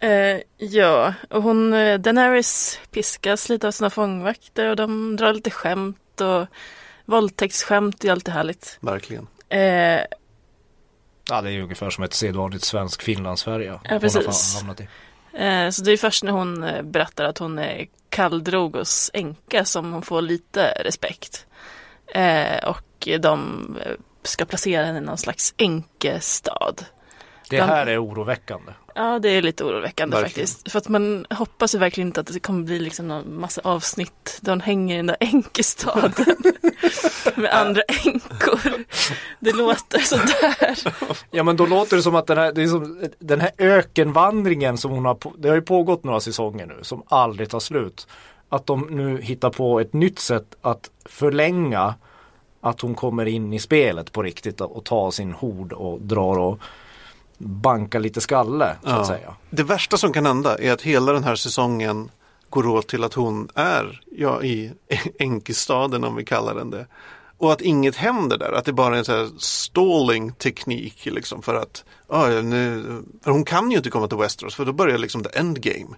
eh, 0.00 0.40
ja, 0.56 1.14
och 1.30 1.42
hon, 1.42 1.72
eh, 1.72 1.98
Daenerys 1.98 2.80
piskas 2.90 3.48
lite 3.48 3.66
av 3.66 3.72
sina 3.72 3.90
fångvakter 3.90 4.66
och 4.66 4.76
de 4.76 5.16
drar 5.16 5.32
lite 5.32 5.50
skämt 5.50 6.20
och 6.20 6.46
våldtäktsskämt 7.04 8.04
är 8.04 8.12
alltid 8.12 8.34
härligt. 8.34 8.78
Verkligen. 8.80 9.26
Eh, 9.48 9.60
ja, 11.28 11.40
det 11.42 11.52
är 11.52 11.60
ungefär 11.62 11.90
som 11.90 12.04
ett 12.04 12.14
sedvanligt 12.14 12.64
svensk 12.64 13.02
Finland-Sverige. 13.02 13.70
hon 13.70 13.90
har 13.90 13.98
precis. 14.00 14.62
eh, 15.32 15.70
så 15.70 15.82
det 15.82 15.92
är 15.92 15.96
först 15.96 16.22
när 16.22 16.32
hon 16.32 16.64
eh, 16.64 16.82
berättar 16.82 17.24
att 17.24 17.38
hon 17.38 17.58
är 17.58 17.86
Kaldrogos 18.08 19.10
änka 19.14 19.64
som 19.64 19.92
hon 19.92 20.02
får 20.02 20.22
lite 20.22 20.72
respekt. 20.84 21.46
Eh, 22.14 22.68
och 22.68 23.08
de 23.20 23.66
ska 24.22 24.44
placera 24.44 24.84
henne 24.84 24.98
i 24.98 25.00
någon 25.00 25.18
slags 25.18 25.54
änkestad. 25.56 26.74
Det 27.50 27.62
här 27.62 27.86
är 27.86 28.04
oroväckande. 28.04 28.72
Ja, 28.94 29.18
det 29.18 29.28
är 29.28 29.42
lite 29.42 29.64
oroväckande 29.64 30.16
Verkligen. 30.16 30.46
faktiskt. 30.46 30.72
För 30.72 30.78
att 30.78 30.88
man 30.88 31.26
hoppas 31.30 31.74
ju 31.74 31.78
verkligen 31.78 32.08
inte 32.08 32.20
att 32.20 32.26
det 32.26 32.40
kommer 32.40 32.64
bli 32.64 32.78
liksom 32.78 33.08
någon 33.08 33.40
massa 33.40 33.60
avsnitt 33.64 34.38
där 34.40 34.52
hon 34.52 34.60
hänger 34.60 34.94
i 34.94 34.96
den 34.96 35.06
där 35.06 35.16
änkestaden 35.20 36.12
med 37.34 37.50
andra 37.54 37.82
änkor. 38.04 38.84
Det 39.40 39.52
låter 39.52 39.98
sådär. 39.98 40.78
Ja 41.30 41.42
men 41.42 41.56
då 41.56 41.66
låter 41.66 41.96
det 41.96 42.02
som 42.02 42.14
att 42.14 42.26
den 42.26 42.38
här, 42.38 42.52
det 42.52 42.62
är 42.62 42.66
som, 42.66 43.08
den 43.18 43.40
här 43.40 43.50
ökenvandringen 43.58 44.78
som 44.78 44.90
hon 44.90 45.04
har, 45.04 45.18
det 45.38 45.48
har 45.48 45.56
ju 45.56 45.62
pågått 45.62 46.04
några 46.04 46.20
säsonger 46.20 46.66
nu 46.66 46.78
som 46.82 47.02
aldrig 47.06 47.48
tar 47.50 47.60
slut. 47.60 48.06
Att 48.48 48.66
de 48.66 48.86
nu 48.90 49.20
hittar 49.22 49.50
på 49.50 49.80
ett 49.80 49.92
nytt 49.92 50.18
sätt 50.18 50.56
att 50.62 50.90
förlänga 51.04 51.94
att 52.60 52.80
hon 52.80 52.94
kommer 52.94 53.26
in 53.26 53.52
i 53.52 53.58
spelet 53.58 54.12
på 54.12 54.22
riktigt 54.22 54.60
och 54.60 54.84
tar 54.84 55.10
sin 55.10 55.32
hord 55.32 55.72
och 55.72 56.00
drar 56.00 56.38
och 56.38 56.60
bankar 57.38 58.00
lite 58.00 58.20
skalle 58.20 58.76
så 58.82 58.88
att 58.90 59.06
säga. 59.06 59.34
Det 59.50 59.62
värsta 59.62 59.96
som 59.96 60.12
kan 60.12 60.26
hända 60.26 60.58
är 60.58 60.72
att 60.72 60.82
hela 60.82 61.12
den 61.12 61.24
här 61.24 61.34
säsongen 61.36 62.10
går 62.50 62.66
åt 62.66 62.88
till 62.88 63.04
att 63.04 63.14
hon 63.14 63.48
är 63.54 64.00
ja, 64.16 64.42
i 64.42 64.72
enkestaden 65.18 66.04
om 66.04 66.14
vi 66.16 66.24
kallar 66.24 66.54
den 66.54 66.70
det. 66.70 66.86
Och 67.38 67.52
att 67.52 67.60
inget 67.60 67.96
händer 67.96 68.38
där, 68.38 68.52
att 68.52 68.64
det 68.64 68.72
bara 68.72 68.94
är 68.94 68.98
en 68.98 69.04
sån 69.04 69.14
här 69.14 69.28
stalling 69.38 70.32
teknik 70.32 71.06
liksom 71.06 71.42
för 71.42 71.54
att 71.54 71.84
ja, 72.08 72.26
nu, 72.28 72.84
för 73.24 73.30
hon 73.30 73.44
kan 73.44 73.70
ju 73.70 73.76
inte 73.76 73.90
komma 73.90 74.08
till 74.08 74.18
Westeros 74.18 74.54
för 74.54 74.64
då 74.64 74.72
börjar 74.72 74.98
liksom 74.98 75.24
the 75.24 75.38
endgame. 75.38 75.96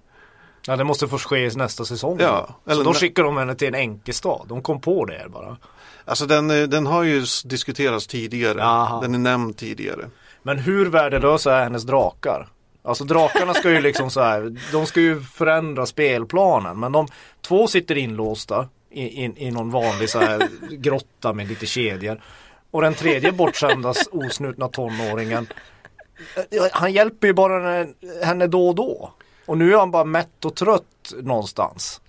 Ja 0.67 0.77
det 0.77 0.85
måste 0.85 1.09
få 1.09 1.19
ske 1.19 1.47
i 1.47 1.51
nästa 1.57 1.85
säsong. 1.85 2.19
Ja, 2.21 2.57
så 2.65 2.71
eller 2.71 2.85
då 2.85 2.91
nä- 2.91 2.97
skickar 2.97 3.23
de 3.25 3.37
henne 3.37 3.55
till 3.55 3.69
en 3.69 3.75
enkestad. 3.75 4.41
De 4.49 4.63
kom 4.63 4.81
på 4.81 5.05
det 5.05 5.27
bara. 5.33 5.57
Alltså 6.05 6.27
den, 6.27 6.51
eh, 6.51 6.63
den 6.63 6.87
har 6.87 7.03
ju 7.03 7.25
diskuterats 7.45 8.07
tidigare, 8.07 8.59
Jaha. 8.59 9.01
den 9.01 9.15
är 9.15 9.19
nämnd 9.19 9.57
tidigare. 9.57 10.09
Men 10.43 10.59
hur 10.59 10.87
värdelösa 10.87 11.57
är 11.57 11.63
hennes 11.63 11.83
drakar? 11.83 12.49
Alltså 12.83 13.05
drakarna 13.05 13.55
ska 13.55 13.71
ju 13.71 13.81
liksom 13.81 14.11
så 14.11 14.21
här, 14.21 14.57
de 14.73 14.87
ska 14.87 15.01
ju 15.01 15.21
förändra 15.21 15.87
spelplanen 15.87 16.81
men 16.81 16.93
de 16.93 17.07
två 17.41 17.67
sitter 17.67 17.99
inlåsta 17.99 18.69
i, 18.91 19.25
i, 19.25 19.33
i 19.37 19.51
någon 19.51 19.71
vanlig 19.71 20.11
så 20.11 20.19
här 20.19 20.49
grotta 20.71 21.33
med 21.33 21.49
lite 21.49 21.67
kedjor. 21.67 22.21
Och 22.71 22.83
den 22.83 22.95
tredje 22.95 23.33
bortskämda 23.33 23.95
osnutna 24.11 24.69
tonåringen 24.69 25.47
eh, 26.37 26.63
Han 26.73 26.93
hjälper 26.93 27.27
ju 27.27 27.33
bara 27.33 27.73
henne, 27.73 27.93
henne 28.23 28.47
då 28.47 28.69
och 28.69 28.75
då. 28.75 29.13
Och 29.47 29.59
nu 29.59 29.73
är 29.73 29.79
han 29.79 29.91
bara 29.91 30.05
mätt 30.05 30.45
och 30.45 30.55
trött 30.55 31.13
någonstans. 31.23 32.01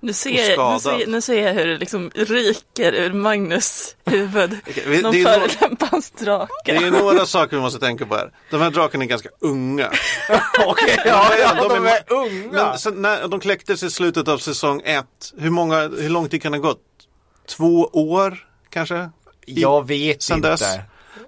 Nu 0.00 0.12
ser, 0.12 0.50
jag, 0.56 0.72
nu, 0.72 0.80
ser, 0.80 1.06
nu 1.06 1.20
ser 1.20 1.46
jag 1.46 1.54
hur 1.54 1.66
det 1.66 1.78
liksom 1.78 2.10
ryker 2.14 2.92
ur 2.92 3.12
Magnus 3.12 3.96
huvud. 4.04 4.58
vi- 4.86 5.02
Någon 5.02 5.12
det 5.12 5.22
förolämpar 5.24 5.86
hans 5.90 6.10
Det 6.10 6.24
drake. 6.24 6.72
är 6.76 6.90
några 6.90 7.26
saker 7.26 7.56
vi 7.56 7.62
måste 7.62 7.80
tänka 7.80 8.06
på 8.06 8.14
här. 8.16 8.30
De 8.50 8.60
här 8.60 8.70
drakarna 8.70 9.04
är 9.04 9.08
ganska 9.08 9.28
unga. 9.40 9.86
Okej, 10.66 10.98
ja, 11.04 11.30
ja, 11.40 11.54
de 11.62 11.68
de 11.68 11.86
är- 11.86 11.90
är 11.90 12.12
unga. 12.12 12.52
Men 12.52 12.78
sen 12.78 13.02
när 13.02 13.28
de 13.28 13.40
kläcktes 13.40 13.82
i 13.82 13.90
slutet 13.90 14.28
av 14.28 14.38
säsong 14.38 14.82
ett, 14.84 15.32
hur, 15.38 15.50
många, 15.50 15.80
hur 15.80 16.08
lång 16.08 16.28
tid 16.28 16.42
kan 16.42 16.52
det 16.52 16.58
ha 16.58 16.62
gått? 16.68 16.82
Två 17.48 17.90
år 17.92 18.46
kanske? 18.70 19.10
I- 19.46 19.60
Jag 19.62 19.86
vet 19.86 20.22
sen 20.22 20.36
inte. 20.36 20.48
dess. 20.50 20.64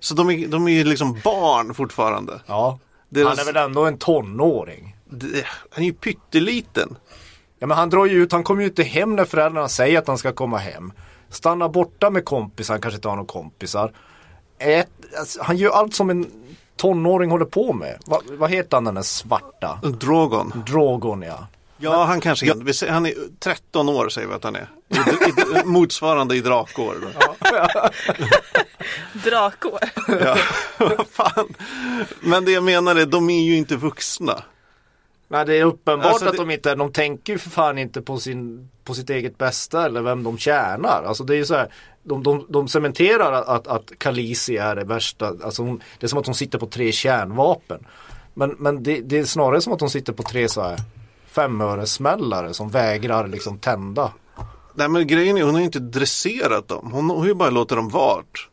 Så 0.01 0.15
de 0.15 0.31
är, 0.31 0.47
de 0.49 0.69
är 0.69 0.73
ju 0.73 0.85
liksom 0.85 1.21
barn 1.25 1.75
fortfarande. 1.75 2.41
Ja. 2.47 2.79
Deras- 3.09 3.29
Han 3.29 3.39
är 3.39 3.45
väl 3.45 3.57
ändå 3.57 3.85
en 3.87 3.99
tonåring. 3.99 4.97
Det- 5.11 5.45
Han 5.71 5.83
är 5.83 5.87
ju 5.87 5.93
pytteliten. 5.93 6.97
Ja 7.59 7.67
men 7.67 7.77
han 7.77 7.91
drar 7.91 8.07
ju 8.07 8.23
ut, 8.23 8.33
han 8.33 8.43
kommer 8.45 8.63
ju 8.63 8.69
inte 8.69 8.83
hem 8.83 9.17
när 9.17 9.25
föräldrarna 9.25 9.69
säger 9.69 9.99
att 9.99 10.07
han 10.09 10.19
ska 10.19 10.33
komma 10.33 10.59
hem. 10.59 10.93
Stannar 11.31 11.69
borta 11.69 12.11
med 12.11 12.25
kompisar, 12.25 12.75
han 12.75 12.81
kanske 12.81 12.97
inte 12.97 13.09
har 13.09 13.17
några 13.17 13.27
kompisar. 13.29 13.93
Ät, 14.59 14.89
alltså, 15.19 15.43
han 15.43 15.57
gör 15.57 15.71
allt 15.71 15.95
som 15.95 16.11
en 16.11 16.27
tonåring 16.77 17.31
håller 17.31 17.45
på 17.45 17.73
med. 17.73 17.99
Va, 18.07 18.21
vad 18.31 18.51
heter 18.51 18.77
han 18.77 18.85
den 18.85 18.95
där 18.95 19.03
svarta? 19.03 19.79
Drogon. 19.83 20.63
Drogon 20.67 21.23
ja. 21.23 21.47
Ja, 21.81 22.05
han 22.05 22.21
kanske 22.21 22.51
är, 22.51 22.55
vi 22.55 22.75
säger- 22.75 22.93
han 22.93 23.07
är 23.07 23.15
13 23.41 23.89
år 23.89 24.09
säger 24.09 24.29
vi 24.29 24.35
att 24.35 24.45
han 24.45 24.57
är. 24.57 24.69
I, 24.89 24.95
i, 25.61 25.65
motsvarande 25.65 26.37
i 26.37 26.41
drakår. 26.41 26.95
Då. 27.03 27.09
Drakår. 29.31 29.79
Ja, 30.09 30.37
vad 30.79 31.07
fan. 31.09 31.55
Men 32.21 32.45
det 32.45 32.53
jag 32.53 32.65
menar 32.65 32.97
är, 32.97 33.07
de 33.07 33.31
är 33.31 33.43
ju 33.43 33.57
inte 33.57 33.77
vuxna. 33.77 34.43
Nej 35.29 35.45
det 35.47 35.55
är 35.59 35.65
uppenbart 35.65 36.07
Alltså, 36.07 36.25
att 36.27 36.33
det- 36.33 36.39
de 36.39 36.51
inte, 36.51 36.75
de 36.75 36.93
tänker 36.93 37.33
ju 37.33 37.39
för 37.39 37.51
fan 37.51 37.79
inte 37.79 38.03
på, 38.03 38.19
sin, 38.19 38.69
på 38.85 38.95
sitt 38.95 39.11
eget 39.11 39.39
bästa 39.39 39.87
eller 39.87 40.03
vem 40.03 40.23
de 40.23 40.39
tjänar. 40.39 41.03
Alltså 41.07 41.25
det 41.25 41.35
är 41.35 41.37
ju 41.37 41.45
så 41.45 41.55
här, 41.55 41.73
de, 42.03 42.23
de, 42.23 42.47
de 42.49 42.69
cementerar 42.69 43.33
att, 43.33 43.67
att, 43.67 43.93
Khaleesi 43.99 44.57
är 44.57 44.77
det 44.77 44.85
värsta, 44.85 45.27
alltså 45.45 45.63
hon, 45.63 45.83
det 45.99 46.07
är 46.07 46.09
som 46.09 46.19
att 46.19 46.27
hon 46.27 46.35
sitter 46.35 46.59
på 46.59 46.67
tre 46.67 46.93
kärnvapen. 46.93 47.87
Men, 48.35 48.51
men 48.59 48.83
det, 48.83 49.01
det 49.01 49.19
är 49.19 49.25
snarare 49.25 49.61
som 49.61 49.73
att 49.73 49.81
hon 49.81 49.91
sitter 49.91 50.13
på 50.13 50.23
tre 50.23 50.49
så 50.49 50.63
här 50.63 50.79
femöresmällare 51.27 52.55
som 52.55 52.69
vägrar 52.71 53.29
liksom 53.29 53.59
tända. 53.59 54.13
Nej 54.75 54.89
men 54.89 55.07
grejen 55.07 55.37
är, 55.37 55.43
hon 55.43 55.55
har 55.55 55.61
ju 55.61 55.67
inte 55.67 55.79
dresserat 55.79 56.69
dem. 56.69 56.91
Hon 56.93 57.11
har 57.11 57.27
ju 57.27 57.35
bara 57.35 57.51
låtit 57.51 57.77
dem 57.77 57.89
vart. 57.89 58.49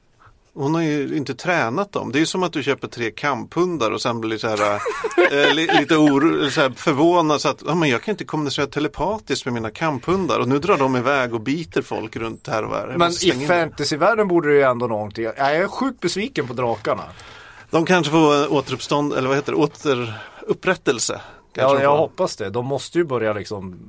Hon 0.55 0.75
har 0.75 0.81
ju 0.81 1.17
inte 1.17 1.35
tränat 1.35 1.91
dem. 1.91 2.11
Det 2.11 2.17
är 2.17 2.19
ju 2.19 2.25
som 2.25 2.43
att 2.43 2.53
du 2.53 2.63
köper 2.63 2.87
tre 2.87 3.11
kamphundar 3.11 3.91
och 3.91 4.01
sen 4.01 4.21
blir 4.21 4.37
så 4.37 4.47
här, 4.47 4.79
li, 5.53 5.69
lite 5.79 5.95
oro, 5.95 6.49
så 6.49 6.61
här 6.61 6.69
förvånad 6.69 7.41
så 7.41 7.49
att 7.49 7.63
ja, 7.65 7.75
men 7.75 7.89
jag 7.89 8.03
kan 8.03 8.11
inte 8.11 8.25
kommunicera 8.25 8.67
telepatiskt 8.67 9.45
med 9.45 9.53
mina 9.53 9.69
kamphundar 9.69 10.39
och 10.39 10.47
nu 10.47 10.59
drar 10.59 10.77
de 10.77 10.95
iväg 10.95 11.33
och 11.33 11.41
biter 11.41 11.81
folk 11.81 12.15
runt 12.15 12.47
här 12.47 12.63
och 12.63 12.75
här. 12.75 12.87
Jag 12.87 12.99
Men 12.99 13.11
i 13.11 13.47
fantasyvärlden 13.47 14.27
borde 14.27 14.49
det 14.49 14.55
ju 14.55 14.61
ändå 14.61 14.87
någonting. 14.87 15.23
Jag 15.23 15.37
är 15.37 15.67
sjukt 15.67 15.99
besviken 15.99 16.47
på 16.47 16.53
drakarna. 16.53 17.03
De 17.69 17.85
kanske 17.85 18.11
får 18.11 18.53
återuppstånd, 18.53 19.13
eller 19.13 19.27
vad 19.27 19.37
heter 19.37 19.51
det, 19.51 19.57
åter, 19.57 20.13
upprättelse. 20.41 21.21
Kanske 21.53 21.77
Ja, 21.77 21.83
jag 21.83 21.97
hoppas 21.97 22.35
det. 22.35 22.49
De 22.49 22.65
måste 22.65 22.97
ju 22.97 23.03
börja 23.03 23.33
liksom 23.33 23.79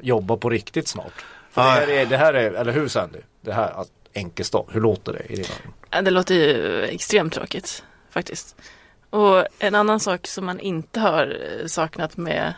jobba 0.00 0.36
på 0.36 0.50
riktigt 0.50 0.88
snart. 0.88 1.24
För 1.50 1.62
det, 1.62 1.68
här 1.68 1.88
är, 1.88 2.06
det 2.06 2.16
här 2.16 2.34
är, 2.34 2.52
eller 2.52 2.72
hur 2.72 2.88
Sandy? 2.88 3.18
Det 3.40 3.52
här, 3.52 3.80
att 3.80 3.88
Enkestad, 4.14 4.64
hur 4.68 4.80
låter 4.80 5.12
det 5.12 5.32
i 5.32 5.36
dina 5.36 5.48
öron? 5.48 5.72
Eh, 5.96 6.02
det 6.02 6.10
låter 6.10 6.34
ju 6.34 6.82
extremt 6.84 7.32
tråkigt 7.32 7.84
faktiskt. 8.10 8.56
Och 9.10 9.46
en 9.58 9.74
annan 9.74 10.00
sak 10.00 10.26
som 10.26 10.46
man 10.46 10.60
inte 10.60 11.00
har 11.00 11.38
eh, 11.60 11.66
saknat 11.66 12.16
med 12.16 12.54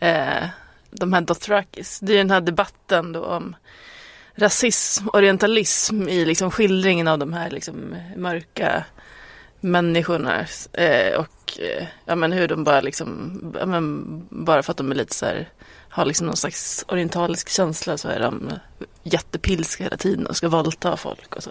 eh, 0.00 0.44
de 0.90 1.12
här 1.12 1.20
Dothrakis, 1.20 2.00
det 2.00 2.12
är 2.12 2.18
den 2.18 2.30
här 2.30 2.40
debatten 2.40 3.12
då 3.12 3.24
om 3.24 3.56
rasism, 4.34 5.08
orientalism 5.12 6.08
i 6.08 6.24
liksom 6.24 6.50
skildringen 6.50 7.08
av 7.08 7.18
de 7.18 7.32
här 7.32 7.50
liksom 7.50 7.96
mörka 8.16 8.84
människorna. 9.60 10.46
Eh, 10.72 11.18
och 11.18 11.60
eh, 11.60 11.86
ja, 12.04 12.14
men 12.14 12.32
hur 12.32 12.48
de 12.48 12.64
bara 12.64 12.80
liksom, 12.80 13.38
ja, 13.58 13.66
men 13.66 14.04
bara 14.30 14.62
för 14.62 14.70
att 14.70 14.76
de 14.76 14.90
är 14.90 14.94
lite 14.94 15.14
så 15.14 15.26
här, 15.26 15.48
har 15.88 16.04
liksom 16.04 16.26
någon 16.26 16.36
slags 16.36 16.84
orientalisk 16.88 17.48
känsla 17.48 17.98
så 17.98 18.08
är 18.08 18.20
de 18.20 18.52
jättepilska 19.02 19.84
hela 19.84 19.96
tiden 19.96 20.26
och 20.26 20.36
ska 20.36 20.48
våldta 20.48 20.96
folk 20.96 21.36
och 21.36 21.42
så. 21.42 21.50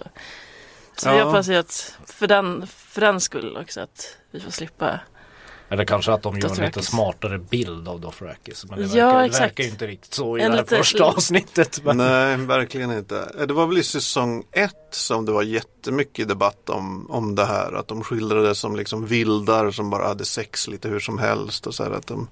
Så 0.96 1.08
Ja. 1.08 1.14
jag 1.18 1.26
hoppas 1.26 1.48
ju 1.48 1.54
att 1.54 1.94
för 2.06 2.26
den, 2.26 2.66
för 2.66 3.00
den 3.00 3.20
skull 3.20 3.56
också 3.56 3.80
att 3.80 4.16
vi 4.30 4.40
får 4.40 4.50
slippa 4.50 5.00
Eller 5.68 5.84
kanske 5.84 6.12
att 6.12 6.22
de 6.22 6.38
gör 6.38 6.50
en 6.60 6.66
lite 6.66 6.82
smartare 6.82 7.38
bild 7.38 7.88
av 7.88 8.00
Dothrakis. 8.00 8.64
Men 8.68 8.78
det 8.78 8.84
Ja, 8.98 9.06
verkar, 9.06 9.24
exakt. 9.24 9.42
verkar 9.42 9.64
ju 9.64 9.70
inte 9.70 9.86
riktigt 9.86 10.14
så 10.14 10.38
i 10.38 10.40
En 10.42 10.50
det 10.50 10.56
här 10.56 10.62
lite- 10.62 10.76
första 10.76 11.04
avsnittet. 11.04 11.80
Men... 11.84 11.96
Nej, 11.96 12.36
verkligen 12.36 12.92
inte. 12.92 13.32
Eh, 13.40 13.46
Det 13.46 13.54
var 13.54 13.66
väl 13.66 13.78
i 13.78 13.82
säsong 13.82 14.44
ett 14.52 14.88
som 14.90 15.24
det 15.26 15.32
var 15.32 15.42
jättemycket 15.42 16.28
debatt 16.28 16.68
om, 16.70 17.10
om 17.10 17.34
det 17.34 17.44
här. 17.44 17.72
Att 17.72 17.88
de 17.88 18.04
skildrades 18.04 18.58
som 18.58 18.76
liksom 18.76 19.06
vildar 19.06 19.70
som 19.70 19.90
bara 19.90 20.06
hade 20.08 20.24
sex 20.24 20.68
lite 20.68 20.88
hur 20.88 21.00
som 21.00 21.18
helst. 21.18 21.66
Och 21.66 21.74
så 21.74 21.84
här, 21.84 21.90
att 21.90 22.06
de 22.06 22.28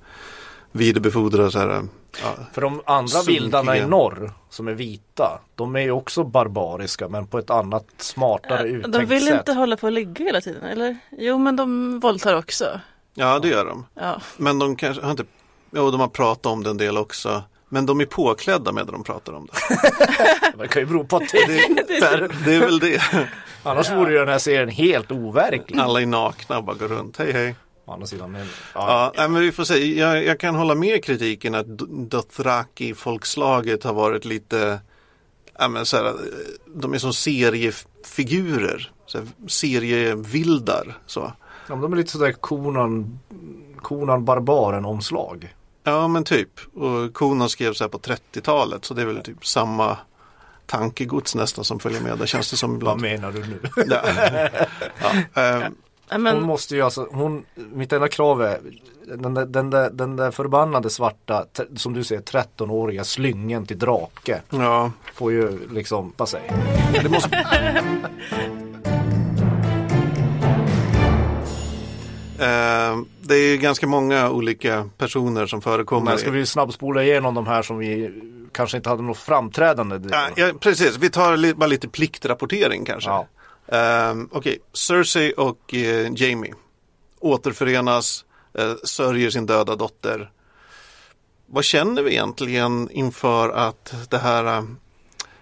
vidarebefordrade 0.72 1.50
så 1.50 1.58
här. 1.58 1.82
Ja, 2.22 2.34
För 2.52 2.60
de 2.60 2.82
andra 2.86 3.08
Sunkiga. 3.08 3.40
vildarna 3.40 3.76
i 3.76 3.86
norr 3.86 4.32
som 4.50 4.68
är 4.68 4.72
vita, 4.72 5.40
de 5.54 5.76
är 5.76 5.80
ju 5.80 5.90
också 5.90 6.24
barbariska 6.24 7.08
men 7.08 7.26
på 7.26 7.38
ett 7.38 7.50
annat 7.50 7.86
smartare 7.98 8.68
uttänkt 8.68 8.98
De 8.98 9.04
vill 9.04 9.26
sätt. 9.26 9.34
inte 9.38 9.52
hålla 9.52 9.76
på 9.76 9.86
och 9.86 9.92
ligga 9.92 10.24
hela 10.24 10.40
tiden, 10.40 10.62
eller? 10.62 10.96
Jo, 11.18 11.38
men 11.38 11.56
de 11.56 12.00
våldtar 12.00 12.36
också. 12.38 12.80
ja, 13.14 13.38
det 13.38 13.48
gör 13.48 13.64
de. 13.64 13.86
Ja, 13.94 14.20
Men 14.36 14.58
de 14.58 14.76
kanske 14.76 15.02
har 15.02 15.10
inte, 15.10 15.24
jo 15.70 15.90
de 15.90 16.00
har 16.00 16.08
pratat 16.08 16.46
om 16.46 16.62
det 16.62 16.70
en 16.70 16.76
del 16.76 16.98
också. 16.98 17.42
Men 17.68 17.86
de 17.86 18.00
är 18.00 18.04
påklädda 18.06 18.72
medan 18.72 18.92
de 18.92 19.04
pratar 19.04 19.32
om 19.32 19.46
det. 19.46 19.80
Det 20.58 20.68
kan 20.68 20.82
ju 20.82 20.86
bero 20.86 21.04
på 21.04 21.16
att 21.16 21.28
det 21.32 21.38
är 21.38 22.44
Det 22.44 22.54
är 22.54 22.60
väl 22.60 22.78
det. 22.78 23.02
Annars 23.62 23.90
vore 23.92 24.12
ju 24.12 24.18
den 24.18 24.28
här 24.28 24.38
serien 24.38 24.68
helt 24.68 25.10
overklig. 25.12 25.78
Alla 25.78 26.00
är 26.02 26.06
nakna 26.06 26.58
och 26.58 26.64
bara 26.64 26.76
går 26.76 26.88
runt. 26.88 27.16
Hej 27.18 27.32
hej. 27.32 27.54
Å 27.90 27.92
andra 27.92 28.06
sidan, 28.06 28.32
men, 28.32 28.46
Ja, 28.74 29.12
nej, 29.16 29.28
men 29.28 29.40
vi 29.42 29.52
får 29.52 29.64
se. 29.64 29.98
Jag, 29.98 30.24
jag 30.24 30.40
kan 30.40 30.54
hålla 30.54 30.74
med 30.74 31.04
kritiken 31.04 31.54
att 31.54 31.66
Dothraki-folkslaget 32.10 33.84
har 33.84 33.92
varit 33.92 34.24
lite, 34.24 34.80
ja, 35.58 35.68
men 35.68 35.86
så 35.86 35.96
här, 35.96 36.14
de 36.74 36.94
är 36.94 36.98
som 36.98 37.12
seriefigurer, 37.12 38.92
så 39.06 39.18
här, 39.18 39.26
serievildar. 39.48 40.98
Så. 41.06 41.20
Ja, 41.68 41.74
men 41.74 41.80
de 41.80 41.92
är 41.92 41.96
lite 41.96 42.10
sådär 42.12 42.32
konan, 42.32 43.18
konan 43.82 44.24
barbaren 44.24 44.84
omslag. 44.84 45.54
Ja 45.84 46.08
men 46.08 46.24
typ. 46.24 46.60
Och 46.74 47.14
Konan 47.14 47.48
skrev 47.48 47.72
så 47.72 47.84
här 47.84 47.88
på 47.88 47.98
30-talet 47.98 48.84
så 48.84 48.94
det 48.94 49.02
är 49.02 49.06
väl 49.06 49.22
typ 49.22 49.46
samma 49.46 49.96
tankegods 50.66 51.34
nästan 51.34 51.64
som 51.64 51.80
följer 51.80 52.00
med. 52.00 52.18
Det 52.18 52.26
känns 52.26 52.50
det 52.50 52.56
som 52.56 52.70
Vad 52.70 52.76
ibland. 52.78 53.00
menar 53.00 53.32
du 53.32 53.40
nu? 53.40 53.60
Ja. 53.90 54.02
Ja, 55.34 55.60
Ja, 56.10 56.16
Hon 56.16 56.22
men 56.22 56.42
måste 56.42 56.74
ju 56.76 56.82
alltså, 56.82 57.08
hon, 57.10 57.44
mitt 57.54 57.92
enda 57.92 58.08
krav 58.08 58.42
är 58.42 58.58
den 59.16 59.34
där, 59.34 59.46
den 59.46 59.70
där, 59.70 59.90
den 59.90 60.16
där 60.16 60.30
förbannade 60.30 60.90
svarta, 60.90 61.44
som 61.76 61.92
du 61.92 62.04
säger 62.04 62.22
13-åriga 62.22 63.04
slyngen 63.04 63.66
till 63.66 63.78
drake. 63.78 64.40
ja. 64.50 64.92
Får 65.14 65.32
ju 65.32 65.58
liksom, 65.70 66.12
säger 66.26 66.52
Det 67.02 67.08
måste... 67.08 67.46
Eh, 72.38 72.98
det 73.20 73.34
är 73.34 73.56
ganska 73.56 73.86
många 73.86 74.30
olika 74.30 74.88
personer 74.98 75.46
som 75.46 75.60
förekommer. 75.62 76.10
Men 76.10 76.18
ska 76.18 76.30
vi 76.30 76.46
snabbspola 76.46 77.04
igenom 77.04 77.34
de 77.34 77.46
här 77.46 77.62
som 77.62 77.78
vi 77.78 78.10
kanske 78.52 78.76
inte 78.76 78.88
hade 78.88 79.02
något 79.02 79.18
framträdande? 79.18 80.00
Ja, 80.10 80.28
ja, 80.36 80.50
precis, 80.60 80.96
vi 80.98 81.10
tar 81.10 81.36
li- 81.36 81.54
bara 81.54 81.66
lite 81.66 81.88
pliktrapportering 81.88 82.84
kanske. 82.84 83.10
Ja. 83.10 83.26
Ehm, 83.70 84.28
Okej, 84.32 84.58
Cersei 84.72 85.32
och 85.36 85.74
eh, 85.74 86.12
Jamie 86.14 86.54
återförenas, 87.20 88.24
eh, 88.54 88.74
sörjer 88.84 89.30
sin 89.30 89.46
döda 89.46 89.76
dotter. 89.76 90.30
Vad 91.46 91.64
känner 91.64 92.02
vi 92.02 92.10
egentligen 92.10 92.90
inför 92.90 93.48
att 93.48 93.94
det 94.10 94.18
här 94.18 94.44
eh, 94.44 94.64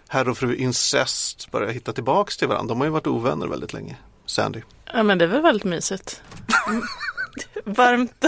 herr 0.09 0.29
och 0.29 0.39
fru 0.39 0.57
incest 0.57 1.51
börjar 1.51 1.71
hitta 1.71 1.93
tillbaks 1.93 2.37
till 2.37 2.49
varandra? 2.49 2.69
De 2.69 2.79
har 2.79 2.87
ju 2.87 2.91
varit 2.91 3.07
ovänner 3.07 3.47
väldigt 3.47 3.73
länge. 3.73 3.97
Sandy. 4.27 4.63
Ja 4.93 5.03
men 5.03 5.19
det 5.19 5.25
är 5.25 5.29
väl 5.29 5.43
väldigt 5.43 5.65
mysigt. 5.65 6.23
Varmt, 7.65 8.25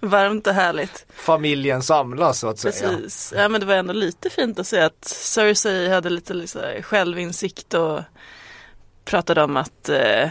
varmt 0.00 0.46
och 0.46 0.54
härligt. 0.54 1.06
Familjen 1.14 1.82
samlas 1.82 2.38
så 2.38 2.48
att 2.48 2.58
säga. 2.58 2.88
Precis. 2.88 3.32
Ja 3.36 3.48
men 3.48 3.60
det 3.60 3.66
var 3.66 3.74
ändå 3.74 3.92
lite 3.92 4.30
fint 4.30 4.58
att 4.58 4.66
se 4.66 4.80
att 4.80 5.04
Cersei 5.04 5.88
hade 5.88 6.10
lite 6.10 6.34
liksom 6.34 6.62
självinsikt 6.82 7.74
och 7.74 8.00
pratade 9.08 9.42
om 9.42 9.56
att 9.56 9.88
eh, 9.88 10.28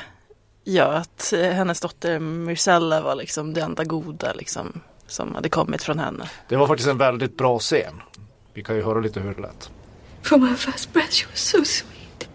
ja, 0.63 0.85
att 0.85 1.33
eh, 1.33 1.49
hennes 1.49 1.79
dotter 1.79 2.19
Myrcella 2.19 3.01
var 3.01 3.15
liksom 3.15 3.53
det 3.53 3.61
enda 3.61 3.83
goda 3.83 4.33
liksom 4.33 4.81
som 5.07 5.35
hade 5.35 5.49
kommit 5.49 5.83
från 5.83 5.99
henne. 5.99 6.29
Det 6.49 6.55
var 6.55 6.67
faktiskt 6.67 6.89
en 6.89 6.97
väldigt 6.97 7.37
bra 7.37 7.59
scen. 7.59 8.01
Vi 8.53 8.63
kan 8.63 8.75
ju 8.75 8.83
höra 8.83 8.99
lite 8.99 9.19
hur 9.19 9.33
det 9.33 9.41
lät. 9.41 9.69
From 10.21 10.47
her 10.47 10.55
first 10.55 10.93
breath, 10.93 11.11
she 11.11 11.27
was 11.31 11.39
so 11.39 11.65
sweet. 11.65 12.29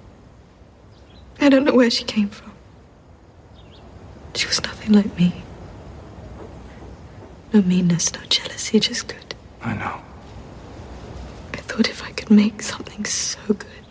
I 1.39 1.49
don't 1.49 1.65
know 1.65 1.79
where 1.79 1.91
she 1.91 2.05
came 2.05 2.29
from. 2.29 2.51
She 4.35 4.47
was 4.47 4.63
nothing 4.63 4.97
like 4.97 5.11
me. 5.17 5.33
No 7.51 7.63
meanness, 7.63 8.15
no 8.15 8.21
jealousy, 8.29 8.81
just 8.81 9.09
good. 9.09 9.35
I 9.63 9.75
know. 9.75 10.01
I 11.53 11.57
thought 11.57 11.89
if 11.89 12.03
I 12.03 12.13
could 12.13 12.31
make 12.31 12.63
something 12.63 13.05
so 13.05 13.39
good, 13.49 13.82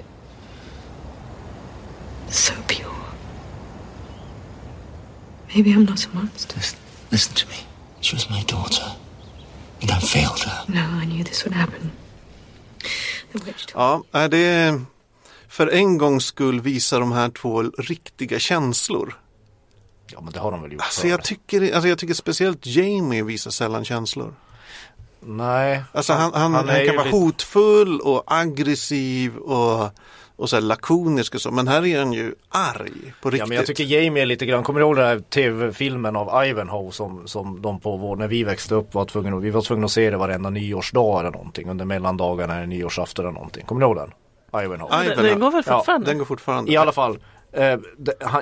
so 2.32 2.54
pure, 2.67 2.96
maybe 5.54 5.70
I'm 5.72 5.86
not 5.86 6.06
a 6.06 6.10
monster. 6.13 6.56
Listen, 6.58 6.80
listen 7.12 7.34
to 7.36 7.48
me. 7.48 7.56
She 8.02 8.15
was 8.15 8.30
my 8.30 8.44
daughter. 8.48 8.86
And 9.82 9.91
I 9.91 10.00
failed 10.00 10.39
her. 10.44 10.63
No, 10.67 10.82
I 11.02 11.06
knew 11.06 11.24
this 11.24 11.46
would 11.46 11.56
happen. 11.56 11.91
The 13.34 13.39
witch 13.46 13.65
told 13.65 13.76
Ja, 13.76 14.04
nej, 14.12 14.30
det 14.30 14.38
är 14.38 14.82
för 15.48 15.67
en 15.67 15.98
gångs 15.98 16.26
skull 16.26 16.62
visar 16.62 17.00
de 17.00 17.12
här 17.12 17.30
två 17.30 17.63
riktiga 17.63 18.39
känslor. 18.39 19.17
Ja 20.13 20.22
men 20.22 20.34
det 20.34 20.39
har 20.39 20.52
de 20.52 20.62
väl 20.62 20.72
gjort 20.72 20.82
Alltså 20.82 21.08
jag, 21.08 21.24
tycker, 21.24 21.74
alltså 21.74 21.88
jag 21.88 21.98
tycker 21.98 22.13
speciellt 22.13 22.65
Jamie 22.65 23.24
visar 23.24 23.52
sällan 23.52 23.86
känslor. 23.86 24.34
Nej. 25.20 25.84
Alltså 25.94 26.13
han, 26.13 26.34
han, 26.34 26.54
han, 26.54 26.70
är 26.70 26.80
ju 26.80 26.88
kan 26.88 26.96
vara 26.96 27.06
lite- 27.06 27.17
hotfull 27.17 28.02
och 28.02 28.24
aggressiv 28.28 29.38
och, 29.38 29.89
och 30.41 30.49
så 30.49 30.56
här 30.56 30.62
lakonisk 30.62 31.36
och 31.36 31.41
så. 31.41 31.51
Men 31.51 31.67
här 31.67 31.86
är 31.86 31.99
han 31.99 32.13
ju 32.13 32.36
arg 32.49 33.13
på 33.21 33.30
riktigt. 33.30 33.39
Ja 33.39 33.45
men 33.45 33.58
jag 33.58 33.65
tycker 33.65 33.84
Jamie 33.84 34.21
är 34.23 34.25
lite 34.25 34.45
grann, 34.45 34.63
kommer 34.63 34.80
du 34.80 34.86
ihåg 34.86 34.95
den 34.95 35.06
här 35.06 35.19
tv-filmen 35.19 36.15
av 36.15 36.45
Ivanhoe 36.45 36.91
som, 36.91 37.27
som 37.27 37.62
de 37.62 37.80
på 37.80 37.97
vår, 37.97 38.15
när 38.15 38.27
vi 38.27 38.43
växte 38.43 38.75
upp 38.75 38.93
var 38.93 39.06
tvungna, 39.06 39.38
vi 39.38 39.49
var 39.49 39.62
tvungna 39.62 39.86
att 39.86 39.91
se 39.91 40.10
det 40.10 40.17
varenda 40.17 40.49
nyårsdag 40.49 41.19
eller 41.19 41.32
någonting 41.32 41.69
under 41.69 41.86
mellandagarna 41.86 42.56
eller 42.56 42.67
nyårsafton 42.67 43.25
eller 43.25 43.34
någonting. 43.34 43.65
Kommer 43.65 43.82
du 43.82 43.88
ihåg 43.88 43.95
den? 43.95 44.12
Ivanhoe. 44.63 44.65
Ivanhoe. 44.65 45.15
Det, 45.15 45.30
det 45.30 45.36
går 45.39 45.51
väl 45.51 45.63
Ja, 45.65 45.77
fortfarande? 45.77 46.06
Den 46.08 46.17
går 46.17 46.25
fortfarande. 46.25 46.71
I 46.71 46.77
alla 46.77 46.91
fall, 46.91 47.19
eh, 47.52 47.80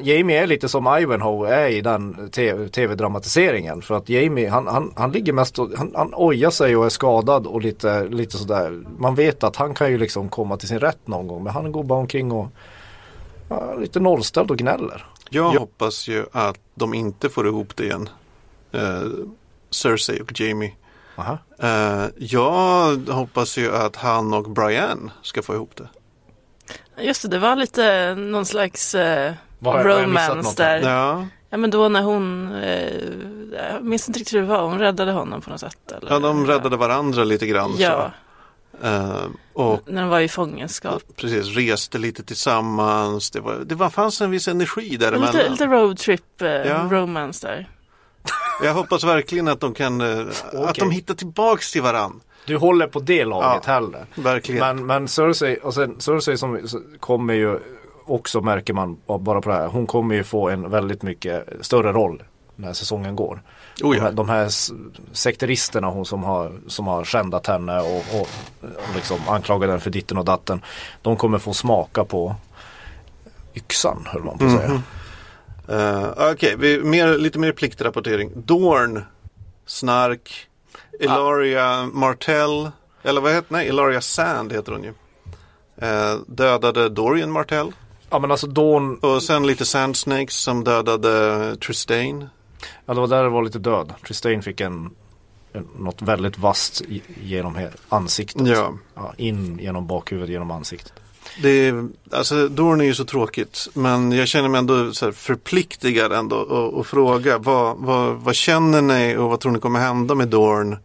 Jamie 0.01 0.43
är 0.43 0.47
lite 0.47 0.69
som 0.69 0.97
Ivanhoe 1.01 1.49
är 1.55 1.67
i 1.69 1.81
den 1.81 2.29
tv-dramatiseringen. 2.71 3.81
För 3.81 3.95
att 3.95 4.09
Jamie, 4.09 4.49
han, 4.49 4.67
han, 4.67 4.93
han 4.95 5.11
ligger 5.11 5.33
mest 5.33 5.59
och, 5.59 5.69
han, 5.77 5.91
han 5.95 6.13
ojar 6.15 6.49
sig 6.49 6.75
och 6.75 6.85
är 6.85 6.89
skadad 6.89 7.47
och 7.47 7.61
lite, 7.61 8.05
lite 8.07 8.37
sådär. 8.37 8.83
Man 8.97 9.15
vet 9.15 9.43
att 9.43 9.55
han 9.55 9.73
kan 9.73 9.91
ju 9.91 9.97
liksom 9.97 10.29
komma 10.29 10.57
till 10.57 10.67
sin 10.67 10.79
rätt 10.79 11.07
någon 11.07 11.27
gång. 11.27 11.43
Men 11.43 11.53
han 11.53 11.71
går 11.71 11.83
bara 11.83 11.99
omkring 11.99 12.31
och 12.31 12.47
ja, 13.49 13.75
lite 13.75 13.99
nollställd 13.99 14.51
och 14.51 14.57
gnäller. 14.57 15.05
Jag 15.29 15.51
hoppas 15.51 16.07
ju 16.07 16.25
att 16.31 16.59
de 16.75 16.93
inte 16.93 17.29
får 17.29 17.47
ihop 17.47 17.75
det 17.75 17.83
igen. 17.83 18.09
Eh, 18.71 19.03
Cersei 19.69 20.21
och 20.21 20.39
Jamie. 20.39 20.73
Aha. 21.15 21.37
Eh, 21.59 22.05
jag 22.17 22.95
hoppas 23.09 23.57
ju 23.57 23.75
att 23.75 23.95
han 23.95 24.33
och 24.33 24.49
Brian 24.49 25.11
ska 25.21 25.41
få 25.41 25.53
ihop 25.53 25.71
det. 25.75 25.89
Just 26.97 27.21
det, 27.21 27.27
det 27.27 27.39
var 27.39 27.55
lite 27.55 28.15
någon 28.15 28.45
slags 28.45 28.95
eh, 28.95 29.33
missat 29.59 29.85
romance 29.85 30.63
där. 30.63 30.79
Ja, 30.79 31.25
Ja 31.49 31.57
men 31.57 31.69
då 31.71 31.89
när 31.89 32.01
hon, 32.01 32.55
eh, 32.55 32.93
jag 33.73 33.83
minns 33.83 34.07
inte 34.09 34.19
riktigt 34.19 34.33
hur 34.35 34.41
det 34.41 34.47
var, 34.47 34.61
hon 34.61 34.79
räddade 34.79 35.11
honom 35.11 35.41
på 35.41 35.49
något 35.49 35.59
sätt. 35.59 35.91
Eller? 35.91 36.11
ja 36.11 36.19
de 36.19 36.47
räddade 36.47 36.77
varandra 36.77 37.23
lite 37.23 37.47
grann. 37.47 37.75
Ja, 37.77 38.11
Så. 38.81 38.87
Eh, 38.87 39.25
och 39.53 39.81
när 39.85 40.01
de 40.01 40.09
var 40.09 40.19
i 40.19 40.27
fångenskap. 40.27 41.03
precis, 41.15 41.55
reste 41.55 41.97
lite 41.97 42.23
tillsammans. 42.23 43.31
Det, 43.31 43.39
var, 43.39 43.55
det 43.55 43.75
var, 43.75 43.89
fanns 43.89 44.21
en 44.21 44.31
viss 44.31 44.47
energi 44.47 44.97
däremellan. 44.97 45.35
Lite, 45.35 45.49
lite 45.49 45.65
roadtrip 45.65 46.41
eh, 46.41 46.47
Ja. 46.49 46.87
romance 46.91 47.47
där. 47.47 47.69
Jag 48.63 48.73
hoppas 48.73 49.03
verkligen 49.03 49.47
att 49.47 49.59
de 49.59 49.73
kan, 49.73 50.01
eh, 50.01 50.25
att 50.53 50.75
de 50.75 50.91
hittar 50.91 51.13
tillbaks 51.13 51.71
till 51.71 51.81
varann. 51.81 52.21
Du 52.49 52.57
håller 52.57 52.87
på 52.87 52.99
det 52.99 53.25
laget 53.25 53.63
Ja. 53.67 53.73
hellre. 53.73 54.05
Verkligen. 54.15 54.59
Men, 54.77 54.85
men 54.85 55.07
Cersei, 55.07 55.57
och 55.63 55.73
sen, 55.73 55.95
Cersei 55.99 56.37
som 56.37 56.67
kommer 56.99 57.33
ju 57.33 57.59
också 58.05 58.41
märker 58.41 58.73
man 58.73 58.97
bara 59.05 59.41
på 59.41 59.49
det 59.49 59.55
här. 59.55 59.67
Hon 59.67 59.87
kommer 59.87 60.15
ju 60.15 60.23
få 60.23 60.49
en 60.49 60.69
väldigt 60.69 61.01
mycket 61.03 61.47
större 61.61 61.91
roll 61.93 62.23
när 62.55 62.73
säsongen 62.73 63.15
går. 63.15 63.41
Oh 63.83 63.91
de, 63.91 63.97
ja. 63.97 64.03
här, 64.03 64.11
de 64.11 64.29
här 64.29 64.49
sekteristerna 65.15 65.87
hon 65.87 66.05
som 66.05 66.23
har, 66.23 66.51
som 66.67 66.87
har 66.87 67.03
skändat 67.05 67.47
henne 67.47 67.79
och, 67.79 67.97
och, 68.19 68.27
och 68.61 68.95
liksom 68.95 69.17
anklagat 69.27 69.69
henne 69.69 69.79
för 69.81 69.89
ditten 69.89 70.17
och 70.17 70.25
datten. 70.25 70.61
De 71.01 71.17
kommer 71.17 71.37
få 71.37 71.53
smaka 71.53 72.03
på 72.03 72.35
yxan 73.55 74.03
höll 74.05 74.23
man 74.23 74.37
på 74.37 74.45
att 74.45 74.51
säga. 74.51 74.81
Eh, 75.67 76.31
Okej, 76.31 76.55
vi- 76.59 76.83
mer, 76.83 77.17
lite 77.17 77.39
mer 77.39 77.51
pliktrapportering. 77.51 78.31
Dorn, 78.35 79.03
Snark, 79.65 80.48
Ilaria 80.99 81.85
Martell, 81.93 82.71
eller 83.03 83.21
vad 83.21 83.33
heter 83.33 83.53
Nej, 83.53 83.67
Ilaria 83.67 84.01
Sand 84.01 84.53
heter 84.53 84.71
hon 84.71 84.83
ju. 84.83 84.93
Eh, 85.81 86.15
dödade 86.27 86.89
Dorian 86.89 87.31
Martell. 87.31 87.71
Ja 88.09 88.19
men 88.19 88.31
alltså 88.31 88.47
Dawn, 88.47 88.95
Och 88.95 89.23
sen 89.23 89.47
lite 89.47 89.65
Sand 89.65 89.97
Snakes 89.97 90.33
som 90.33 90.63
dödade 90.63 91.55
Tristane. 91.55 92.29
Ja, 92.85 92.93
det 92.93 92.99
var 92.99 93.07
där 93.07 93.23
det 93.23 93.29
var 93.29 93.43
lite 93.43 93.59
död. 93.59 93.93
Tristain 94.07 94.41
fick 94.41 94.61
en, 94.61 94.95
en 95.53 95.67
något 95.77 96.01
väldigt 96.01 96.37
vasst 96.37 96.81
genom 97.21 97.67
ansiktet. 97.89 98.47
Ja. 98.47 98.73
Ja, 98.95 99.13
in 99.17 99.59
genom 99.59 99.87
bakhuvudet, 99.87 100.29
genom 100.29 100.51
ansiktet. 100.51 100.93
Det 101.41 101.49
är, 101.67 101.87
alltså 102.11 102.47
Dorn 102.47 102.81
är 102.81 102.85
ju 102.85 102.93
så 102.95 103.05
tråkigt 103.05 103.67
men 103.73 104.11
jag 104.11 104.27
känner 104.27 104.49
mig 104.49 104.59
ändå 104.59 104.91
så 104.93 105.05
här 105.05 105.11
förpliktigad 105.11 106.11
ändå 106.13 106.41
att- 106.41 106.79
att 106.79 106.87
fråga 106.87 107.37
vad, 107.37 107.77
vad, 107.77 108.15
vad 108.15 108.35
känner 108.35 108.81
ni 108.81 109.17
och 109.17 109.29
vad 109.29 109.39
tror 109.39 109.51
ni 109.51 109.59
kommer 109.59 109.79
hända 109.79 110.15
med 110.15 110.27
Dorn 110.27 110.77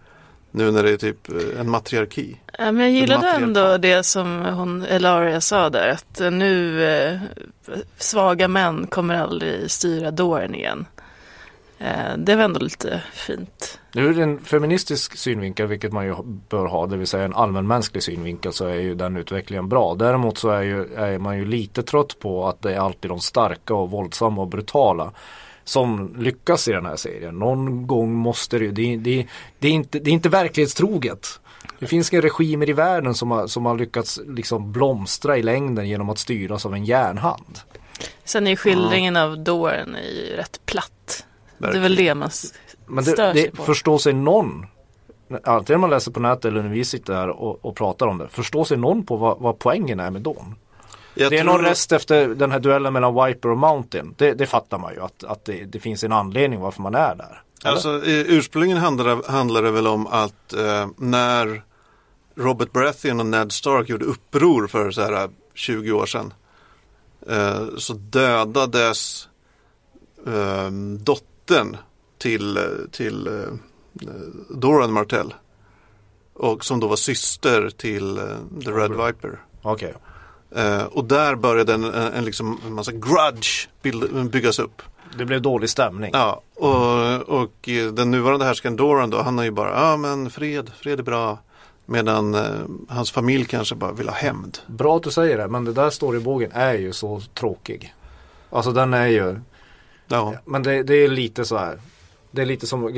nu 0.50 0.70
när 0.70 0.83
det 0.83 0.90
är 0.90 0.96
typ 0.96 1.28
eh, 1.28 1.61
en 1.61 1.70
matriarki? 1.70 2.37
Ja, 2.59 2.72
men 2.72 2.78
jag 2.85 2.90
gillade 2.90 3.28
ändå 3.30 3.76
det 3.78 4.02
som 4.02 4.40
hon, 4.44 4.83
Elaria 4.85 5.40
sa 5.40 5.70
där, 5.70 5.88
att 5.88 6.33
nu 6.33 6.85
eh, 6.85 7.18
svaga 7.98 8.48
män 8.48 8.87
kommer 8.87 9.14
aldrig 9.14 9.70
styra 9.70 10.11
dåren 10.11 10.54
igen. 10.54 10.87
Eh, 11.79 12.17
det 12.17 12.37
var 12.37 12.45
ändå 12.45 12.61
lite 12.61 13.03
fint. 13.13 13.81
Ur 13.95 14.21
en 14.21 14.39
feministisk 14.39 15.17
synvinkel, 15.17 15.67
vilket 15.67 15.93
man 15.93 16.07
ju 16.07 16.15
bör 16.49 16.67
ha, 16.67 16.87
det 16.87 16.97
vill 16.97 17.07
säga 17.07 17.25
en 17.25 17.35
allmänmänsklig 17.35 18.03
synvinkel, 18.03 18.53
så 18.53 18.67
är 18.67 18.75
ju 18.75 18.95
den 18.95 19.17
utvecklingen 19.17 19.69
bra. 19.69 19.95
Däremot 19.95 20.39
så 20.39 20.51
är, 20.51 20.63
ju, 20.63 20.95
är 20.95 21.19
man 21.19 21.39
ju 21.39 21.45
lite 21.45 21.83
trött 21.83 22.19
på 22.19 22.49
att 22.49 22.63
det 22.63 22.75
är 22.75 22.79
alltid 22.79 23.11
de 23.11 23.21
starka 23.21 23.75
och 23.75 23.91
våldsamma 23.91 24.43
och 24.43 24.49
brutala 24.49 25.13
som 25.65 26.15
lyckas 26.19 26.69
i 26.69 26.73
den 26.73 26.87
här 26.87 26.97
serien. 26.97 27.39
Någon 27.39 27.87
gång 27.87 28.15
måste 28.15 28.59
det 28.59 28.65
ju, 28.65 28.73
det, 28.73 29.27
det, 29.59 29.69
är, 29.69 29.73
inte, 29.73 29.99
det 29.99 30.11
är 30.11 30.13
inte 30.13 30.29
verklighetstroget. 30.29 31.41
Det 31.79 31.87
finns 31.87 32.13
regimer 32.13 32.69
i 32.69 32.73
världen 32.73 33.15
som 33.15 33.31
har, 33.31 33.47
som 33.47 33.67
har 33.67 33.79
lyckats 33.79 34.21
liksom 34.27 34.73
blomstra 34.73 35.37
i 35.39 35.43
längden 35.43 35.89
genom 35.89 36.11
att 36.11 36.19
styras 36.19 36.67
av 36.67 36.75
en 36.75 36.85
järnhand. 36.85 37.59
Sen 38.25 38.47
är 38.47 38.57
skildringen 38.57 39.17
av 39.17 39.39
dåren 39.39 39.95
är 39.95 40.29
ju 40.29 40.37
rätt 40.37 40.61
platt. 40.67 41.27
Det 41.59 41.67
är 41.69 41.81
väl 41.81 41.97
det 41.97 42.14
man 42.14 42.31
Men 42.87 43.05
stör 43.05 43.17
det, 43.17 43.35
sig 43.35 43.43
det 43.43 43.57
på. 43.57 43.62
förstår 43.62 43.99
sig 43.99 44.12
någon 44.12 44.67
Antingen 45.45 45.81
man 45.81 45.90
läser 45.90 46.11
på 46.11 46.21
nätet 46.21 46.45
eller 46.45 46.62
när 46.62 46.71
vi 46.71 46.85
sitter 46.85 47.14
här 47.14 47.29
och, 47.29 47.64
och 47.64 47.77
pratar 47.77 48.07
om 48.07 48.19
det. 48.19 48.29
Förstår 48.29 48.64
sig 48.64 48.77
någon 48.77 49.07
på 49.07 49.17
vad, 49.17 49.38
vad 49.38 49.59
poängen 49.59 50.01
är 50.01 50.11
med 50.11 50.23
Dawn? 50.23 50.55
Jag 51.14 51.31
det 51.33 51.38
är 51.38 51.45
någon 51.45 51.61
rest 51.61 51.93
efter 51.93 52.29
den 52.29 52.51
här 52.51 52.59
duellen 52.59 52.93
mellan 52.93 53.27
Viper 53.27 53.49
och 53.49 53.59
Mountain. 53.59 54.14
Det, 54.19 54.33
det 54.33 54.47
fattar 54.47 54.79
man 54.79 54.95
ju 54.95 55.01
att, 55.01 55.25
att 55.25 55.45
det, 55.45 55.64
det 55.64 55.79
finns 55.79 56.05
en 56.05 56.12
anledning 56.12 56.61
varför 56.61 56.83
man 56.83 56.95
är 56.95 57.14
där. 57.14 57.43
Eller? 57.64 57.73
Alltså 57.73 57.88
eh, 57.88 58.21
ursprungligen 58.27 58.83
handlar, 58.83 59.31
handlar 59.31 59.62
det 59.62 59.71
väl 59.71 59.87
om 59.87 60.07
att 60.07 60.53
eh, 60.53 60.88
när 60.97 61.62
Robert 62.35 62.73
Baratheon 62.73 63.21
och 63.21 63.27
Ned 63.27 63.53
Stark 63.53 63.88
gjorde 63.88 64.05
uppror 64.05 64.67
för 64.67 64.90
så 64.90 65.03
här 65.03 65.25
eh, 65.25 65.31
20 65.55 65.93
år 65.93 66.07
sedan 66.07 66.35
eh, 67.29 67.67
så 67.79 67.93
dödades 67.93 69.29
eh, 70.27 70.71
dottern 71.01 71.34
till, 72.18 72.57
eh, 72.57 72.62
till 72.90 73.26
eh, 73.26 73.52
Doran 74.50 74.92
Martell 74.92 75.35
och 76.35 76.64
som 76.64 76.80
då 76.80 76.88
var 76.88 76.96
syster 76.96 77.70
till 77.70 78.18
eh, 78.18 78.24
The 78.64 78.70
Red 78.70 78.90
Viper. 78.90 79.40
Okej. 79.62 79.94
Eh, 80.57 80.85
och 80.85 81.04
där 81.04 81.35
började 81.35 81.74
en, 81.74 81.85
en, 81.85 82.24
liksom, 82.24 82.61
en 82.66 82.72
massa 82.72 82.92
grudge 82.92 83.68
bild, 83.83 84.30
byggas 84.30 84.59
upp. 84.59 84.83
Det 85.18 85.24
blev 85.24 85.42
dålig 85.42 85.70
stämning. 85.70 86.11
Ja, 86.12 86.42
och, 86.54 87.40
och 87.40 87.68
den 87.92 88.11
nuvarande 88.11 88.44
härskaren 88.44 88.76
Doran 88.76 89.11
då, 89.11 89.22
han 89.22 89.38
är 89.38 89.42
ju 89.42 89.50
bara, 89.50 89.70
ja 89.70 89.96
men 89.96 90.30
fred, 90.30 90.70
fred 90.76 90.98
är 90.98 91.02
bra. 91.02 91.38
Medan 91.87 92.35
eh, 92.35 92.42
hans 92.88 93.11
familj 93.11 93.44
kanske 93.44 93.74
bara 93.74 93.92
vill 93.92 94.09
ha 94.09 94.16
hämnd. 94.16 94.59
Bra 94.66 94.96
att 94.96 95.02
du 95.02 95.11
säger 95.11 95.38
det, 95.38 95.48
men 95.48 95.64
det 95.64 95.72
där 95.72 95.90
storybågen 95.90 96.50
är 96.52 96.74
ju 96.74 96.92
så 96.92 97.20
tråkig. 97.35 97.94
Alltså 98.50 98.72
den 98.72 98.94
är 98.94 99.07
ju, 99.07 99.40
Ja, 100.14 100.35
men 100.44 100.62
det, 100.62 100.83
det 100.83 100.94
är 100.94 101.09
lite 101.09 101.44
så 101.44 101.57
här. 101.57 101.79
Det 102.31 102.42
är 102.42 102.46
lite 102.46 102.66
som, 102.66 102.92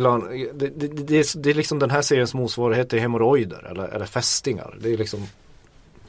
det, 0.55 0.69
det, 0.69 0.89
det, 0.89 1.19
är, 1.19 1.39
det 1.39 1.51
är 1.51 1.55
liksom 1.55 1.79
den 1.79 1.91
här 1.91 2.03
seriens 2.03 2.35
motsvarighet 2.35 2.91
till 2.91 3.01
hemorrojder 3.01 3.67
eller, 3.71 3.89
eller 3.89 4.07
fästingar. 4.07 4.77
Det 4.81 4.93
är 4.93 4.97
liksom 4.97 5.27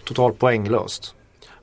totalt 0.03 0.39
poänglöst. 0.39 1.15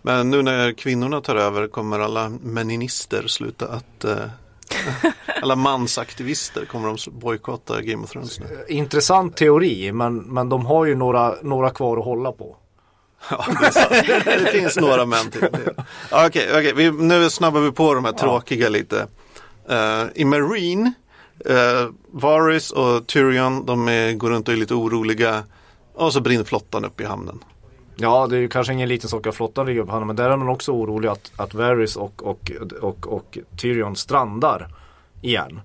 men 0.02 0.30
nu 0.30 0.42
när 0.42 0.72
kvinnorna 0.72 1.20
tar 1.20 1.36
över 1.36 1.66
kommer 1.66 2.00
alla 2.00 2.28
meninister 2.28 3.26
sluta 3.26 3.68
att 3.68 4.04
eh, 4.04 4.16
alla 5.42 5.56
mansaktivister 5.56 6.64
kommer 6.64 6.88
de 6.88 6.96
bojkotta 7.20 7.82
Game 7.82 8.04
of 8.04 8.10
Thrones 8.10 8.40
nu. 8.40 8.46
Intressant 8.68 9.36
teori, 9.36 9.92
men, 9.92 10.16
men 10.16 10.48
de 10.48 10.66
har 10.66 10.84
ju 10.84 10.94
några, 10.94 11.34
några 11.42 11.70
kvar 11.70 11.96
att 11.96 12.04
hålla 12.04 12.32
på. 12.32 12.56
Ja, 13.30 13.44
det, 13.90 14.22
det 14.44 14.50
finns 14.52 14.76
några 14.76 15.06
män 15.06 15.30
till. 15.30 15.48
Ja, 16.10 16.26
Okej, 16.26 16.48
okej, 16.50 16.72
vi, 16.76 16.90
nu 16.90 17.30
snabbar 17.30 17.60
vi 17.60 17.72
på 17.72 17.94
de 17.94 18.04
här 18.04 18.12
tråkiga 18.12 18.68
lite. 18.68 19.06
Eh, 19.68 20.04
I 20.14 20.24
Marine, 20.24 20.92
uh, 21.50 21.90
Varys 22.10 22.70
och 22.70 23.06
Tyrion, 23.06 23.66
de 23.66 23.88
är, 23.88 24.12
går 24.12 24.30
runt 24.30 24.48
och 24.48 24.54
är 24.54 24.58
lite 24.58 24.74
oroliga. 24.74 25.44
Och 25.94 26.12
så 26.12 26.20
brinner 26.20 26.44
flottan 26.44 26.84
upp 26.84 27.00
i 27.00 27.04
hamnen. 27.04 27.38
Ja, 27.96 28.26
det 28.26 28.36
är 28.36 28.40
ju 28.40 28.48
kanske 28.48 28.72
ingen 28.72 28.88
liten 28.88 29.10
sak 29.10 29.26
att 29.26 29.34
flottan 29.34 29.66
ligger 29.66 29.80
upp 29.80 29.88
handen, 29.88 30.06
men 30.06 30.16
där 30.16 30.30
är 30.30 30.36
man 30.36 30.48
också 30.48 30.72
orolig 30.72 31.08
att, 31.08 31.32
att 31.36 31.54
Varys 31.54 31.96
och, 31.96 32.22
och, 32.22 32.52
och, 32.80 33.06
och 33.06 33.38
Tyrion 33.56 33.96
strandar 33.96 34.68
igen. 35.22 35.60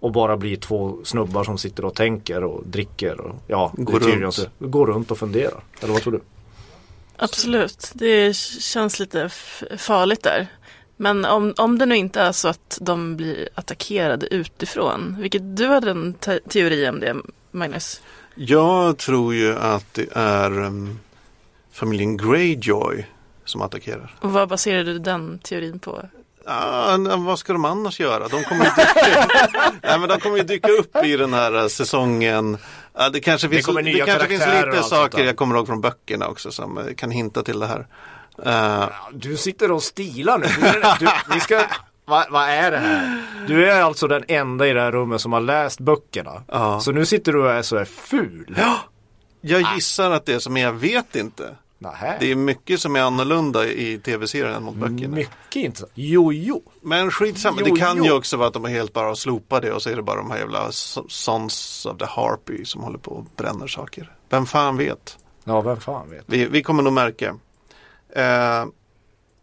Och 0.00 0.12
bara 0.12 0.36
blir 0.36 0.56
två 0.56 0.98
snubbar 1.04 1.44
som 1.44 1.58
sitter 1.58 1.84
och 1.84 1.94
tänker 1.94 2.44
och 2.44 2.62
dricker 2.66 3.20
och 3.20 3.34
ja, 3.46 3.72
Går 3.76 4.00
runt. 4.00 4.48
går 4.58 4.86
runt 4.86 5.10
och 5.10 5.18
funderar. 5.18 5.62
Eller 5.80 5.92
vad 5.92 6.02
tror 6.02 6.12
du? 6.12 6.20
Absolut, 7.16 7.90
det 7.94 8.36
känns 8.36 9.00
lite 9.00 9.28
farligt 9.78 10.22
där. 10.22 10.46
Men 10.96 11.24
om, 11.24 11.54
om 11.56 11.78
det 11.78 11.86
nu 11.86 11.96
inte 11.96 12.20
är 12.20 12.32
så 12.32 12.48
att 12.48 12.78
de 12.80 13.16
blir 13.16 13.48
attackerade 13.54 14.34
utifrån, 14.34 15.16
vilket 15.20 15.56
du 15.56 15.66
hade 15.66 15.90
en 15.90 16.14
te- 16.14 16.40
teori 16.48 16.88
om 16.88 17.00
det, 17.00 17.16
Magnus? 17.50 18.00
Jag 18.34 18.98
tror 18.98 19.34
ju 19.34 19.58
att 19.58 19.94
det 19.94 20.06
är 20.12 20.58
um, 20.58 21.00
familjen 21.72 22.16
Greyjoy 22.16 23.06
som 23.44 23.62
attackerar. 23.62 24.14
Och 24.20 24.32
vad 24.32 24.48
baserar 24.48 24.84
du 24.84 24.98
den 24.98 25.38
teorin 25.38 25.78
på? 25.78 26.02
Ah, 26.46 26.96
vad 27.16 27.38
ska 27.38 27.52
de 27.52 27.64
annars 27.64 28.00
göra? 28.00 28.28
De 28.28 28.44
kommer 28.44 28.64
ju 28.64 28.70
dyka, 28.70 29.28
Nej, 29.82 29.98
men 29.98 30.08
de 30.08 30.20
kommer 30.20 30.36
ju 30.36 30.42
dyka 30.42 30.68
upp 30.68 30.96
i 31.04 31.16
den 31.16 31.32
här 31.34 31.54
eh, 31.62 31.66
säsongen. 31.66 32.58
Ah, 32.92 33.08
det 33.08 33.20
kanske 33.20 33.48
finns, 33.48 33.66
det 33.66 33.82
nya 33.82 34.06
kanske 34.06 34.28
finns 34.28 34.46
lite 34.46 34.82
saker 34.82 35.24
jag 35.24 35.36
kommer 35.36 35.56
ihåg 35.56 35.66
från 35.66 35.80
böckerna 35.80 36.28
också 36.28 36.50
som 36.50 36.78
eh, 36.78 36.94
kan 36.94 37.10
hinta 37.10 37.42
till 37.42 37.58
det 37.60 37.66
här. 37.66 37.86
Eh, 38.44 38.84
Du 39.12 39.36
sitter 39.36 39.70
och 39.72 39.82
stilar 39.82 40.38
nu. 40.38 40.46
Du, 40.98 41.06
du, 41.06 41.12
vi 41.34 41.40
ska, 41.40 41.62
vad, 42.04 42.26
vad 42.30 42.48
är 42.48 42.70
det 42.70 42.78
här? 42.78 43.22
Du 43.46 43.70
är 43.70 43.82
alltså 43.82 44.08
den 44.08 44.24
enda 44.28 44.68
i 44.68 44.72
det 44.72 44.80
här 44.80 44.92
rummet 44.92 45.20
som 45.20 45.32
har 45.32 45.40
läst 45.40 45.80
böckerna. 45.80 46.42
Ja. 46.48 46.80
Så 46.80 46.92
nu 46.92 47.06
sitter 47.06 47.32
du 47.32 47.42
och 47.42 47.50
är 47.50 47.62
så 47.62 47.78
här 47.78 47.84
ful. 47.84 48.56
jag 49.40 49.62
gissar 49.74 50.10
att 50.10 50.26
det 50.26 50.34
är 50.34 50.38
som 50.38 50.56
jag 50.56 50.72
vet 50.72 51.16
inte. 51.16 51.54
Nähä. 51.78 52.16
Det 52.20 52.30
är 52.30 52.34
mycket 52.36 52.80
som 52.80 52.96
är 52.96 53.00
annorlunda 53.00 53.66
i 53.66 53.98
tv-serien 53.98 54.54
än 54.54 54.62
mot 54.62 54.74
böckerna. 54.74 55.14
Mycket 55.16 55.56
intressant. 55.56 55.92
Jo, 55.94 56.32
jo. 56.32 56.62
Men 56.82 57.10
skitsamma, 57.10 57.56
Jo, 57.64 57.74
det 57.74 57.80
kan 57.80 57.96
jo. 57.98 58.04
ju 58.04 58.12
också 58.12 58.36
vara 58.36 58.48
att 58.48 58.54
de 58.54 58.64
helt 58.64 58.92
bara 58.92 59.16
slopat 59.16 59.62
det 59.62 59.72
och 59.72 59.82
så 59.82 59.90
är 59.90 59.96
det 59.96 60.02
bara 60.02 60.16
de 60.16 60.30
här 60.30 60.38
jävla 60.38 60.72
Sons 61.08 61.86
of 61.86 61.98
the 61.98 62.04
Harpy 62.04 62.64
som 62.64 62.82
håller 62.82 62.98
på 62.98 63.10
och 63.10 63.24
bränner 63.36 63.66
saker. 63.66 64.12
Vem 64.28 64.46
fan 64.46 64.76
vet? 64.76 65.18
Ja, 65.44 65.60
vem 65.60 65.80
fan 65.80 66.10
vet. 66.10 66.24
Vi, 66.26 66.44
vi 66.46 66.62
kommer 66.62 66.82
nog 66.82 66.92
märka. 66.92 67.34
Eh, 68.16 68.66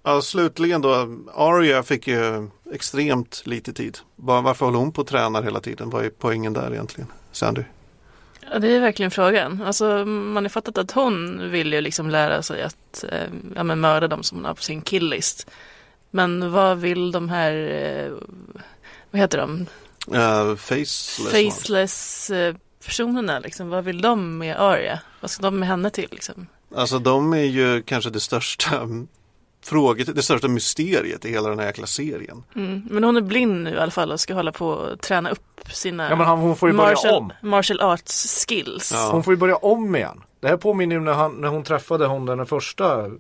ja, 0.03 0.21
slutligen 0.21 0.81
då, 0.81 1.07
Arya 1.35 1.83
fick 1.83 2.07
ju 2.07 2.49
extremt 2.73 3.41
lite 3.45 3.73
tid. 3.73 3.97
Bara, 4.15 4.41
varför 4.41 4.65
håller 4.65 4.79
hon 4.79 4.91
på 4.91 5.01
och 5.01 5.07
tränar 5.07 5.43
hela 5.43 5.59
tiden? 5.59 5.89
Vad 5.89 6.05
är 6.05 6.09
poängen 6.09 6.53
där 6.53 6.71
egentligen? 6.73 7.07
Sandy? 7.31 7.63
Ja, 8.51 8.59
det 8.59 8.75
är 8.75 8.79
verkligen 8.79 9.11
frågan. 9.11 9.61
Alltså, 9.65 10.05
man 10.05 10.43
har 10.43 10.49
fattat 10.49 10.77
att 10.77 10.91
hon 10.91 11.49
vill 11.51 11.73
ju 11.73 11.81
liksom 11.81 12.09
lära 12.09 12.41
sig 12.41 12.63
att 12.63 13.03
eh, 13.11 13.27
ja, 13.55 13.63
men 13.63 13.79
mörda 13.79 14.07
dem 14.07 14.23
som 14.23 14.37
hon 14.37 14.45
har 14.45 14.53
på 14.53 14.61
sin 14.61 14.81
killlist. 14.81 15.49
Men 16.11 16.51
vad 16.51 16.77
vill 16.77 17.11
de 17.11 17.29
här, 17.29 17.53
eh, 17.53 18.11
vad 19.11 19.19
heter 19.21 19.37
de, 19.37 19.65
Eh, 20.13 20.55
faceless. 20.55 21.31
faceless 21.31 22.29
eh, 22.29 22.55
personerna 22.85 23.39
liksom? 23.39 23.69
Vad 23.69 23.83
vill 23.83 24.01
de 24.01 24.37
med 24.37 24.55
Arya? 24.61 24.99
Vad 25.19 25.31
ska 25.31 25.43
de 25.43 25.59
med 25.59 25.69
henne 25.69 25.89
till 25.89 26.07
liksom? 26.11 26.47
Alltså 26.75 26.99
de 26.99 27.33
är 27.33 27.37
ju 27.43 27.81
kanske 27.81 28.09
det 28.09 28.19
största 28.19 28.87
fråget, 29.63 30.15
det 30.15 30.21
största 30.23 30.47
mysteriet 30.47 31.25
i 31.25 31.29
hela 31.31 31.49
den 31.49 31.59
här 31.59 31.65
jäkla 31.65 31.85
serien. 31.87 32.43
Mm. 32.55 32.81
Men 32.89 33.03
hon 33.03 33.17
är 33.17 33.21
blind 33.21 33.63
nu 33.63 33.69
i 33.69 33.77
alla 33.79 33.91
fall 33.91 34.11
och 34.11 34.19
ska 34.19 34.33
hålla 34.33 34.51
på 34.51 34.67
och 34.67 35.01
träna 35.01 35.29
upp 35.29 35.59
sina 35.71 36.09
Ja, 36.09 36.15
men 36.15 36.27
han- 36.27 36.39
hon 36.39 36.55
får 36.55 36.69
ju 36.69 36.75
börja 36.77 36.89
martial, 36.89 37.15
om. 37.15 37.31
martial 37.41 37.81
arts 37.81 38.45
skills. 38.47 38.91
Ja. 38.95 39.09
Hon 39.11 39.23
får 39.23 39.33
ju 39.33 39.37
börja 39.37 39.55
om 39.55 39.95
igen. 39.95 40.21
Det 40.39 40.47
här 40.47 40.57
påminner 40.57 40.95
ju 40.95 41.01
när, 41.01 41.13
han, 41.13 41.31
när 41.41 41.47
hon 41.47 41.63
träffade 41.63 42.05
hon 42.05 42.25
den 42.25 42.45
första 42.45 43.05
eh, 43.05 43.11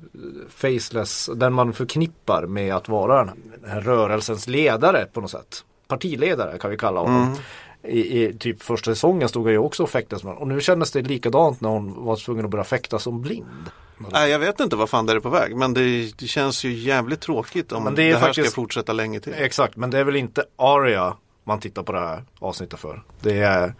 faceless, 0.49 1.29
den 1.35 1.53
man 1.53 1.73
förknippar 1.73 2.45
med 2.45 2.75
att 2.75 2.89
vara 2.89 3.23
den 3.25 3.69
här 3.69 3.81
rörelsens 3.81 4.47
ledare 4.47 5.05
på 5.13 5.21
något 5.21 5.31
sätt. 5.31 5.63
Partiledare 5.87 6.57
kan 6.57 6.71
vi 6.71 6.77
kalla 6.77 6.99
honom. 6.99 7.35
I, 7.83 8.23
I 8.23 8.33
typ 8.33 8.63
första 8.63 8.91
säsongen 8.91 9.29
stod 9.29 9.47
jag 9.47 9.51
ju 9.51 9.57
också 9.57 9.83
och 9.83 9.89
fäktades 9.89 10.23
med 10.23 10.33
honom. 10.33 10.49
Och 10.49 10.55
nu 10.55 10.61
kändes 10.61 10.91
det 10.91 11.01
likadant 11.01 11.61
när 11.61 11.69
hon 11.69 12.05
var 12.05 12.15
tvungen 12.15 12.45
att 12.45 12.51
börja 12.51 12.63
fäkta 12.63 12.99
som 12.99 13.21
blind. 13.21 13.69
Nej, 14.11 14.31
jag 14.31 14.39
vet 14.39 14.59
inte 14.59 14.75
vad 14.75 14.89
fan 14.89 15.05
det 15.05 15.13
är 15.13 15.19
på 15.19 15.29
väg, 15.29 15.55
men 15.55 15.73
det, 15.73 16.11
det 16.19 16.27
känns 16.27 16.63
ju 16.63 16.73
jävligt 16.73 17.21
tråkigt 17.21 17.71
om 17.71 17.83
Men 17.83 17.95
det, 17.95 18.01
det 18.01 18.09
är 18.09 18.13
här 18.13 18.19
faktiskt- 18.21 18.47
ska 18.51 18.55
fortsätta 18.61 18.93
länge 18.93 19.19
till. 19.19 19.33
Exakt, 19.37 19.75
men 19.75 19.89
det 19.89 19.99
är 19.99 20.03
väl 20.03 20.15
inte 20.15 20.43
Aria 20.55 21.13
man 21.43 21.59
tittar 21.59 21.83
på 21.83 21.91
det 21.91 21.99
här 21.99 22.23
avsnittet 22.39 22.79
för. 22.79 23.03
Det 23.21 23.37
är 23.39 23.73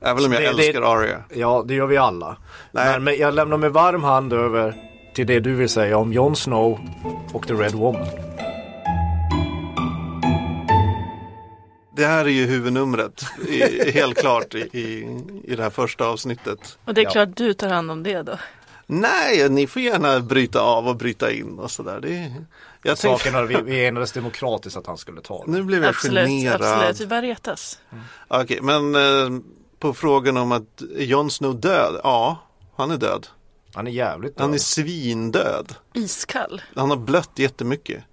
Även 0.00 0.24
om 0.24 0.32
jag 0.32 0.42
Det- 0.42 0.52
det- 0.56 0.66
älskar 0.66 0.82
Arya. 0.82 1.22
Ja, 1.34 1.64
det 1.68 1.74
gör 1.74 1.86
vi 1.86 1.96
alla. 1.96 2.36
Nej. 2.72 3.00
Men 3.00 3.18
jag 3.18 3.34
lämnar 3.34 3.56
med 3.56 3.72
varm 3.72 4.02
hand 4.04 4.32
över 4.32 4.74
till 5.14 5.26
det 5.26 5.40
du 5.40 5.54
vill 5.54 5.68
säga 5.68 5.98
om 5.98 6.12
Jon 6.12 6.36
Snow 6.36 6.78
och 7.32 7.46
The 7.46 7.54
Red 7.54 7.72
Woman. 7.72 8.06
Det 11.98 12.06
här 12.06 12.24
är 12.24 12.28
ju 12.28 12.46
huvudnumret, 12.46 13.24
i, 13.48 13.90
helt 13.90 14.18
klart, 14.18 14.54
i, 14.54 14.58
i, 14.58 15.18
i 15.44 15.56
det 15.56 15.62
här 15.62 15.70
första 15.70 16.06
avsnittet. 16.06 16.78
Och 16.84 16.94
det 16.94 17.00
är 17.00 17.04
Ja. 17.04 17.10
klart 17.10 17.28
du 17.36 17.54
tar 17.54 17.68
hand 17.68 17.90
om 17.90 18.02
det 18.02 18.22
då. 18.22 18.38
Nej, 18.86 19.48
ni 19.48 19.66
får 19.66 19.82
gärna 19.82 20.20
bryta 20.20 20.60
av 20.60 20.88
och 20.88 20.96
bryta 20.96 21.32
in 21.32 21.58
och 21.58 21.70
sådär. 21.70 22.00
Det 22.00 22.08
är- 22.18 22.44
Jag 22.82 22.98
Saken 22.98 23.46
vi, 23.46 23.56
vi 23.64 23.86
enades 23.86 24.12
demokratiskt 24.12 24.76
att 24.76 24.86
han 24.86 24.98
skulle 24.98 25.20
ta 25.20 25.44
det. 25.44 25.50
nu 25.50 25.62
blev 25.62 25.82
jag 25.82 25.88
Absolut, 25.90 26.28
generad. 26.28 26.62
absolut. 26.62 27.00
Vi 27.00 27.06
bara 27.06 27.22
retas. 27.22 27.78
Okej, 28.28 28.58
men 28.62 28.94
eh, 28.94 29.40
på 29.78 29.94
frågan 29.94 30.36
om 30.36 30.52
att 30.52 30.82
Jon 30.96 31.30
Snow 31.30 31.60
död? 31.60 32.00
Ja, 32.04 32.38
han 32.76 32.90
är 32.90 32.96
död. 32.96 33.26
Han 33.74 33.86
är 33.86 33.90
jävligt 33.90 34.38
Han 34.40 34.48
är 34.48 34.52
död. 34.52 34.60
svindöd. 34.60 35.74
Iskall. 35.94 36.62
Han 36.76 36.90
har 36.90 36.96
blött 36.96 37.30
jättemycket. 37.36 38.04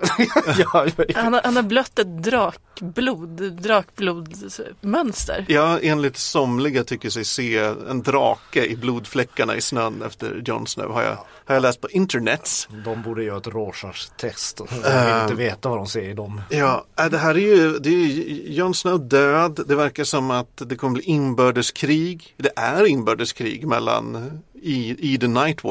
ja, 0.58 0.86
Han 1.14 1.32
har, 1.32 1.40
han 1.44 1.56
har 1.56 1.62
blött 1.62 1.98
ett 1.98 2.22
drakblod, 2.22 3.52
drakblodmönster. 3.52 5.44
Ja, 5.48 5.78
enligt 5.82 6.16
somliga 6.16 6.84
tycker 6.84 7.10
sig 7.10 7.24
se 7.24 7.58
en 7.90 8.02
drake 8.02 8.66
i 8.66 8.76
blodfläckarna 8.76 9.56
i 9.56 9.60
snön 9.60 10.02
efter 10.02 10.42
Jon 10.46 10.66
Snow. 10.66 10.92
Har 10.92 11.02
jag, 11.02 11.18
har 11.44 11.54
jag 11.54 11.62
läst 11.62 11.80
på 11.80 11.90
internet. 11.90 12.68
de 12.84 13.02
borde 13.02 13.24
göra 13.24 13.36
ett 13.38 13.46
Rorschach-test. 13.46 14.56
De 14.56 14.66
vill 14.76 14.84
Äh. 14.84 15.22
inte 15.22 15.34
veta 15.34 15.68
vad 15.68 15.78
de 15.78 15.86
ser 15.86 16.02
i 16.08 16.12
dem. 16.14 16.40
Ja, 16.50 16.84
äh, 17.00 17.06
det 17.06 17.18
här 17.18 17.34
är 17.34 17.38
ju, 17.38 17.78
det 17.78 17.88
är 17.88 17.92
ju 17.92 18.42
Jon 18.52 18.74
Snow 18.74 19.08
död. 19.08 19.60
Det 19.66 19.74
verkar 19.74 20.04
som 20.04 20.30
att 20.30 20.62
det 20.66 20.76
kommer 20.76 20.94
bli 20.94 21.02
inbördeskrig. 21.02 22.34
Det 22.36 22.52
är 22.56 22.86
inbördeskrig 22.86 23.66
mellan 23.66 24.40
i, 24.62 25.12
i 25.14 25.18
The 25.18 25.26
Night 25.26 25.64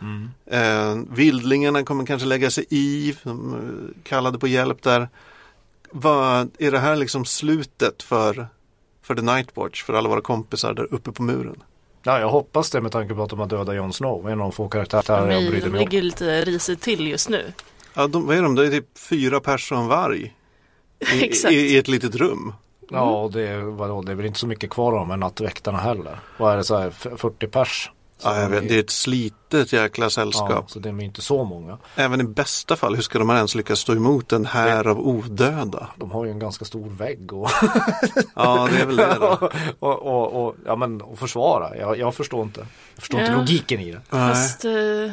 Watch. 0.00 0.28
Eh, 0.46 0.96
vildlingarna 1.16 1.82
kommer 1.82 2.06
kanske 2.06 2.28
lägga 2.28 2.50
sig 2.50 2.66
i, 2.70 3.14
de 3.22 3.54
eh, 3.54 4.02
kallade 4.08 4.38
på 4.38 4.46
hjälp 4.46 4.82
där. 4.82 5.08
Vad, 5.90 6.50
är 6.58 6.70
det 6.70 6.78
här 6.78 6.96
liksom 6.96 7.24
slutet 7.24 8.02
för, 8.02 8.46
för 9.02 9.14
The 9.14 9.22
Night 9.22 9.56
Watch, 9.56 9.82
för 9.84 9.94
alla 9.94 10.08
våra 10.08 10.20
kompisar 10.20 10.74
där 10.74 10.94
uppe 10.94 11.12
på 11.12 11.22
muren? 11.22 11.62
Ja, 12.02 12.20
jag 12.20 12.28
hoppas 12.28 12.70
det 12.70 12.80
med 12.80 12.92
tanke 12.92 13.14
på 13.14 13.22
att 13.22 13.30
de 13.30 13.38
har 13.38 13.46
dödat 13.46 13.76
Jon 13.76 13.92
Snow. 13.92 14.26
En 14.26 14.32
av 14.32 14.38
de 14.38 14.52
få 14.52 14.68
karaktärer 14.68 15.30
jag 15.30 15.42
De, 15.42 15.50
bryr 15.50 15.60
de 15.60 15.68
mig 15.70 15.78
om. 15.78 15.84
ligger 15.88 16.02
lite 16.02 16.44
risigt 16.44 16.80
till 16.82 17.06
just 17.06 17.28
nu. 17.28 17.52
Ja, 17.94 18.06
de, 18.06 18.26
vad 18.26 18.36
är 18.36 18.42
de? 18.42 18.54
Det 18.54 18.66
är 18.66 18.70
typ 18.70 18.98
fyra 18.98 19.40
pers 19.40 19.72
och 19.72 19.78
en 19.78 19.86
varg. 19.86 20.34
I, 21.14 21.24
Exakt. 21.24 21.52
i, 21.52 21.56
I 21.56 21.78
ett 21.78 21.88
litet 21.88 22.14
rum. 22.14 22.52
Ja, 22.90 23.22
och 23.22 23.32
det, 23.32 23.48
är- 23.48 23.62
vadå, 23.62 24.02
det 24.02 24.12
är 24.12 24.16
väl 24.16 24.26
inte 24.26 24.38
så 24.38 24.46
mycket 24.46 24.70
kvar 24.70 24.92
av 24.92 24.98
de 24.98 25.10
här 25.10 25.16
nattväktarna 25.16 25.78
heller. 25.78 26.18
Vad 26.38 26.52
är 26.52 26.56
det 26.56 26.64
så 26.64 26.76
här, 26.76 26.88
f- 26.88 27.06
40 27.16 27.46
pers? 27.46 27.90
Ja, 28.22 28.40
jag 28.40 28.48
vet, 28.48 28.68
det 28.68 28.74
är 28.74 28.80
ett 28.80 28.90
slitet 28.90 29.72
jäkla 29.72 30.10
sällskap. 30.10 30.50
ja, 30.50 30.64
så 30.66 30.78
det 30.78 30.88
är 30.88 31.00
inte 31.00 31.20
så 31.22 31.44
många. 31.44 31.78
Även 31.96 32.20
i 32.20 32.24
bästa 32.24 32.76
fall, 32.76 32.94
hur 32.94 33.02
ska 33.02 33.18
de 33.18 33.30
ens 33.30 33.54
lyckas 33.54 33.78
stå 33.78 33.92
emot 33.92 34.32
en 34.32 34.46
här 34.46 34.86
av 34.86 35.00
odöda? 35.00 35.88
De 35.96 36.10
har 36.10 36.24
ju 36.24 36.30
en 36.30 36.38
ganska 36.38 36.64
stor 36.64 36.88
vägg 36.90 37.32
och, 37.32 37.50
Ja, 38.34 38.68
det 38.72 38.80
är 38.80 38.86
väl 38.86 38.96
det 38.96 39.16
då. 39.20 39.50
och, 39.78 40.02
och, 40.02 40.46
och, 40.46 40.56
ja, 40.66 40.76
men, 40.76 41.00
och 41.02 41.18
försvara. 41.18 41.76
Jag, 41.76 41.98
jag 41.98 42.14
förstår 42.14 42.42
inte. 42.42 42.60
Jag 42.94 43.00
förstår 43.02 43.20
inte 43.20 43.32
Ja. 43.32 43.38
logiken 43.38 43.80
i 43.80 43.92
det. 43.92 44.00
Nej. 44.10 44.34
Fast 44.34 44.64
eh, 44.64 44.70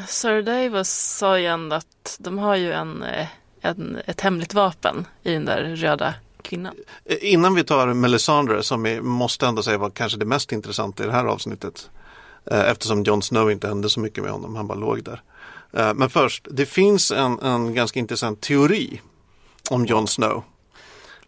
Sir 0.08 0.42
Davos 0.42 0.89
sa 0.89 1.39
ju 1.39 1.46
ändå 1.46 1.76
att 1.76 2.16
de 2.20 2.38
har 2.38 2.56
ju 2.56 2.74
en, 2.74 3.04
eh, 3.04 3.28
en, 3.62 3.98
ett 4.06 4.22
hemligt 4.22 4.54
vapen 4.54 5.06
i 5.24 5.34
den 5.34 5.46
där 5.46 5.62
röda 5.76 6.13
kvinnan. 6.42 6.76
Eh, 7.06 7.18
Innan 7.22 7.56
vi 7.56 7.63
tar 7.63 7.94
Melisandre 7.94 8.63
som 8.63 8.86
är, 8.86 9.02
måste 9.02 9.46
ändå 9.48 9.63
säga 9.63 9.78
var 9.78 9.89
kanske 9.89 10.18
det 10.18 10.26
mest 10.26 10.52
intressanta 10.52 11.04
i 11.04 11.06
det 11.06 11.13
här 11.13 11.26
avsnittet. 11.26 11.89
Eh, 12.51 12.69
Eftersom 12.71 13.03
Jon 13.03 13.21
Snow 13.21 13.51
inte 13.51 13.67
hände 13.67 13.89
så 13.89 13.99
mycket 13.99 14.23
med 14.23 14.32
honom, 14.34 14.56
han 14.56 14.67
bara 14.67 14.77
låg 14.77 15.03
där. 15.03 15.21
Eh, 15.73 15.93
Men 15.93 16.10
först, 16.10 16.47
det 16.51 16.65
finns 16.65 17.12
en, 17.12 17.39
en 17.39 17.73
ganska 17.73 17.99
intressant 17.99 18.41
teori 18.41 19.01
om 19.69 19.86
Jon 19.86 20.08
Snow. 20.08 20.43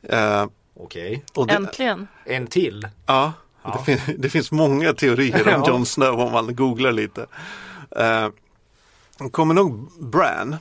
Eh, 0.04 0.46
Okej. 0.80 1.24
det, 1.48 1.54
Äntligen. 1.54 2.08
En 2.26 2.48
till. 2.48 2.88
Ja, 3.06 3.34
Det, 3.64 3.84
fin- 3.98 4.16
det 4.20 4.30
finns 4.30 4.52
många 4.52 4.94
teorier 4.94 5.42
om 5.56 5.62
Ja. 5.66 5.68
Jon 5.68 5.86
Snow 5.86 6.20
om 6.20 6.32
man 6.32 6.56
googlar 6.56 6.92
lite. 6.92 7.26
Kommer 9.32 9.54
nog 9.54 9.90
Bran, 10.00 10.56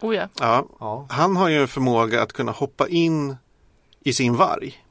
Oh 0.00 0.14
ja. 0.16 0.28
ja, 0.40 0.66
Ja. 0.80 1.06
han 1.10 1.36
har 1.36 1.48
ju 1.48 1.60
en 1.60 1.68
förmåga 1.68 2.22
att 2.22 2.32
kunna 2.32 2.52
hoppa 2.52 2.88
in 2.88 3.36
i 4.00 4.12
sin 4.12 4.36
varg. 4.36 4.83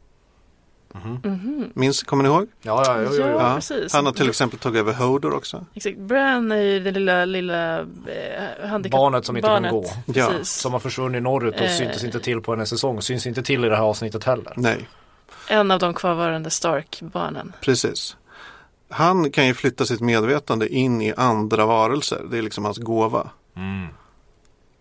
Minns, 1.74 2.04
kommer 2.04 2.24
ni 2.24 2.30
ihåg? 2.30 2.48
Ja, 2.62 2.84
ja, 2.86 3.02
jo, 3.02 3.10
jo. 3.14 3.22
Ja. 3.28 3.56
precis. 3.56 3.94
Han 3.94 4.06
har 4.06 4.14
till 4.14 4.30
exempel 4.30 4.60
tagit 4.60 4.80
över 4.80 4.94
Hodor 4.94 5.34
också. 5.34 5.66
Exakt. 5.74 5.98
Bran 5.98 6.52
är 6.52 6.56
ju 6.62 6.80
det 6.80 6.92
lilla, 6.92 7.26
lilla 7.26 7.80
eh, 7.80 8.68
handikapp... 8.70 8.92
Barnet 9.00 9.26
som 9.26 9.38
inte 9.38 9.48
kan 9.50 9.64
gå. 9.70 9.86
Ja. 10.06 10.28
Precis. 10.28 10.50
Som 10.50 10.74
har 10.74 10.80
försvunnit 10.80 11.24
norrut 11.24 11.56
och 11.56 11.62
Eh. 11.62 11.70
syntes 11.72 12.04
inte 12.04 12.20
till 12.20 12.42
på 12.42 12.54
en 12.54 12.68
säsong. 12.68 13.02
Syns 13.02 13.28
inte 13.28 13.44
till 13.44 13.66
i 13.66 13.70
det 13.70 13.76
här 13.76 13.84
avsnittet 13.84 14.24
heller. 14.24 14.54
Nej, 14.56 14.90
En 15.50 15.72
av 15.72 15.80
de 15.80 15.94
kvarvarande 15.94 16.50
Stark-barnen. 16.50 17.54
precis. 17.62 18.18
Han 18.90 19.32
kan 19.32 19.48
ju 19.48 19.54
flytta 19.54 19.86
sitt 19.86 20.02
medvetande 20.02 20.68
in 20.70 21.02
i 21.02 21.14
andra 21.18 21.66
varelser. 21.66 22.22
Det 22.32 22.38
är 22.38 22.42
liksom 22.42 22.66
hans 22.66 22.78
gåva. 22.78 23.30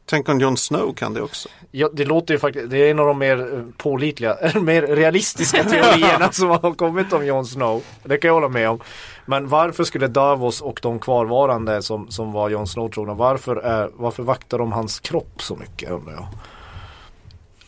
Tänk 0.07 0.29
om 0.29 0.41
Jon 0.41 0.57
Snow 0.57 0.95
kan 0.95 1.15
det 1.15 1.23
också. 1.23 1.49
Ja, 1.71 1.89
det 1.93 2.05
låter 2.05 2.35
ju 2.35 2.41
faktiskt, 2.41 2.71
det 2.71 2.79
är 2.79 2.91
en 2.91 2.99
av 2.99 3.07
de 3.07 3.19
mer 3.19 3.55
eh, 3.55 3.63
pålitliga, 3.77 4.37
mer 4.61 4.83
realistiska 4.83 5.65
teorierna 5.71 6.33
som 6.33 6.49
har 6.49 6.75
kommit 6.75 7.13
om 7.13 7.27
Jon 7.27 7.47
Snow. 7.47 7.83
Det 8.03 8.17
kan 8.19 8.29
jag 8.29 8.35
hålla 8.35 8.49
med 8.49 8.71
om. 8.71 8.81
Men 9.27 9.49
varför 9.49 9.85
skulle 9.85 10.07
Davos 10.07 10.61
och 10.61 10.79
de 10.83 10.99
kvarvarande 10.99 11.83
som, 11.83 12.11
som 12.11 12.33
var 12.33 12.51
Jon 12.51 12.67
Snow 12.67 12.89
trogna, 12.89 13.15
varför, 13.15 13.57
är, 13.57 13.91
varför 13.95 14.23
vaktar 14.23 14.59
de 14.59 14.73
hans 14.73 15.01
kropp 15.01 15.43
så 15.43 15.57
mycket 15.57 15.91
undrar 15.91 16.13
jag? 16.13 16.27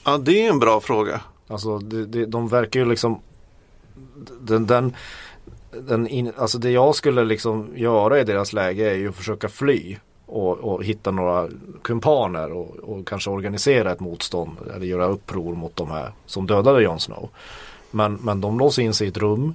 Ja, 0.05 0.19
det 0.19 0.47
är 0.47 0.51
en 0.51 0.59
bra 0.59 0.81
fråga. 0.81 1.21
Alltså 1.49 1.79
det, 1.79 2.07
det, 2.07 2.27
de 2.27 2.49
verkar 2.49 2.81
ju 2.81 2.87
liksom 2.87 3.21
den, 4.41 4.67
den, 4.67 4.95
den 5.71 6.07
in, 6.07 6.33
alltså 6.37 6.59
det 6.59 6.71
jag 6.71 6.95
skulle 6.95 7.25
liksom 7.25 7.69
göra 7.75 8.21
i 8.21 8.25
deras 8.25 8.53
läge 8.53 8.91
är 8.91 8.95
ju 8.95 9.09
att 9.09 9.17
försöka 9.17 9.49
fly 9.49 9.97
och, 10.27 10.59
och 10.59 10.85
hitta 10.85 11.11
några 11.11 11.49
kumpaner 11.83 12.53
och, 12.53 12.77
och 12.77 13.09
kanske 13.09 13.31
organisera 13.31 13.93
ett 13.93 14.01
motstånd 14.01 14.57
eller 14.75 14.87
göra 14.87 15.07
uppror 15.07 15.55
mot 15.55 15.77
de 15.77 15.91
här 15.91 16.13
som 16.27 16.47
dödade 16.47 16.83
Jon 16.83 17.01
Snow. 17.01 17.29
Men, 17.91 18.15
men 18.15 18.41
de 18.41 18.59
låser 18.59 18.83
in 18.83 18.95
sig 18.95 19.07
i 19.07 19.11
ett 19.11 19.17
rum 19.17 19.55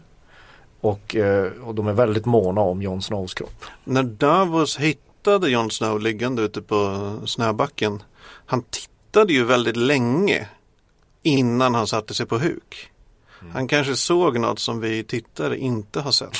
och, 0.82 1.16
eh, 1.16 1.52
och 1.64 1.76
de 1.76 1.88
är 1.88 1.94
väldigt 1.94 2.26
måna 2.26 2.62
om 2.62 2.82
Jon 2.82 3.02
Snows 3.02 3.34
kropp. 3.34 3.66
När 3.84 4.04
Davos 4.04 4.78
hittade 4.78 5.50
Jon 5.50 5.72
Snow 5.72 6.00
liggande 6.00 6.42
ute 6.42 6.62
på 6.62 7.14
snöbacken. 7.26 8.04
Han 8.46 8.62
tittade 8.62 9.34
ju 9.34 9.44
väldigt 9.46 9.78
länge 9.78 10.48
innan 11.24 11.76
han 11.76 11.88
satte 11.88 12.14
sig 12.14 12.26
på 12.26 12.38
huk. 12.38 12.92
Han 13.54 13.68
kanske 13.68 13.96
såg 13.96 14.40
något 14.40 14.60
som 14.60 14.80
vi 14.80 15.04
tittare 15.04 15.58
inte 15.58 16.02
har 16.02 16.12
sett. 16.12 16.38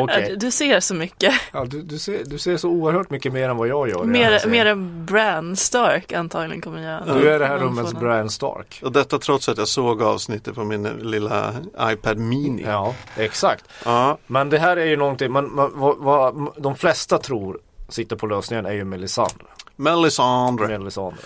Okej. 0.00 0.36
du, 0.36 0.50
ser 0.50 0.80
så 0.80 0.94
mycket. 0.94 1.34
Ja, 1.52 1.64
du, 1.64 1.82
du, 1.82 1.98
ser, 1.98 2.24
du 2.24 2.38
ser 2.38 2.56
så 2.56 2.68
oerhört 2.68 3.10
mycket 3.10 3.32
mer 3.32 3.48
än 3.48 3.56
vad 3.56 3.68
jag 3.68 3.88
gör. 3.88 4.04
Mer, 4.04 4.46
mer 4.46 4.66
än 4.66 5.06
Bran 5.06 5.56
Stark 5.56 6.12
antagligen 6.12 6.60
kommer 6.62 6.82
jag. 6.92 7.16
Du 7.16 7.30
är 7.30 7.38
det 7.38 7.46
här 7.46 7.58
rummets 7.58 7.92
Bran 7.92 8.30
Stark. 8.30 8.80
Och 8.84 8.92
detta 8.92 9.18
trots 9.18 9.48
att 9.48 9.58
jag 9.58 9.68
såg 9.68 10.02
avsnittet 10.02 10.54
på 10.54 10.64
min 10.64 10.82
lilla 10.82 11.54
iPad 11.80 12.18
Mini. 12.18 12.62
Ja, 12.62 12.94
exakt. 13.16 13.64
Ja, 13.84 14.18
Men 14.26 14.50
det 14.50 14.58
här 14.58 14.76
är 14.76 14.86
ju 14.86 14.96
någonting, 14.96 15.32
man, 15.32 15.54
man, 15.54 15.70
vad, 15.74 15.96
vad 15.98 16.52
de 16.56 16.76
flesta 16.76 17.18
tror 17.18 17.58
sitter 17.88 18.16
på 18.16 18.26
lösningen 18.26 18.66
är 18.66 18.72
ju 18.72 18.84
Melisandre. 18.84 19.46
Melisandre. 19.76 20.78
Melisandre. 20.78 21.18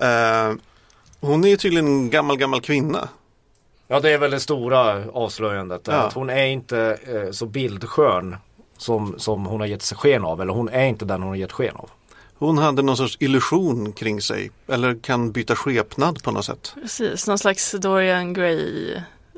Eh, 0.00 0.54
hon 1.20 1.44
är 1.44 1.48
ju 1.48 1.56
tydligen 1.56 1.86
en 1.86 2.10
gammal, 2.10 2.36
gammal 2.36 2.60
kvinna. 2.60 3.08
Ja 3.88 4.00
det 4.00 4.10
är 4.10 4.18
väl 4.18 4.30
det 4.30 4.40
stora 4.40 5.04
avslöjandet. 5.12 5.80
Ja. 5.84 5.92
Att 5.94 6.12
hon 6.12 6.30
är 6.30 6.46
inte 6.46 6.98
eh, 7.06 7.30
så 7.32 7.46
bildskön 7.46 8.36
som, 8.76 9.14
som 9.18 9.46
hon 9.46 9.60
har 9.60 9.66
gett 9.66 9.82
sig 9.82 9.96
sken 9.98 10.24
av. 10.24 10.40
Eller 10.40 10.52
hon 10.52 10.68
är 10.68 10.84
inte 10.86 11.04
den 11.04 11.20
hon 11.22 11.28
har 11.28 11.36
gett 11.36 11.52
sken 11.52 11.76
av. 11.76 11.90
Hon 12.38 12.58
hade 12.58 12.82
någon 12.82 12.96
sorts 12.96 13.16
illusion 13.20 13.92
kring 13.92 14.20
sig. 14.20 14.50
Eller 14.68 14.98
kan 15.02 15.32
byta 15.32 15.56
skepnad 15.56 16.22
på 16.22 16.30
något 16.30 16.44
sätt. 16.44 16.72
Precis, 16.82 17.26
någon 17.26 17.38
slags 17.38 17.72
Dorian 17.72 18.32
Gray 18.32 18.94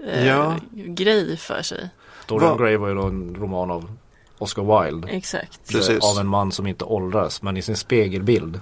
eh, 0.06 0.26
Ja. 0.26 0.56
grej 0.72 1.36
för 1.36 1.62
sig. 1.62 1.88
Dorian 2.26 2.50
Vad- 2.50 2.58
Gray 2.58 2.76
var 2.76 2.88
ju 2.88 2.94
då 2.94 3.02
en 3.02 3.34
roman 3.40 3.70
av 3.70 3.90
Oscar 4.38 4.84
Wilde. 4.84 5.08
Exakt. 5.08 5.60
Precis. 5.68 6.04
Eh, 6.04 6.10
Av 6.10 6.18
en 6.18 6.26
man 6.26 6.52
som 6.52 6.66
inte 6.66 6.84
åldras. 6.84 7.42
Men 7.42 7.56
i 7.56 7.62
sin 7.62 7.76
spegelbild 7.76 8.60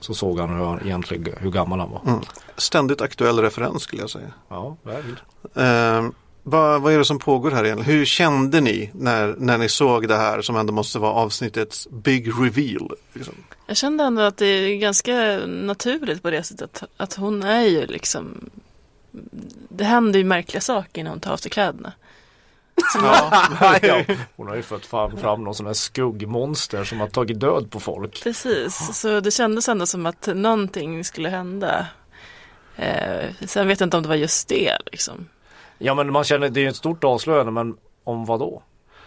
så 0.00 0.14
såg 0.14 0.38
han 0.40 0.56
hur, 0.56 0.64
han 0.64 0.80
egentligen, 0.84 1.34
hur 1.40 1.50
gammal 1.50 1.80
han 1.80 1.90
var. 1.90 2.02
Mm. 2.06 2.20
Ständigt 2.56 3.00
aktuell 3.00 3.38
referens 3.38 3.82
skulle 3.82 4.02
jag 4.02 4.10
säga. 4.10 4.32
Ja, 4.48 4.76
väl. 4.82 5.16
Eh, 5.54 6.10
vad, 6.42 6.82
vad 6.82 6.92
är 6.92 6.98
det 6.98 7.04
som 7.04 7.18
pågår 7.18 7.50
här 7.50 7.64
egentligen? 7.64 7.98
Hur 7.98 8.04
kände 8.04 8.60
ni 8.60 8.90
när, 8.94 9.34
när 9.38 9.58
ni 9.58 9.68
såg 9.68 10.08
det 10.08 10.16
här 10.16 10.42
som 10.42 10.56
ändå 10.56 10.72
måste 10.72 10.98
vara 10.98 11.12
avsnittets 11.12 11.88
big 11.90 12.28
reveal? 12.28 12.90
Liksom? 13.12 13.34
Jag 13.66 13.76
kände 13.76 14.04
ändå 14.04 14.22
att 14.22 14.36
det 14.36 14.46
är 14.46 14.76
ganska 14.76 15.40
naturligt 15.46 16.22
på 16.22 16.30
det 16.30 16.42
sättet 16.42 16.82
att, 16.82 16.90
att 16.96 17.14
hon 17.14 17.42
är 17.42 17.62
ju 17.62 17.86
liksom 17.86 18.50
Det 19.68 19.84
händer 19.84 20.18
ju 20.18 20.24
märkliga 20.24 20.60
saker 20.60 21.04
när 21.04 21.10
hon 21.10 21.20
tar 21.20 21.32
av 21.32 21.36
sig 21.36 21.50
kläderna. 21.50 21.92
ja, 23.82 24.02
hon 24.36 24.48
har 24.48 24.54
ju 24.56 24.62
fått 24.62 24.86
fram, 24.86 25.16
fram 25.16 25.44
någon 25.44 25.54
sån 25.54 25.66
här 25.66 25.72
skuggmonster 25.74 26.84
som 26.84 27.00
har 27.00 27.08
tagit 27.08 27.40
död 27.40 27.70
på 27.70 27.80
folk. 27.80 28.22
Precis, 28.22 28.98
så 29.00 29.20
det 29.20 29.30
kändes 29.30 29.68
ändå 29.68 29.86
som 29.86 30.06
att 30.06 30.28
någonting 30.34 31.04
skulle 31.04 31.28
hända. 31.28 31.86
Eh, 32.76 33.24
sen 33.46 33.68
vet 33.68 33.80
jag 33.80 33.86
inte 33.86 33.96
om 33.96 34.02
det 34.02 34.08
var 34.08 34.16
just 34.16 34.48
det 34.48 34.78
liksom. 34.92 35.28
Ja 35.78 35.94
men 35.94 36.12
man 36.12 36.24
känner, 36.24 36.48
det 36.48 36.60
är 36.60 36.62
ju 36.62 36.68
ett 36.68 36.76
stort 36.76 37.04
avslöjande 37.04 37.52
men 37.52 37.76
om 38.04 38.24
vad 38.24 38.40
då? 38.40 38.62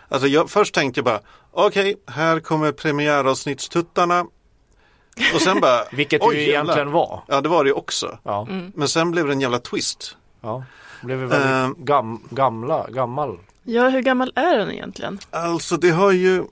Alltså 0.10 0.28
jag, 0.28 0.50
först 0.50 0.74
tänkte 0.74 0.98
jag 1.00 1.06
bara, 1.06 1.20
okej, 1.52 1.96
här 2.08 2.40
kommer 2.40 2.72
premiäravsnittstuttarna. 2.72 4.26
Och 5.36 5.42
sen 5.42 5.60
bara, 5.62 5.84
Vilket 5.92 6.22
oj, 6.22 6.36
ju 6.36 6.42
egentligen 6.50 6.92
var. 6.92 7.22
Ja, 7.28 7.42
det 7.42 7.50
var 7.50 7.64
det 7.64 7.68
ju 7.70 7.74
också. 7.74 8.18
Ja, 8.24 8.48
Men 8.74 8.88
sen 8.90 9.12
blev 9.12 9.28
det 9.28 9.34
en 9.34 9.42
jävla 9.42 9.60
twist. 9.60 10.18
ja. 10.42 10.64
Blev 11.04 11.18
vi 11.20 11.26
väldigt 11.26 11.50
Eh. 11.80 11.84
gam, 11.86 12.28
gamla, 12.30 12.88
gammal. 12.90 13.38
Ja, 13.64 13.90
hur 13.90 14.02
gammal 14.02 14.32
är 14.36 14.60
hon 14.60 14.72
egentligen? 14.72 15.20
Alltså 15.32 15.78
det 15.78 15.90
har 15.90 16.12
ju 16.12 16.44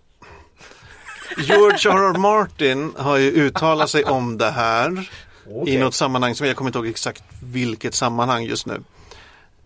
George 1.38 1.92
R.R. 1.92 2.18
Martin 2.18 2.94
har 2.98 3.18
ju 3.18 3.32
uttalat 3.32 3.90
sig 3.90 4.04
om 4.04 4.38
det 4.38 4.52
här 4.52 5.10
Okej. 5.50 5.74
i 5.74 5.78
något 5.78 5.94
sammanhang 5.94 6.36
som 6.36 6.48
jag 6.48 6.56
kommer 6.56 6.70
inte 6.70 6.80
ihåg 6.80 6.88
exakt 6.88 7.24
vilket 7.44 7.94
sammanhang 7.96 8.44
just 8.44 8.66
nu. 8.66 8.84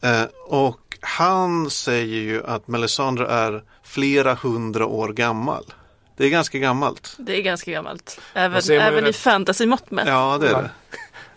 Eh, 0.02 0.24
och 0.48 0.98
han 1.02 1.70
säger 1.70 2.22
ju 2.22 2.46
att 2.46 2.68
Melisandre 2.68 3.28
är 3.28 3.64
flera 3.84 4.34
hundra 4.34 4.86
år 4.86 5.14
gammal. 5.14 5.74
Det 6.18 6.26
är 6.26 6.30
ganska 6.30 6.58
gammalt. 6.58 7.16
Det 7.18 7.38
är 7.38 7.42
ganska 7.42 7.72
gammalt. 7.72 8.22
Även, 8.34 8.62
även 8.72 9.08
i 9.08 9.14
fantasymått 9.14 9.92
mätt. 9.92 10.08
Ja, 10.08 10.38
det 10.42 10.50
är 10.50 10.62
det. 10.62 10.70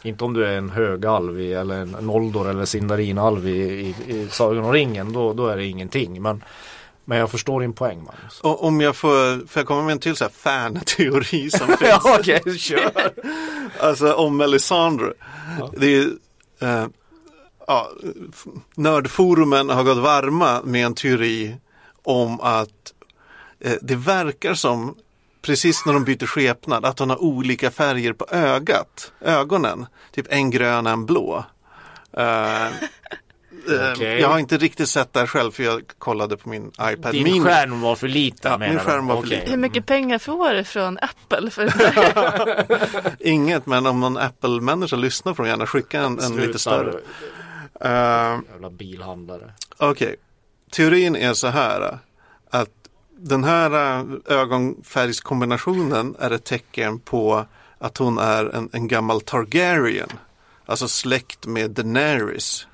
Inte 0.07 0.25
om 0.25 0.35
du 0.35 0.47
är 0.47 0.59
en 0.59 0.71
högalv 0.71 1.41
i, 1.41 1.53
eller 1.53 1.75
en 1.75 1.89
Noldor 1.89 2.51
eller 2.51 2.65
Sindarinalv 2.65 3.49
i, 3.49 3.53
i, 3.53 3.95
i 4.07 4.29
Sagan 4.31 4.65
om 4.65 4.73
ringen. 4.73 5.13
Då, 5.13 5.33
då 5.33 5.47
är 5.47 5.57
det 5.57 5.65
ingenting. 5.65 6.23
Men, 6.23 6.45
men 7.05 7.19
jag 7.19 7.31
förstår 7.31 7.61
din 7.61 7.73
poäng 7.73 7.97
Magnus. 7.97 8.41
Och 8.41 8.65
om 8.65 8.81
jag 8.81 8.97
får, 8.97 9.47
får 9.47 9.61
jag 9.61 9.67
komma 9.67 9.83
med 9.83 9.93
en 9.93 9.99
till 9.99 10.17
så 10.17 10.25
här 10.25 10.31
fan-teori 10.31 11.51
som 11.51 11.67
finns. 11.67 11.81
ja 11.81 12.19
okej, 12.21 12.59
kör. 12.59 13.13
Alltså 13.81 14.13
om 14.13 14.37
Melisandre. 14.37 15.13
Det 15.77 15.97
är 15.97 16.09
eh, 16.61 16.87
ja, 17.67 17.91
nördforumen 18.75 19.71
har 19.71 19.85
gått 19.85 19.99
varma 19.99 20.63
med 20.65 20.87
en 20.87 20.95
teori 20.95 21.57
om 22.03 22.41
att 22.41 22.93
eh, 23.61 23.75
det 23.83 23.95
verkar 23.95 24.55
som 24.55 24.95
precis 25.47 25.87
när 25.87 25.93
de 25.93 26.05
byter 26.05 26.27
skepnad 26.27 26.85
att 26.85 26.99
hon 26.99 27.11
har 27.11 27.23
olika 27.23 27.71
färger 27.71 28.13
på 28.13 28.27
ögat, 28.31 29.13
ögonen. 29.21 29.87
Typ 30.13 30.27
en 30.31 30.51
grön, 30.51 30.87
en 30.87 31.07
blå. 31.07 31.45
Eh, 32.17 32.67
eh, 32.67 32.71
Okej. 33.93 34.21
Jag 34.21 34.29
har 34.29 34.39
inte 34.39 34.57
riktigt 34.57 34.89
sett 34.89 35.13
det 35.13 35.21
här 35.21 35.27
själv 35.27 35.51
för 35.53 35.63
jag 35.63 35.83
kollade 35.99 36.37
på 36.37 36.49
min 36.49 36.73
iPad 36.83 37.13
Din 37.13 37.23
mini. 37.25 37.41
skärm 37.41 37.81
var 37.81 37.97
för 37.97 38.09
liten 38.09 38.53
Ja, 38.53 38.59
min 38.59 38.79
skärm 38.79 39.07
var 39.07 39.15
för 39.17 39.23
Okej. 39.23 39.31
liten. 39.37 39.51
Hur 39.51 39.57
mycket 39.59 39.87
pengar 39.87 40.19
får 40.19 40.55
du 40.55 40.65
från 40.65 40.99
Apple 41.03 41.51
för? 41.51 41.73
Inget, 43.27 43.67
men 43.67 43.87
om 43.87 44.01
någon 44.01 44.17
Apple-människa 44.19 44.97
lyssnar 44.97 45.35
får 45.35 45.43
de 45.45 45.49
gärna 45.51 45.67
skicka 45.67 46.01
en, 46.01 46.19
en 46.21 46.37
lite 46.37 46.59
större. 46.59 47.01
Eh, 47.81 48.39
Jävla 48.53 48.71
bilhandlare. 48.71 49.53
Okej, 49.77 50.17
teorin 50.73 51.17
är 51.17 51.35
så 51.35 51.47
här 51.47 51.99
att 52.51 52.69
den 53.19 53.45
här 53.45 53.99
äh, 53.99 54.05
ögonfärgskombinationen 54.25 56.17
är 56.19 56.31
ett 56.31 56.45
tecken 56.45 56.99
på 56.99 57.47
att 57.79 57.99
hon 57.99 58.19
är 58.19 58.45
en, 58.45 58.69
en 58.73 58.89
gammal 58.89 59.21
Targaryen, 59.21 60.09
alltså 60.67 60.89
släkt 60.89 61.47
med 61.47 61.71
Daenerys. 61.71 62.67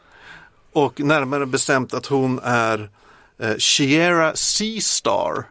Och 0.72 1.00
närmare 1.00 1.46
bestämt 1.46 1.94
att 1.94 2.06
hon 2.06 2.40
är 2.42 2.90
eh, 3.38 3.56
Shiera 3.58 4.36
Seastar. 4.36 5.44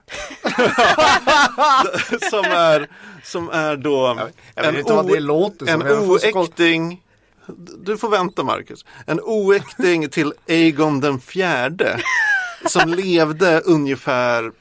som, 2.30 2.46
är, 2.46 2.90
som 3.24 3.50
är 3.50 3.78
då 3.78 4.20
jag 4.56 4.68
en 5.70 6.06
får 6.08 6.18
skott- 6.20 6.60
oäkting 6.60 7.02
du 7.78 7.98
får 7.98 8.10
vänta 8.10 8.44
Marcus. 8.44 8.86
En 9.06 9.20
oäkting 9.20 10.10
till 10.10 10.34
Aegon 10.50 11.00
den 11.00 11.20
fjärde. 11.20 12.00
Som 12.66 12.90
levde 12.94 13.60
ungefär 13.60 14.52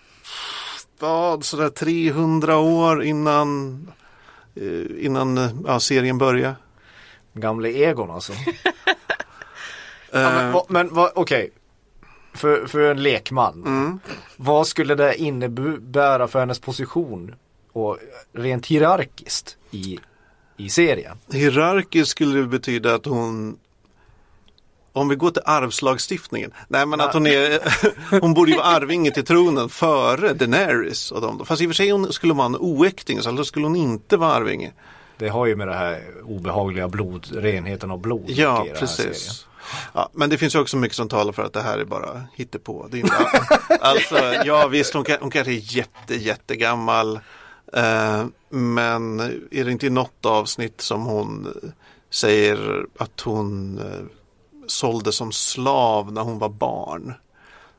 vad, 1.01 1.45
sådär 1.45 1.69
300 1.69 2.57
år 2.59 3.03
innan, 3.05 3.79
eh, 4.55 5.05
innan 5.07 5.63
ja, 5.67 5.81
serien 5.81 6.19
började. 6.19 6.55
Gamle 7.33 7.69
Egon 7.69 8.11
alltså. 8.11 8.33
ja, 10.13 10.19
Eh, 10.21 10.35
men 10.35 10.53
va- 10.53 10.65
men 10.69 10.95
va, 10.95 11.13
okej. 11.15 11.51
För, 12.35 12.67
för 12.67 12.81
en 12.81 13.03
lekman. 13.03 13.63
Mm. 13.67 14.01
Vad 14.37 14.67
skulle 14.67 14.95
det 14.95 15.17
innebära 15.21 16.29
för 16.29 16.41
hennes 16.41 16.59
position? 16.59 17.35
Och 17.73 17.99
rent 18.33 18.67
hierarkiskt 18.67 19.57
i, 19.71 19.99
i 20.57 20.69
serien. 20.71 21.17
Hierarkiskt 21.33 22.11
skulle 22.11 22.39
det 22.41 22.47
betyda 22.47 22.95
att 22.95 23.07
hon 23.07 23.59
om 24.93 25.09
vi 25.09 25.17
går 25.17 25.31
till 25.31 25.43
arvslagstiftningen. 25.45 26.53
Nej 26.69 26.87
men 26.87 27.01
att 27.01 27.15
hon 27.15 27.27
är 27.27 27.61
Hon 28.21 28.35
borde 28.35 28.51
ju 28.51 28.57
vara 28.57 28.67
arvinge 28.67 29.11
till 29.11 29.25
tronen 29.25 29.69
före 29.69 30.33
Daenerys 30.33 31.13
och 31.13 31.21
då. 31.21 31.45
Fast 31.45 31.63
i 31.63 31.67
och 31.67 31.69
för 31.69 31.75
sig 31.75 31.91
hon 31.91 32.13
skulle 32.13 32.35
vara 32.35 32.47
en 32.47 32.57
oäkting 32.57 33.23
så 33.23 33.29
alltså 33.29 33.45
skulle 33.45 33.67
hon 33.67 33.77
inte 33.77 34.17
vara 34.17 34.33
arvinge. 34.33 34.73
Det 35.19 35.29
har 35.29 35.47
ju 35.47 35.57
med 35.57 35.69
det 35.69 35.75
här 35.75 36.03
obehagliga 36.25 36.89
blod, 36.89 37.27
renheten 37.33 37.91
av 37.91 37.99
blod. 37.99 38.25
Ja, 38.31 38.67
precis. 38.79 39.47
Ja, 39.93 40.11
men 40.13 40.31
det 40.31 40.39
finns 40.39 40.55
ju 40.55 40.59
också 40.59 40.77
mycket 40.77 40.97
som 40.97 41.09
talar 41.09 41.33
för 41.33 41.43
att 41.43 41.53
det 41.53 41.63
här 41.63 41.79
är 41.79 41.85
bara 41.85 42.23
hittepå. 42.37 42.87
Det 42.91 42.97
är 42.97 43.01
inte, 43.01 43.17
alltså, 43.81 44.17
ja 44.45 44.69
visst, 44.69 44.95
hon, 44.95 45.05
kan, 45.05 45.17
hon 45.21 45.31
kanske 45.31 45.53
är 45.53 45.77
jätte, 45.77 46.15
jättegammal. 46.15 47.21
Eh, 47.73 48.25
men 48.49 49.21
är 49.51 49.65
det 49.65 49.73
inte 49.73 49.87
i 49.87 49.91
något 49.91 50.27
avsnitt 50.27 50.81
som 50.81 51.03
hon 51.03 51.47
eh, 51.47 51.71
säger 52.11 52.87
att 52.99 53.21
hon 53.21 53.79
eh, 53.79 54.07
sålde 54.71 55.13
som 55.13 55.33
slav 55.33 56.13
när 56.13 56.23
hon 56.23 56.39
var 56.39 56.49
barn? 56.49 57.15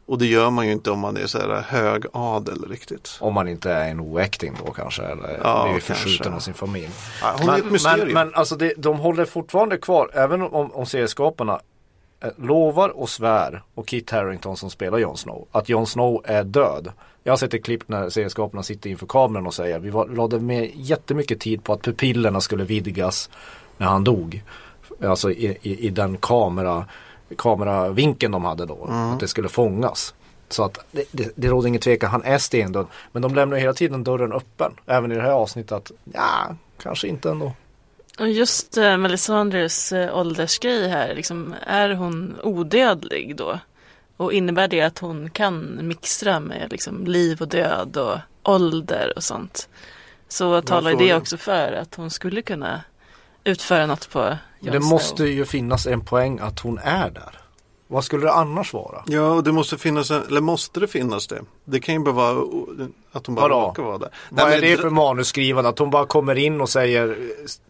Och 0.06 0.18
det 0.18 0.26
gör 0.26 0.50
man 0.50 0.66
ju 0.66 0.72
inte 0.72 0.92
om 0.92 1.00
man 1.00 1.18
är 1.18 1.26
så 1.28 1.38
här 1.38 1.62
hög 1.62 2.06
adel 2.14 2.66
riktigt. 2.70 3.18
Om 3.20 3.34
man 3.34 3.48
inte 3.48 3.72
är 3.72 3.90
en 3.90 4.00
oäkting 4.00 4.54
då 4.66 4.72
kanske. 4.72 5.04
Eller 5.04 5.40
Ja, 5.44 5.70
blir 5.72 5.82
förskjuten 5.82 6.34
av 6.34 6.40
sin 6.40 6.54
familj. 6.54 6.90
Ja, 7.22 7.36
hon 7.40 7.50
är 7.50 7.58
ett 7.58 7.72
mysterium. 7.72 8.06
men, 8.06 8.14
men 8.28 8.36
alltså 8.36 8.56
det, 8.56 8.74
de 8.78 9.00
håller 9.00 9.26
fortfarande 9.26 9.78
kvar, 9.78 10.10
även 10.14 10.42
om, 10.42 10.72
om 10.72 10.86
serieskaparna 10.86 11.60
eh, 12.24 12.30
lovar 12.38 12.90
och 12.90 13.10
svär 13.10 13.64
och 13.76 13.88
Kit 13.88 14.12
Harington 14.12 14.58
som 14.58 14.70
spelar 14.70 14.98
Jon 14.98 15.18
Snow 15.18 15.48
att 15.52 15.70
Jon 15.70 15.88
Snow 15.88 16.22
är 16.26 16.44
död. 16.44 16.92
Jag 17.24 17.32
har 17.32 17.38
sett 17.38 17.54
ett 17.54 17.66
klipp 17.66 17.88
när 17.88 18.10
serieskaparna 18.10 18.64
sitter 18.64 18.90
inför 18.90 19.08
kameran 19.08 19.48
och 19.48 19.54
säger 19.54 19.80
vi 19.80 20.16
lade 20.16 20.40
med 20.40 20.72
jättemycket 20.76 21.40
tid 21.40 21.64
på 21.64 21.74
att 21.74 21.82
pupillerna 21.82 22.42
skulle 22.42 22.64
vidgas 22.64 23.30
när 23.78 23.88
han 23.88 24.04
dog. 24.04 24.44
Alltså 25.04 25.32
i, 25.32 25.58
i, 25.62 25.88
i 25.88 25.90
den 25.90 26.18
kamera, 26.18 26.86
kameravinkeln 27.38 28.32
de 28.32 28.46
hade 28.46 28.66
då. 28.66 28.86
Att 28.90 29.20
det 29.20 29.28
skulle 29.28 29.50
fångas. 29.50 30.14
Så 30.50 30.64
att 30.64 30.78
det, 30.92 31.04
det, 31.12 31.32
det 31.36 31.48
råder 31.48 31.68
ingen 31.68 31.82
tvekan, 31.82 32.10
han 32.10 32.24
är 32.24 32.38
stendöd. 32.38 32.86
Men 33.12 33.22
de 33.22 33.36
lämnar 33.36 33.58
hela 33.58 33.74
tiden 33.74 34.04
dörren 34.04 34.34
öppen. 34.34 34.72
Även 34.86 35.12
i 35.12 35.16
det 35.16 35.22
här 35.22 35.32
avsnittet 35.32 35.72
att 35.72 35.92
ja, 36.14 36.56
kanske 36.84 37.08
inte 37.08 37.30
ändå. 37.30 37.54
Och 38.20 38.30
just 38.30 38.78
eh, 38.78 38.98
Melisandres 38.98 39.92
eh, 39.92 40.18
åldersgrej 40.18 40.88
här, 40.88 41.16
liksom, 41.16 41.56
är 41.68 41.90
hon 41.90 42.36
odödlig 42.44 43.36
då? 43.36 43.60
Och 44.18 44.34
innebär 44.34 44.68
det 44.68 44.82
att 44.82 45.00
hon 45.00 45.30
kan 45.30 45.80
mixtra 45.88 46.40
med 46.40 46.68
liksom, 46.72 47.08
liv 47.08 47.42
och 47.42 47.48
död 47.48 47.98
och 47.98 48.18
ålder 48.44 49.14
och 49.16 49.24
sånt? 49.24 49.70
Så 50.28 50.62
talar 50.62 50.92
ju 50.92 50.98
det 50.98 51.16
också 51.16 51.38
för 51.38 51.74
att 51.74 51.96
hon 51.96 52.10
skulle 52.10 52.42
kunna 52.42 52.82
utföra 53.44 53.86
något 53.86 54.10
på 54.10 54.38
Jon 54.60 54.74
det 54.74 54.80
måste 54.80 55.24
ju 55.24 55.46
finnas 55.46 55.88
en 55.88 56.06
poäng 56.06 56.40
att 56.40 56.60
hon 56.60 56.78
är 56.78 57.10
där. 57.10 57.38
Vad 57.88 58.04
skulle 58.04 58.26
det 58.26 58.34
annars 58.34 58.74
vara? 58.74 59.04
Ja, 59.06 59.28
och 59.28 59.44
det 59.44 59.52
måste 59.52 59.78
finnas, 59.78 60.12
en, 60.12 60.24
eller 60.28 60.42
måste 60.42 60.80
det 60.80 60.88
finnas 60.88 61.28
det? 61.28 61.42
Det 61.66 61.80
kan 61.80 61.96
ju 61.96 62.02
bara 62.02 62.14
vara 62.14 62.46
att 63.12 63.26
hon 63.26 63.36
bara 63.36 63.48
Vadå? 63.48 63.68
råkar 63.68 63.84
vara 63.84 63.98
där. 63.98 64.10
Vad 64.30 64.48
Nej, 64.48 64.58
är 64.58 64.62
det 64.62 64.78
för 64.78 64.90
manusskrivande? 64.90 65.70
Att 65.70 65.80
hon 65.80 65.90
bara 65.90 66.06
kommer 66.06 66.36
in 66.36 66.62
och 66.62 66.70
säger 66.70 67.18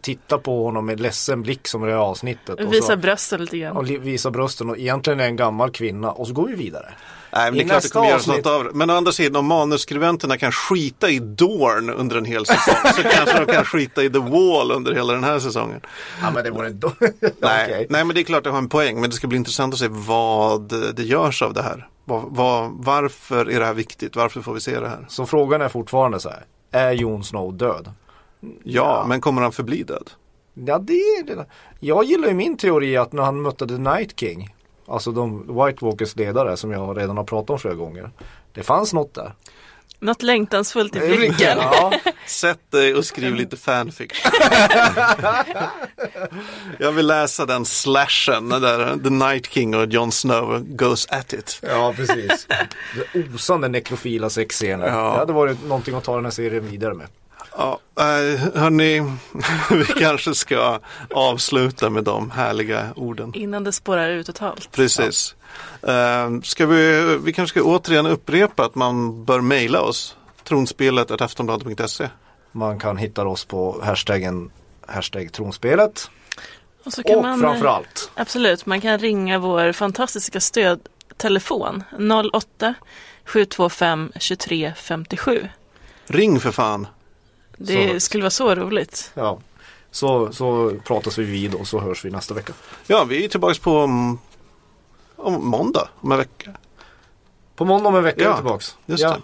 Titta 0.00 0.38
på 0.38 0.64
honom 0.64 0.86
med 0.86 1.00
ledsen 1.00 1.42
blick 1.42 1.68
som 1.68 1.84
i 1.84 1.86
det 1.86 1.92
här 1.92 2.00
avsnittet. 2.00 2.60
Och 2.60 2.72
Visa 2.72 2.96
brösten 2.96 3.40
lite 3.40 3.58
grann. 3.58 3.76
och 3.76 3.90
visar 3.90 4.30
brösten 4.30 4.70
och 4.70 4.78
egentligen 4.78 5.20
är 5.20 5.24
en 5.24 5.36
gammal 5.36 5.70
kvinna 5.70 6.10
och 6.12 6.26
så 6.26 6.32
går 6.32 6.48
vi 6.48 6.54
vidare. 6.54 6.94
Nej, 7.32 7.50
men 7.50 7.54
det 7.54 7.60
är 7.60 7.64
klart 7.64 7.68
det 7.68 7.74
nästa 7.74 7.98
kommer 7.98 8.08
göras 8.08 8.26
något 8.26 8.46
av 8.46 8.64
det. 8.64 8.70
Men 8.74 8.90
å 8.90 8.94
andra 8.94 9.12
sidan, 9.12 9.36
om 9.36 9.46
manusskribenterna 9.46 10.38
kan 10.38 10.52
skita 10.52 11.10
i 11.10 11.18
Dorn 11.18 11.90
under 11.90 12.16
en 12.16 12.24
hel 12.24 12.46
säsong 12.46 12.92
så 12.96 13.02
kanske 13.12 13.44
de 13.44 13.52
kan 13.52 13.64
skita 13.64 14.04
i 14.04 14.10
The 14.10 14.18
Wall 14.18 14.72
under 14.72 14.94
hela 14.94 15.12
den 15.12 15.24
här 15.24 15.38
säsongen. 15.38 15.80
Ja 16.22 16.30
men 16.30 16.44
det 16.44 16.50
vore 16.50 16.68
inte... 16.68 16.90
Nej, 17.20 17.64
Okej. 17.64 17.86
nej, 17.90 18.04
men 18.04 18.14
det 18.14 18.20
är 18.20 18.24
klart 18.24 18.38
att 18.38 18.44
det 18.44 18.50
har 18.50 18.58
en 18.58 18.68
poäng. 18.68 19.00
Men 19.00 19.10
det 19.10 19.16
ska 19.16 19.26
bli 19.26 19.38
intressant 19.38 19.74
att 19.74 19.80
se 19.80 19.88
vad 19.90 20.94
det 20.94 21.02
görs 21.02 21.42
av 21.42 21.54
det 21.54 21.62
här. 21.62 21.88
Vad, 22.04 22.22
vad, 22.26 22.70
varför 22.76 23.50
är 23.50 23.60
det 23.60 23.66
här 23.66 23.74
viktigt? 23.74 24.16
Varför 24.16 24.40
får 24.40 24.54
vi 24.54 24.60
se 24.60 24.80
det 24.80 24.88
här? 24.88 25.06
Så 25.08 25.26
frågan 25.26 25.62
är 25.62 25.68
fortfarande 25.68 26.20
så 26.20 26.28
här. 26.28 26.44
Är 26.70 26.92
Jon 26.92 27.24
Snow 27.24 27.56
död? 27.56 27.92
Ja, 28.62 29.04
men 29.08 29.20
kommer 29.20 29.42
han 29.42 29.52
förbli 29.52 29.82
död? 29.82 30.10
Ja 30.54 30.78
det 30.78 30.92
är 30.92 31.24
det. 31.24 31.46
Jag 31.80 32.04
gillar 32.04 32.28
ju 32.28 32.34
min 32.34 32.56
teori 32.56 32.96
att 32.96 33.12
när 33.12 33.22
han 33.22 33.42
mötte 33.42 33.68
The 33.68 33.78
Night 33.78 34.20
King. 34.20 34.54
Alltså 34.92 35.12
de 35.12 35.38
White 35.64 35.84
Walkers 35.84 36.16
ledare 36.16 36.56
som 36.56 36.70
jag 36.72 36.98
redan 36.98 37.16
har 37.16 37.24
pratat 37.24 37.50
om 37.50 37.58
flera 37.58 37.74
gånger. 37.74 38.10
Det 38.52 38.62
fanns 38.62 38.92
något 38.92 39.14
där. 39.14 39.34
Något 39.98 40.22
längtansfullt 40.22 40.96
i 40.96 40.98
blicken. 41.16 41.58
Ja, 41.58 41.92
Sätt 42.26 42.70
dig 42.70 42.94
och 42.94 43.04
skriv 43.04 43.34
lite 43.34 43.56
fanfiction. 43.56 44.32
Jag 46.78 46.92
vill 46.92 47.06
läsa 47.06 47.46
den 47.46 47.64
slashen 47.64 48.48
där 48.48 48.98
The 49.04 49.10
Night 49.10 49.46
King 49.46 49.74
och 49.76 49.86
Jon 49.86 50.12
Snow 50.12 50.60
goes 50.60 51.06
at 51.10 51.32
it. 51.32 51.60
ja 51.62 51.92
precis. 51.96 52.46
Det 53.12 53.34
osande 53.34 53.68
nekrofila 53.68 54.30
sexscener. 54.30 54.86
Ja. 54.88 55.12
Det 55.12 55.18
hade 55.18 55.32
varit 55.32 55.64
någonting 55.66 55.94
att 55.94 56.04
ta 56.04 56.14
den 56.16 56.24
här 56.24 56.32
serien 56.32 56.70
vidare 56.70 56.94
med. 56.94 57.06
Ja, 57.56 57.78
äh, 57.98 58.04
hörni, 58.54 59.00
vi 59.70 59.84
kanske 59.84 60.34
ska 60.34 60.80
avsluta 61.10 61.90
med 61.90 62.04
de 62.04 62.30
härliga 62.30 62.92
orden. 62.96 63.32
Innan 63.34 63.64
det 63.64 63.72
spårar 63.72 64.10
ut 64.10 64.26
totalt. 64.26 64.70
Precis. 64.72 65.34
Eh, 65.82 66.40
ska 66.42 66.66
vi, 66.66 67.16
vi 67.24 67.32
kanske 67.32 67.60
ska 67.60 67.68
återigen 67.68 68.06
upprepa 68.06 68.64
att 68.64 68.74
man 68.74 69.24
bör 69.24 69.40
mejla 69.40 69.80
oss. 69.80 70.16
Tronspelet 70.44 71.20
aftonbladet.se. 71.20 72.08
Man 72.52 72.78
kan 72.78 72.96
hitta 72.96 73.26
oss 73.26 73.44
på 73.44 73.80
hashtaggen 73.82 74.50
hashtag 74.86 75.32
tronspelet. 75.32 76.10
Och, 76.84 76.92
så 76.92 77.02
kan 77.02 77.16
Och 77.16 77.22
man, 77.22 77.44
eh, 77.44 77.48
framförallt 77.48 78.10
Absolut, 78.14 78.66
man 78.66 78.80
kan 78.80 78.98
ringa 78.98 79.38
vår 79.38 79.72
fantastiska 79.72 80.40
stödtelefon 80.40 81.84
08 82.32 82.74
725 83.24 84.12
23 84.20 84.72
57. 84.76 85.48
Ring 86.06 86.40
för 86.40 86.52
fan. 86.52 86.86
Det 87.66 87.92
Så- 87.92 88.00
skulle 88.00 88.22
vara 88.22 88.30
så 88.30 88.54
roligt. 88.54 89.10
Ja. 89.14 89.38
Så, 89.90 90.32
så 90.32 90.72
pratas 90.86 91.18
vi 91.18 91.24
vid 91.24 91.54
och 91.54 91.66
så 91.66 91.80
hörs 91.80 92.04
vi 92.04 92.10
nästa 92.10 92.34
vecka. 92.34 92.52
Ja, 92.86 93.04
vi 93.04 93.24
är 93.24 93.28
tillbaka 93.28 93.54
på 93.62 93.78
om, 93.78 94.18
om 95.16 95.46
måndag, 95.48 95.88
om 96.00 96.12
en 96.12 96.18
vecka. 96.18 96.50
På 97.56 97.64
måndag 97.64 97.88
om 97.88 97.94
en 97.96 98.02
vecka 98.04 98.20
är 98.20 98.24
Ja, 98.24 98.30
vi 98.30 98.36
tillbaks. 98.36 98.76
Just 98.86 99.02
ja. 99.02 99.10
det. 99.10 99.20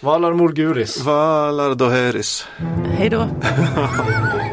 Valar 0.00 0.32
Morguris. 0.32 1.00
Valar 1.00 1.74
Doheris. 1.74 2.46
Hej 2.98 3.08
då. 3.10 3.28